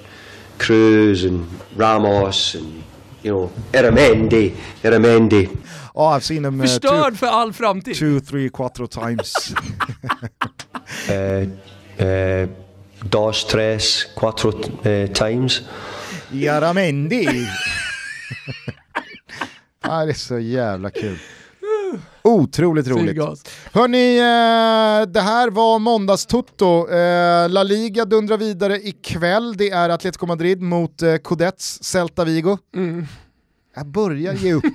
Cruz 0.57 1.25
and 1.25 1.47
Ramos 1.77 2.55
and 2.55 2.83
you 3.23 3.31
know 3.31 3.51
Eramendi, 3.71 4.53
Eramendi. 4.83 5.49
Ja, 5.95 6.15
I've 6.17 6.23
seen 6.23 6.45
him 6.45 6.61
uh, 6.61 6.65
two, 6.65 6.71
Förstörd 6.71 7.17
för 7.17 7.27
all 7.27 7.53
framtid. 7.53 7.95
two, 7.99 8.19
three, 8.19 8.49
quattro 8.49 8.87
times. 8.87 9.53
Uh, 11.09 11.47
uh, 12.05 12.49
dos, 13.03 13.45
tres, 13.45 14.05
quattro 14.15 14.49
uh, 14.49 15.07
times. 15.13 15.61
Jaramendi! 16.31 17.25
ja, 19.81 20.05
det 20.05 20.11
är 20.11 20.13
så 20.13 20.39
jävla 20.39 20.91
kul. 20.91 21.17
Otroligt 22.25 22.87
roligt. 22.87 23.49
Hörni, 23.73 24.17
eh, 24.17 25.11
det 25.11 25.21
här 25.21 25.49
var 25.49 25.79
måndagstutto. 25.79 26.89
Eh, 26.89 27.49
La 27.49 27.63
Liga 27.63 28.05
dundrar 28.05 28.37
vidare 28.37 28.79
ikväll. 28.79 29.57
Det 29.57 29.69
är 29.69 29.89
Atletico 29.89 30.25
Madrid 30.25 30.61
mot 30.61 31.01
eh, 31.01 31.15
Codets 31.15 31.83
Celta 31.83 32.23
Vigo. 32.23 32.57
Mm. 32.75 33.05
Jag 33.75 33.87
börjar 33.87 34.33
ge 34.33 34.53
upp. 34.53 34.63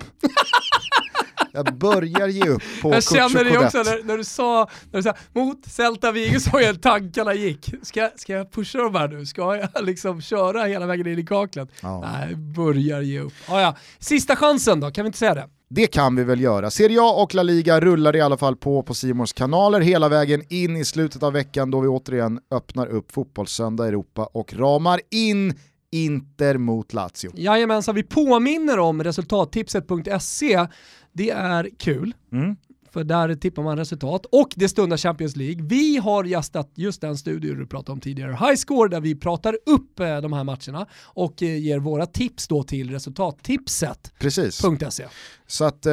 Jag 1.52 1.78
börjar 1.78 2.28
ge 2.28 2.48
upp 2.48 2.62
på 2.82 2.94
Jag 2.94 3.04
känner 3.04 3.44
det 3.44 3.58
också 3.58 3.78
när, 3.78 4.04
när 4.04 4.16
du 4.16 4.24
sa, 4.24 4.68
när 4.90 4.98
du 4.98 5.02
sa 5.02 5.14
mot 5.32 5.66
Celta 5.66 6.12
Vigo 6.12 6.40
så 6.40 6.60
jag 6.60 6.82
tankarna 6.82 7.34
gick. 7.34 7.74
Ska, 7.82 8.10
ska 8.16 8.32
jag 8.32 8.52
pusha 8.52 8.78
de 8.78 8.94
här 8.94 9.08
nu? 9.08 9.26
Ska 9.26 9.56
jag 9.56 9.84
liksom 9.84 10.22
köra 10.22 10.64
hela 10.64 10.86
vägen 10.86 11.06
in 11.06 11.18
i 11.18 11.26
kaklet? 11.26 11.68
Ja. 11.82 12.00
Nej, 12.00 12.34
börjar 12.34 13.00
ge 13.00 13.20
upp. 13.20 13.32
Ah, 13.48 13.60
ja. 13.60 13.76
Sista 13.98 14.36
chansen 14.36 14.80
då, 14.80 14.90
kan 14.90 15.04
vi 15.04 15.06
inte 15.06 15.18
säga 15.18 15.34
det? 15.34 15.48
Det 15.74 15.86
kan 15.86 16.16
vi 16.16 16.24
väl 16.24 16.40
göra. 16.40 16.70
Serie 16.70 17.00
A 17.00 17.22
och 17.22 17.34
La 17.34 17.42
Liga 17.42 17.80
rullar 17.80 18.16
i 18.16 18.20
alla 18.20 18.36
fall 18.36 18.56
på 18.56 18.82
på 18.82 18.94
Simors 18.94 19.32
kanaler 19.32 19.80
hela 19.80 20.08
vägen 20.08 20.42
in 20.48 20.76
i 20.76 20.84
slutet 20.84 21.22
av 21.22 21.32
veckan 21.32 21.70
då 21.70 21.80
vi 21.80 21.88
återigen 21.88 22.40
öppnar 22.50 22.86
upp 22.86 23.12
Fotbollssöndag 23.12 23.88
Europa 23.88 24.28
och 24.32 24.54
ramar 24.54 25.00
in 25.10 25.54
Inter 25.92 26.58
mot 26.58 26.92
Lazio. 26.92 27.30
Jajamensan, 27.34 27.94
vi 27.94 28.02
påminner 28.02 28.78
om 28.78 29.04
resultattipset.se. 29.04 30.66
Det 31.12 31.30
är 31.30 31.68
kul. 31.78 32.14
Mm. 32.32 32.56
För 32.92 33.04
där 33.04 33.34
tippar 33.34 33.62
man 33.62 33.76
resultat 33.76 34.26
och 34.26 34.48
det 34.56 34.68
stundar 34.68 34.96
Champions 34.96 35.36
League. 35.36 35.62
Vi 35.62 35.96
har 35.96 36.24
gästat 36.24 36.72
just 36.74 37.00
den 37.00 37.16
studio 37.16 37.54
du 37.54 37.66
pratade 37.66 37.92
om 37.92 38.00
tidigare, 38.00 38.32
High 38.32 38.54
Score, 38.54 38.88
där 38.88 39.00
vi 39.00 39.14
pratar 39.14 39.58
upp 39.66 40.00
eh, 40.00 40.20
de 40.20 40.32
här 40.32 40.44
matcherna 40.44 40.86
och 41.02 41.42
eh, 41.42 41.58
ger 41.58 41.78
våra 41.78 42.06
tips 42.06 42.48
då 42.48 42.62
till 42.62 42.90
resultattipset.se. 42.90 45.04
Så 45.50 45.64
att 45.64 45.86
eh, 45.86 45.92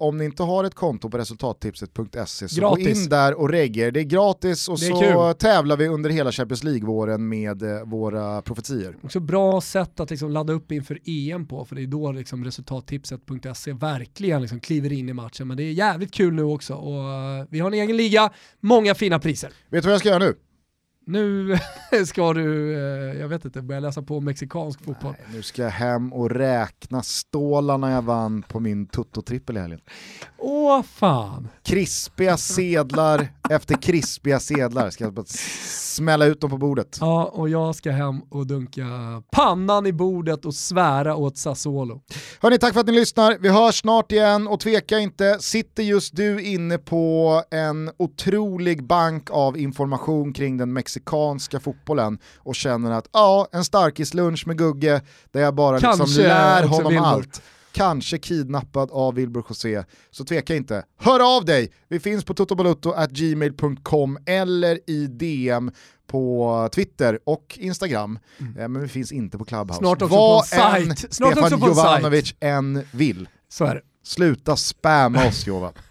om 0.00 0.18
ni 0.18 0.24
inte 0.24 0.42
har 0.42 0.64
ett 0.64 0.74
konto 0.74 1.10
på 1.10 1.18
resultattipset.se 1.18 2.48
så 2.48 2.60
Gratis. 2.60 2.84
gå 2.84 2.90
in 2.90 3.08
där 3.08 3.34
och 3.34 3.48
regger. 3.48 3.90
Det 3.90 4.00
är 4.00 4.04
gratis 4.04 4.68
och 4.68 4.74
är 4.74 4.90
så 4.90 5.00
kul. 5.00 5.34
tävlar 5.34 5.76
vi 5.76 5.88
under 5.88 6.10
hela 6.10 6.32
Champions 6.32 6.64
League-våren 6.64 7.28
med 7.28 7.62
eh, 7.62 7.84
våra 7.84 8.42
profetier. 8.42 8.96
Också 9.02 9.20
bra 9.20 9.60
sätt 9.60 10.00
att 10.00 10.10
liksom 10.10 10.30
ladda 10.30 10.52
upp 10.52 10.72
inför 10.72 10.98
EM 11.04 11.46
på, 11.46 11.64
för 11.64 11.76
det 11.76 11.82
är 11.82 11.86
då 11.86 12.12
liksom 12.12 12.44
resultattipset.se 12.44 13.72
verkligen 13.72 14.40
liksom 14.40 14.60
kliver 14.60 14.92
in 14.92 15.08
i 15.08 15.12
matchen. 15.12 15.48
Men 15.48 15.56
det 15.56 15.62
är 15.62 15.72
jävligt 15.72 16.12
kul 16.12 16.34
nu 16.34 16.42
också 16.42 16.74
och 16.74 17.10
eh, 17.10 17.46
vi 17.50 17.60
har 17.60 17.66
en 17.66 17.74
egen 17.74 17.96
liga, 17.96 18.30
många 18.60 18.94
fina 18.94 19.18
priser. 19.18 19.50
Vet 19.70 19.82
du 19.82 19.86
vad 19.86 19.92
jag 19.92 20.00
ska 20.00 20.08
göra 20.08 20.18
nu? 20.18 20.34
Nu 21.04 21.58
ska 22.06 22.32
du, 22.32 22.74
eh, 22.74 23.20
jag 23.20 23.28
vet 23.28 23.44
inte, 23.44 23.62
börja 23.62 23.80
läsa 23.80 24.02
på 24.02 24.20
mexikansk 24.20 24.84
fotboll. 24.84 25.14
Nu 25.34 25.42
ska 25.42 25.62
jag 25.62 25.70
hem 25.70 26.12
och 26.12 26.30
räkna 26.30 27.02
stålarna 27.02 27.90
jag 27.90 28.02
vann 28.02 28.42
på 28.42 28.60
min 28.60 28.86
tutto-trippel 28.86 29.56
i 29.56 29.60
helgen. 29.60 29.80
Åh 30.38 30.82
fan! 30.82 31.48
Krispiga 31.62 32.36
sedlar 32.36 33.28
efter 33.50 33.74
krispiga 33.74 34.40
sedlar. 34.40 34.90
Ska 34.90 35.04
jag 35.04 35.12
bara 35.12 35.26
smälla 35.92 36.24
ut 36.24 36.40
dem 36.40 36.50
på 36.50 36.58
bordet. 36.58 36.98
Ja, 37.00 37.24
och 37.24 37.48
jag 37.48 37.74
ska 37.74 37.90
hem 37.90 38.20
och 38.30 38.46
dunka 38.46 38.82
pannan 39.30 39.86
i 39.86 39.92
bordet 39.92 40.44
och 40.44 40.54
svära 40.54 41.16
åt 41.16 41.36
Sassuolo. 41.36 42.00
Hörni, 42.40 42.58
tack 42.58 42.72
för 42.72 42.80
att 42.80 42.86
ni 42.86 42.92
lyssnar. 42.92 43.38
Vi 43.40 43.48
hörs 43.48 43.80
snart 43.80 44.12
igen 44.12 44.48
och 44.48 44.60
tveka 44.60 44.98
inte, 44.98 45.38
sitter 45.40 45.82
just 45.82 46.16
du 46.16 46.42
inne 46.42 46.78
på 46.78 47.42
en 47.50 47.90
otrolig 47.96 48.86
bank 48.86 49.30
av 49.30 49.58
information 49.58 50.32
kring 50.32 50.56
den 50.56 50.72
mexikanska 50.72 51.60
fotbollen 51.60 52.18
och 52.36 52.54
känner 52.54 52.90
att 52.90 53.08
ja, 53.12 53.48
en 53.52 53.64
starkislunch 53.64 54.46
med 54.46 54.58
Gugge 54.58 55.00
där 55.30 55.40
jag 55.40 55.54
bara 55.54 55.78
liksom 55.78 56.06
lär 56.22 56.66
honom 56.66 56.98
allt. 56.98 57.42
Kanske 57.72 58.18
kidnappad 58.18 58.90
av 58.90 59.14
Wilbur 59.14 59.44
José, 59.48 59.84
så 60.10 60.24
tveka 60.24 60.56
inte. 60.56 60.84
Hör 60.98 61.36
av 61.36 61.44
dig! 61.44 61.72
Vi 61.88 62.00
finns 62.00 62.24
på 62.24 62.34
totobalutto.gmail.com 62.34 64.18
eller 64.26 64.90
i 64.90 65.06
DM 65.06 65.70
på 66.06 66.68
Twitter 66.74 67.18
och 67.24 67.58
Instagram. 67.60 68.18
Eh, 68.38 68.68
Men 68.68 68.82
vi 68.82 68.88
finns 68.88 69.12
inte 69.12 69.38
på 69.38 69.44
Clubhouse. 69.44 69.80
Mm. 69.80 69.86
Snart 69.86 70.02
också 70.02 70.16
Vad 70.16 70.50
på 70.50 70.56
en 70.56 70.82
än 70.90 70.96
sajt. 70.96 71.14
Snart 71.14 71.32
Stefan 71.32 71.44
också 71.44 71.58
på 71.58 71.64
en 71.66 71.70
Jovanovic 71.70 72.34
än 72.40 72.84
vill. 72.90 73.28
Så 73.48 73.64
är 73.64 73.74
det. 73.74 73.80
Sluta 74.04 74.56
spamma 74.56 75.26
oss 75.28 75.46
Jova. 75.46 75.72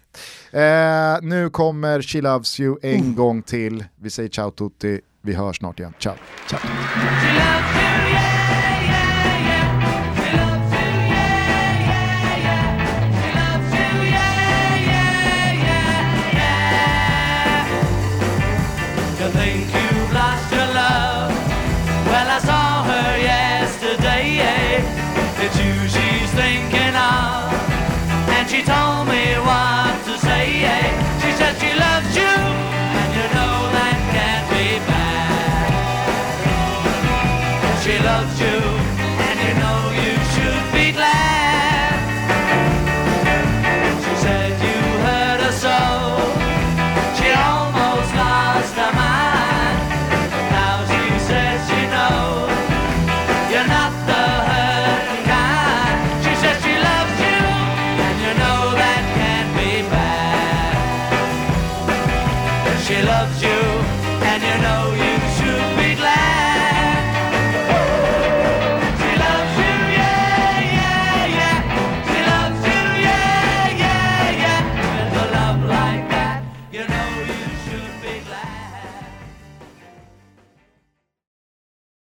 Eh, 0.52 1.18
nu 1.22 1.50
kommer 1.50 2.02
She 2.02 2.20
Loves 2.20 2.60
You 2.60 2.78
en 2.82 3.14
gång 3.14 3.42
till. 3.42 3.84
Vi 4.00 4.10
säger 4.10 4.28
ciao 4.28 4.50
tutti, 4.50 5.00
vi 5.22 5.34
hörs 5.34 5.56
snart 5.58 5.80
igen. 5.80 5.92
Ciao. 5.98 6.14
ciao. 6.48 6.60